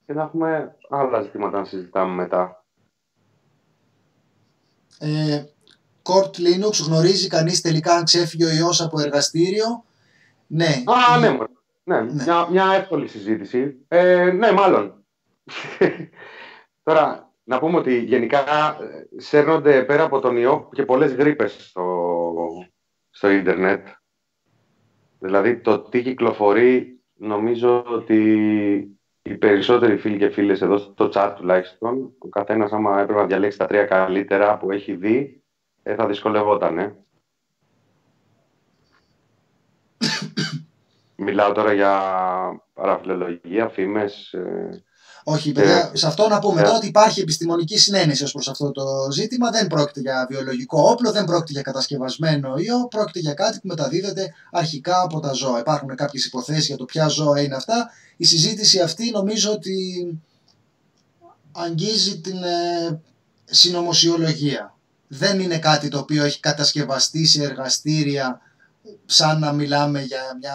[0.06, 2.64] Και να έχουμε άλλα ζητήματα να συζητάμε μετά.
[4.98, 5.44] Ε,
[6.02, 9.84] Court Linux γνωρίζει κανείς τελικά αν ξέφυγε ο ιός από εργαστήριο;
[10.46, 10.82] Ναι.
[10.86, 11.30] Α, ναι,
[11.84, 12.00] ναι.
[12.00, 12.12] ναι.
[12.12, 13.76] Μια, μια εύκολη συζήτηση.
[13.88, 15.04] Ε, ναι, μάλλον.
[16.82, 18.38] Τώρα, να πούμε ότι γενικά
[18.82, 22.34] ε, σέρνονται πέρα από τον ιό και πολλές γρήπες στο,
[23.10, 23.86] στο ίντερνετ.
[25.18, 32.14] Δηλαδή, το τι κυκλοφορεί, νομίζω ότι οι περισσότεροι φίλοι και φίλες εδώ στο chat τουλάχιστον,
[32.18, 35.42] ο καθένας άμα έπρεπε να διαλέξει τα τρία καλύτερα που έχει δει,
[35.82, 36.78] ε, θα δυσκολευόταν.
[36.78, 36.96] Ε.
[41.24, 42.00] Μιλάω τώρα για
[42.74, 44.84] παραφιλολογία, φήμες, ε,
[45.24, 49.10] όχι, παιδιά, σε αυτό να πούμε τώρα ότι υπάρχει επιστημονική συνένεση ως προς αυτό το
[49.12, 49.50] ζήτημα.
[49.50, 54.34] Δεν πρόκειται για βιολογικό όπλο, δεν πρόκειται για κατασκευασμένο ιό, πρόκειται για κάτι που μεταδίδεται
[54.50, 55.58] αρχικά από τα ζώα.
[55.58, 57.90] Υπάρχουν κάποιες υποθέσεις για το ποια ζώα είναι αυτά.
[58.16, 60.06] Η συζήτηση αυτή νομίζω ότι
[61.52, 63.00] αγγίζει την ε,
[63.44, 64.76] συνωμοσιολογία.
[65.08, 68.40] Δεν είναι κάτι το οποίο έχει κατασκευαστεί σε εργαστήρια
[69.06, 70.54] σαν να μιλάμε για μια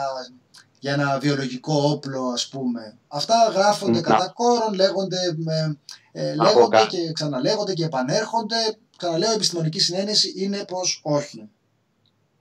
[0.80, 2.98] για ένα βιολογικό όπλο ας πούμε.
[3.08, 5.18] Αυτά γράφονται κατά κόρον, λέγονται,
[6.12, 8.78] ε, λέγονται και ξαναλέγονται και επανέρχονται.
[8.98, 11.50] Ξαναλέω, η επιστημονική συνένεση είναι πως όχι.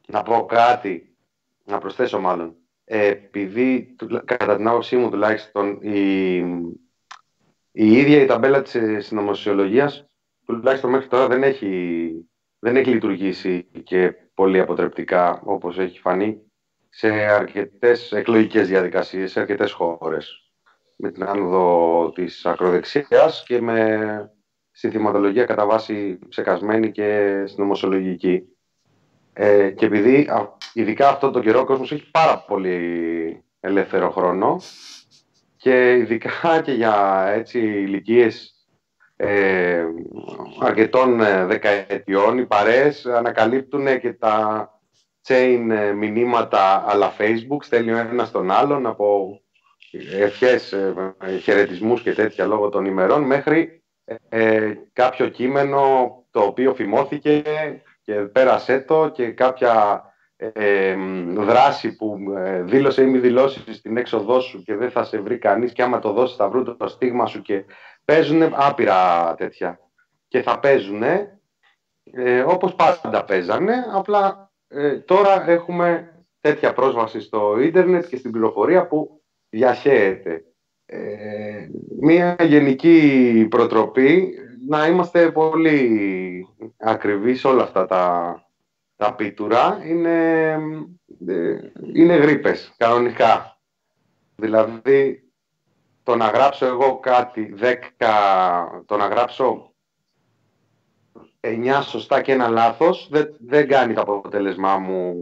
[0.07, 1.17] Να πω κάτι,
[1.65, 2.55] να προσθέσω μάλλον.
[2.85, 6.37] Ε, επειδή, κατά την άποψή μου τουλάχιστον, η,
[7.73, 10.05] η ίδια η ταμπέλα της συνωμοσιολογίας
[10.47, 12.11] τουλάχιστον μέχρι τώρα δεν έχει,
[12.59, 16.46] δεν έχει λειτουργήσει και πολύ αποτρεπτικά όπως έχει φανεί
[16.99, 20.51] σε αρκετές εκλογικές διαδικασίες, σε αρκετές χώρες.
[20.97, 24.31] Με την άνοδο της ακροδεξιάς και με
[24.71, 28.43] συνθηματολογία κατά βάση ψεκασμένη και συνωμοσιολογική.
[29.33, 30.29] Ε, και επειδή
[30.73, 34.61] ειδικά αυτό το καιρό ο κόσμος έχει πάρα πολύ ελεύθερο χρόνο
[35.57, 38.67] και ειδικά και για έτσι ηλικίες
[39.17, 39.85] ε,
[40.61, 44.71] αρκετών ε, δεκαετιών οι παρέες ανακαλύπτουν και τα
[45.27, 49.41] chain ε, μηνύματα αλλά Facebook, στέλνει ο ένας τον άλλον από
[50.21, 53.83] ευχές, ε, χαιρετισμούς και τέτοια λόγω των ημερών μέχρι
[54.29, 57.43] ε, κάποιο κείμενο το οποίο φημώθηκε
[58.03, 60.05] και πέρασέ το και κάποια
[61.35, 62.19] δράση που
[62.63, 65.99] δήλωσε ή μη δηλώσει στην έξοδό σου και δεν θα σε βρει κανείς και άμα
[65.99, 67.65] το δώσεις θα βρουν το στίγμα σου και
[68.05, 69.81] παίζουν άπειρα τέτοια.
[70.29, 71.03] Και θα παίζουν
[72.47, 74.46] όπως πάντα παίζανε απλά
[74.77, 80.45] ε, τώρα έχουμε τέτοια πρόσβαση στο ίντερνετ και στην πληροφορία που διαχέεται.
[80.87, 81.69] Ε,
[82.01, 84.35] μία γενική προτροπή
[84.69, 86.47] να είμαστε πολύ
[86.77, 88.35] ακριβείς όλα αυτά τα,
[88.97, 90.51] τα πίτουρα είναι,
[91.27, 91.59] ε,
[91.93, 93.61] είναι γρήπες κανονικά.
[94.37, 95.31] Δηλαδή
[96.03, 97.75] το να γράψω εγώ κάτι 10,
[98.87, 99.75] το να γράψω
[101.47, 105.15] 9 σωστά και ένα λάθος δεν, δεν κάνει το αποτέλεσμά μου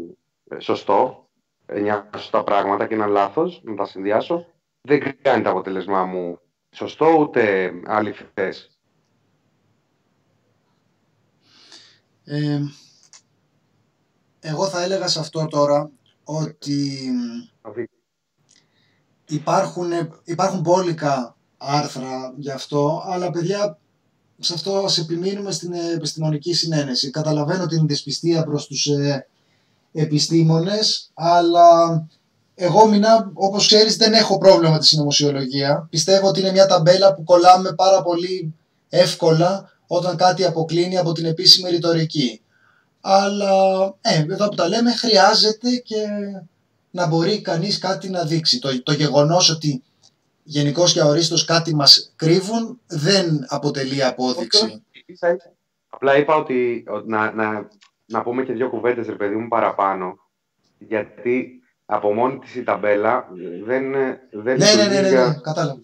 [0.49, 1.29] ε, σωστό.
[1.67, 4.47] 9 σωστά πράγματα και ένα λάθος, να τα συνδυάσω.
[4.81, 6.39] Δεν κάνει το αποτέλεσμά μου
[6.71, 8.79] σωστό ούτε αληθές.
[12.25, 12.61] Ε,
[14.41, 15.91] εγώ θα έλεγα σε αυτό τώρα
[16.25, 17.11] ότι
[19.27, 19.91] υπάρχουν,
[20.25, 23.79] υπάρχουν μπόλικα άρθρα γι' αυτό, αλλά παιδιά
[24.39, 27.11] σε αυτό ας επιμείνουμε στην επιστημονική συνένεση.
[27.11, 29.27] Καταλαβαίνω την δυσπιστία προς τους ε,
[29.93, 32.07] επιστήμονες, αλλά
[32.55, 35.87] εγώ μηνά, όπως ξέρεις, δεν έχω πρόβλημα με τη συνωμοσιολογία.
[35.91, 38.55] Πιστεύω ότι είναι μια ταμπέλα που κολλάμε πάρα πολύ
[38.89, 42.41] εύκολα όταν κάτι αποκλίνει από την επίσημη ρητορική.
[43.01, 45.97] Αλλά, ε, εδώ που τα λέμε, χρειάζεται και
[46.91, 48.59] να μπορεί κανείς κάτι να δείξει.
[48.59, 49.83] Το, το γεγονός ότι
[50.45, 54.85] γενικώς και αορίστως κάτι μας κρύβουν δεν αποτελεί απόδειξη.
[55.89, 57.69] Απλά είπα ότι, να, να,
[58.05, 60.19] να πούμε και δύο κουβέντες, ρε παιδί μου, παραπάνω.
[60.79, 63.29] Γιατί από μόνη της η ταμπέλα
[63.65, 63.93] δεν,
[64.31, 65.81] δεν ναι, ναι, ναι, ναι, ναι, κατάλαβα.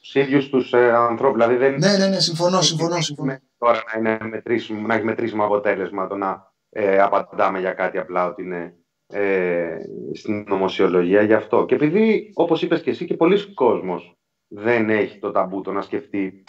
[0.00, 1.36] Στους ίδιους τους ε, ανθρώπους.
[1.36, 3.38] Δηλαδή δεν, ναι, ναι, ναι, συμφωνώ, συμφωνώ, συμφωνώ.
[3.58, 8.26] Τώρα να, είναι μετρήσιμο, να έχει μετρήσιμο αποτέλεσμα το να ε, απαντάμε για κάτι απλά
[8.26, 8.74] ότι είναι
[9.12, 9.78] ε,
[10.12, 11.64] στην νομοσιολογία γι' αυτό.
[11.64, 14.16] Και επειδή, όπως είπες και εσύ, και πολλοί κόσμος
[14.48, 16.44] δεν έχει το ταμπού το να σκεφτεί,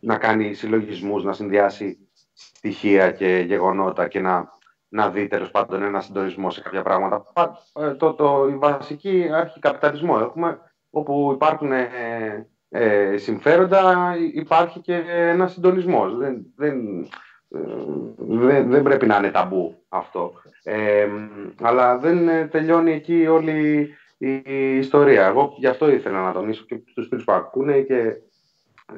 [0.00, 4.48] να κάνει συλλογισμούς, να συνδυάσει στοιχεία και γεγονότα και να,
[4.88, 7.24] να δει τέλος πάντων ένα συντονισμό σε κάποια πράγματα.
[7.74, 10.58] Ε, το, το, η βασική αρχή καπιταλισμό έχουμε,
[10.90, 16.16] όπου υπάρχουν ε, ε, συμφέροντα, υπάρχει και ένα συντονισμός.
[16.16, 17.08] Δεν, δεν, ε,
[18.18, 20.32] δεν, δεν πρέπει να είναι ταμπού αυτό.
[20.62, 21.08] Ε,
[21.60, 23.88] αλλά δεν τελειώνει εκεί όλη
[24.18, 25.26] η, ιστορία.
[25.26, 28.14] Εγώ γι' αυτό ήθελα να τονίσω και στους φίλους που ακούνε και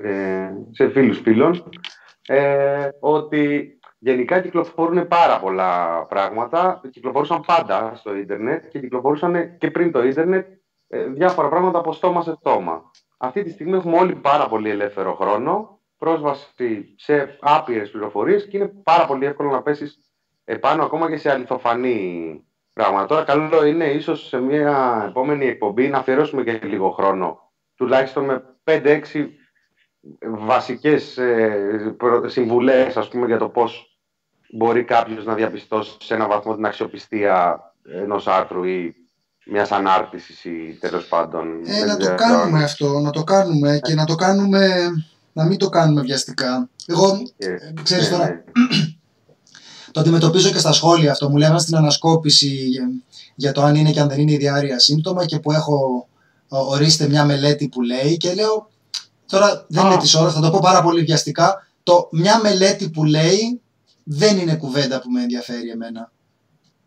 [0.02, 1.64] ε, σε φίλους φίλων
[2.26, 6.80] ε, ότι γενικά κυκλοφορούν πάρα πολλά πράγματα.
[6.90, 10.46] Κυκλοφορούσαν πάντα στο ίντερνετ και κυκλοφορούσαν και πριν το ίντερνετ
[10.88, 12.90] ε, διάφορα πράγματα από στόμα σε στόμα.
[13.16, 18.72] Αυτή τη στιγμή έχουμε όλοι πάρα πολύ ελεύθερο χρόνο, πρόσβαση σε άπειρες πληροφορίες και είναι
[18.82, 19.98] πάρα πολύ εύκολο να πέσεις
[20.44, 23.06] επάνω ακόμα και σε αληθοφανή πράγματα.
[23.06, 27.38] Τώρα, καλό είναι ίσως σε μια επόμενη εκπομπή να αφιερώσουμε και λίγο χρόνο,
[27.74, 29.00] τουλάχιστον με 5-6
[30.20, 31.96] βασικές ε,
[32.26, 33.98] συμβουλές ας πούμε για το πώς
[34.52, 37.60] μπορεί κάποιος να διαπιστώσει σε ένα βαθμό την αξιοπιστία
[38.02, 38.94] ενός άρθρου ή
[39.46, 41.62] μιας ανάρτησης ή τέλος πάντων.
[41.64, 44.90] Ε, να το κάνουμε αυτό, να το κάνουμε και να το κάνουμε,
[45.32, 46.68] να μην το κάνουμε βιαστικά.
[46.86, 48.42] Εγώ, ε, ξέρεις τώρα, ναι.
[49.92, 51.30] το αντιμετωπίζω και στα σχόλια αυτό.
[51.30, 52.68] Μου λέγανε στην ανασκόπηση
[53.34, 56.08] για το αν είναι και αν δεν είναι η διάρρεια σύμπτωμα και που έχω
[56.48, 58.70] ορίστε μια μελέτη που λέει και λέω
[59.30, 61.66] Τώρα δεν είναι της ώρας, θα το πω πάρα πολύ βιαστικά.
[61.82, 63.60] Το μια μελέτη που λέει
[64.04, 66.12] δεν είναι κουβέντα που με ενδιαφέρει εμένα.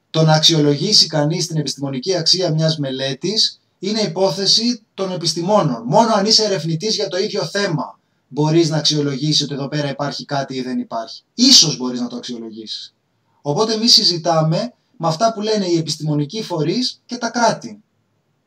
[0.10, 5.84] Το να αξιολογήσει κανείς την επιστημονική αξία μιας μελέτης είναι υπόθεση των επιστημόνων.
[5.86, 8.00] Μόνο αν είσαι ερευνητής για το ίδιο θέμα
[8.34, 11.24] μπορείς να αξιολογήσεις ότι εδώ πέρα υπάρχει κάτι ή δεν υπάρχει.
[11.34, 12.96] Ίσως μπορείς να το αξιολογήσεις.
[13.42, 17.84] Οπότε εμείς συζητάμε με αυτά που λένε οι επιστημονικοί φορείς και τα κράτη.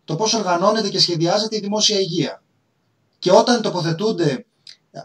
[0.05, 2.43] Το πώς οργανώνεται και σχεδιάζεται η δημόσια υγεία.
[3.19, 4.47] Και όταν τοποθετούνται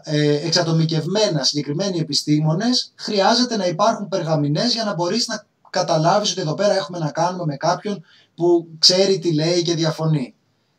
[0.02, 6.54] ε, εξατομικευμένα συγκεκριμένοι επιστήμονες, χρειάζεται να υπάρχουν περγαμηνές για να μπορείς να καταλάβεις ότι εδώ
[6.54, 8.04] πέρα έχουμε να κάνουμε με κάποιον
[8.34, 10.34] που ξέρει τι λέει και διαφωνεί.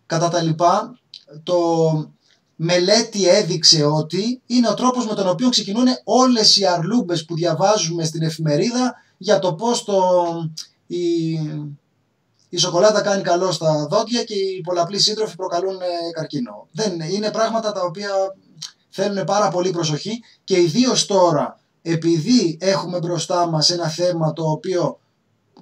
[0.05, 0.99] Κατά τα λοιπά,
[1.43, 1.57] το
[2.55, 8.03] μελέτη έδειξε ότι είναι ο τρόπος με τον οποίο ξεκινούν όλες οι αρλούμπες που διαβάζουμε
[8.03, 10.01] στην εφημερίδα για το πώς το,
[10.87, 11.31] η,
[12.49, 16.67] η σοκολάτα κάνει καλό στα δόντια και οι πολλαπλοί σύντροφοι προκαλούν ε, καρκίνο.
[16.71, 18.09] Δεν είναι πράγματα τα οποία
[18.89, 24.99] θέλουν πάρα πολύ προσοχή και ιδίως τώρα επειδή έχουμε μπροστά μας ένα θέμα το οποίο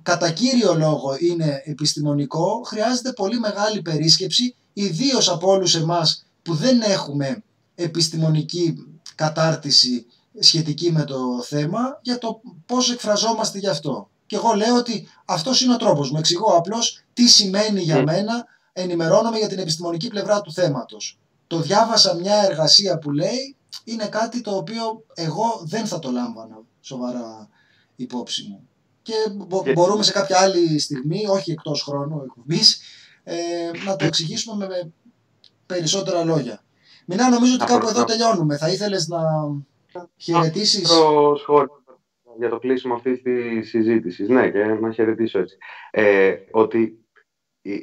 [0.01, 6.81] κατά κύριο λόγο είναι επιστημονικό, χρειάζεται πολύ μεγάλη περίσκεψη, ιδίως από όλους εμάς που δεν
[6.81, 7.43] έχουμε
[7.75, 8.85] επιστημονική
[9.15, 10.05] κατάρτιση
[10.39, 14.09] σχετική με το θέμα, για το πώς εκφραζόμαστε γι' αυτό.
[14.25, 16.11] Και εγώ λέω ότι αυτός είναι ο τρόπος.
[16.11, 18.03] Μου εξηγώ απλώς τι σημαίνει για ναι.
[18.03, 21.19] μένα, ενημερώνομαι για την επιστημονική πλευρά του θέματος.
[21.47, 26.61] Το διάβασα μια εργασία που λέει είναι κάτι το οποίο εγώ δεν θα το λάμβανα
[26.81, 27.49] σοβαρά
[27.95, 28.67] υπόψη μου.
[29.01, 29.13] Και
[29.73, 32.81] μπορούμε σε κάποια άλλη στιγμή, όχι εκτός χρόνου εκπομπής,
[33.23, 33.35] ε,
[33.85, 34.91] να το εξηγήσουμε με
[35.73, 36.61] περισσότερα λόγια.
[37.05, 38.57] Μινά, νομίζω ότι κάπου εδώ τελειώνουμε.
[38.57, 39.19] Θα ήθελες να
[40.17, 40.81] χαιρετήσει
[42.37, 44.29] για το κλείσιμο αυτής της συζήτησης.
[44.29, 45.57] Ναι, και να χαιρετήσω έτσι.
[45.91, 47.05] Ε, ότι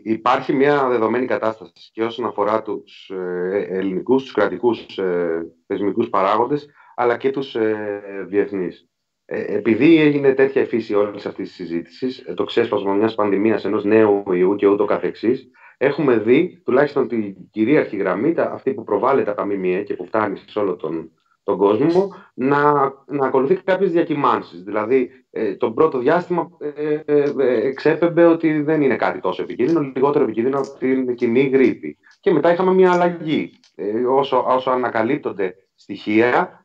[0.03, 6.67] υπάρχει μια δεδομένη κατάσταση και όσον αφορά τους ε, ελληνικούς, τους κρατικούς ε, θεσμικούς παράγοντες,
[6.95, 8.89] αλλά και τους ε, διεθνείς.
[9.25, 14.33] Ε, επειδή έγινε τέτοια φύση όλης αυτής της συζήτησης, το ξέσπασμα μιας πανδημίας ενός νέου
[14.33, 19.47] ιού και ούτω καθεξής, έχουμε δει τουλάχιστον την κυρίαρχη γραμμή, αυτή που προβάλλεται από τα
[19.47, 21.11] ΜΜΕ και που φτάνει σε όλο τον
[21.49, 22.73] τον κόσμο να,
[23.07, 24.63] να ακολουθεί κάποιες διακυμάνσεις.
[24.63, 29.91] Δηλαδή, ε, το πρώτο διάστημα ε, ε, ε, εξέπεμπε ότι δεν είναι κάτι τόσο επικίνδυνο,
[29.95, 31.99] λιγότερο επικίνδυνο από την κοινή γρήπη.
[32.21, 33.51] Και μετά είχαμε μια αλλαγή.
[33.75, 36.63] Ε, όσο, όσο ανακαλύπτονται στοιχεία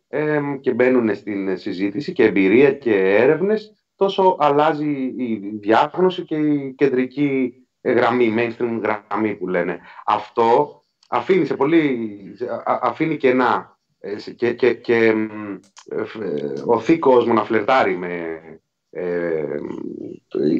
[0.61, 7.62] και μπαίνουν στην συζήτηση και εμπειρία και έρευνες, τόσο αλλάζει η διάγνωση και η κεντρική
[7.83, 9.79] γραμμή, η mainstream γραμμή που λένε.
[10.05, 12.09] Αυτό αφήνει, σε πολύ,
[12.65, 15.05] αφήνει κενά ε, και, και, και
[15.89, 16.03] ε,
[16.65, 18.41] οθεί κόσμο να φλερτάρει με
[18.89, 19.45] ε,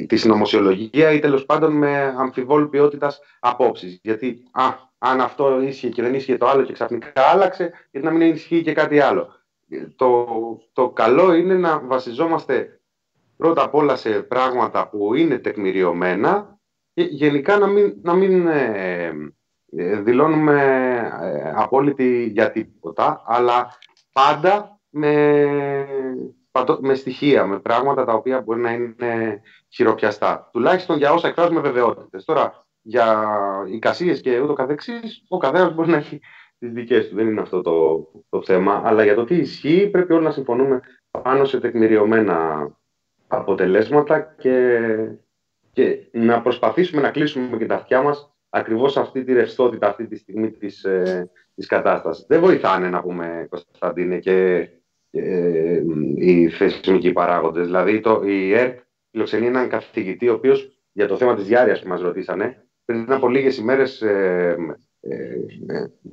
[0.08, 4.00] τη συνωμοσιολογία ή τέλος πάντων με αμφιβόλου ποιότητας απόψεις.
[4.04, 4.64] Γιατί α,
[4.98, 8.62] αν αυτό ίσχυε και δεν ίσχυε το άλλο και ξαφνικά άλλαξε, γιατί να μην ισχύει
[8.62, 9.28] και κάτι άλλο.
[9.96, 10.28] Το,
[10.74, 12.80] το καλό είναι να βασιζόμαστε
[13.38, 16.53] πρώτα απ' όλα σε πράγματα που είναι τεκμηριωμένα και
[16.94, 19.12] γενικά να μην, να μην ε,
[19.76, 20.62] ε, δηλώνουμε
[21.22, 23.78] ε, απόλυτη για τίποτα, αλλά
[24.14, 25.88] πάντα με,
[26.80, 30.50] με στοιχεία, με πράγματα τα οποία μπορεί να είναι χειροπιαστά.
[30.52, 32.26] Τουλάχιστον για όσα εκφράζουμε βεβαιότητες.
[32.26, 33.26] Τώρα, για
[33.68, 36.20] εικασίες και ούτω καθεξής, ο καθένας μπορεί να έχει
[36.60, 37.16] τις δικές του.
[37.16, 38.82] Δεν είναι αυτό το, το θέμα.
[38.86, 40.82] Αλλά για το τι ισχύει πρέπει όλοι να συμφωνούμε
[41.24, 42.70] πάνω σε τεκμηριωμένα
[43.28, 44.80] αποτελέσματα και,
[45.74, 50.16] και να προσπαθήσουμε να κλείσουμε και τα αυτιά μας ακριβώς αυτή τη ρευστότητα αυτή τη
[50.16, 52.26] στιγμή της, ε, της κατάστασης.
[52.28, 54.70] Δεν βοηθάνε να πούμε Κωνσταντίνε και
[55.12, 55.82] ε,
[56.16, 57.66] οι θεσμικοί παράγοντες.
[57.66, 58.80] Δηλαδή το, η ΕΡΤ
[59.12, 63.30] φιλοξενεί έναν καθηγητή ο οποίος για το θέμα της διάρκειας που μας ρωτήσανε πριν από
[63.30, 64.56] λίγες ημέρες ε,
[65.00, 65.36] ε,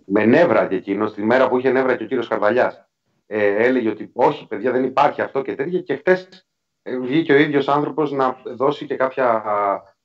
[0.07, 2.89] με νεύρα και εκείνο, τη μέρα που είχε νεύρα και ο κύριος Καρβαλιάς
[3.27, 6.50] ε, έλεγε ότι όχι παιδιά δεν υπάρχει αυτό και τέτοια και χτες ε,
[7.01, 9.43] βγήκε ο ίδιος άνθρωπος να δώσει και κάποια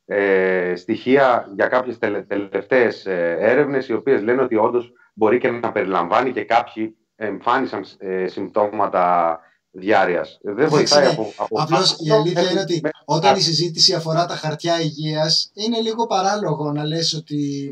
[0.05, 5.49] ε, στοιχεία για κάποιες τελε, τελευταίες ε, έρευνες οι οποίες λένε ότι όντως μπορεί και
[5.49, 9.39] να περιλαμβάνει και κάποιοι εμφάνισαν ε, συμπτώματα
[9.71, 10.39] διάρειας.
[10.41, 14.81] Δεν βοηθάει από, από Απλώς η αλήθεια είναι ότι όταν η συζήτηση αφορά τα χαρτιά
[14.81, 17.71] υγείας είναι λίγο παράλογο να λες ότι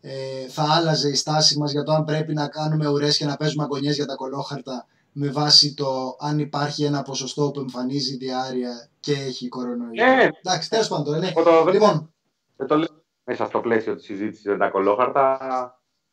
[0.00, 3.36] ε, θα άλλαζε η στάση μας για το αν πρέπει να κάνουμε ουρές και να
[3.36, 8.88] παίζουμε αγωνιές για τα κολόχαρτα με βάση το αν υπάρχει ένα ποσοστό που εμφανίζει διάρκεια
[9.00, 10.04] και έχει κορονοϊό.
[10.04, 11.18] Ε, Εντάξει, τέλος πάντων.
[11.18, 11.32] Ναι.
[11.32, 12.14] το, Λοιπόν,
[12.56, 15.38] δεν το λέω μέσα στο πλαίσιο της συζήτησης για τα κολόχαρτα,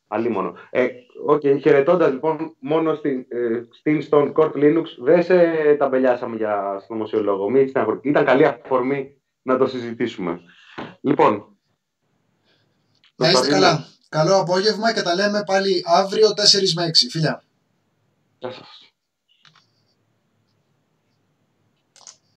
[0.08, 0.54] αλίμονο.
[0.70, 0.86] Ε,
[1.28, 5.38] okay, χαιρετώντας λοιπόν, μόνο στην, ε, στην Stone Court Linux δεν σε
[5.78, 7.50] ταμπελιάσαμε για συνωμοσιολόγο.
[7.50, 7.72] Μη,
[8.02, 10.40] ήταν καλή αφορμή να το συζητήσουμε.
[11.00, 11.56] Λοιπόν.
[13.16, 13.86] να είστε καλά.
[14.08, 16.32] Καλό απόγευμα και τα λέμε πάλι αύριο 4
[16.74, 17.08] με 6.
[17.10, 17.42] Φιλιά.
[18.38, 18.81] Γεια σας.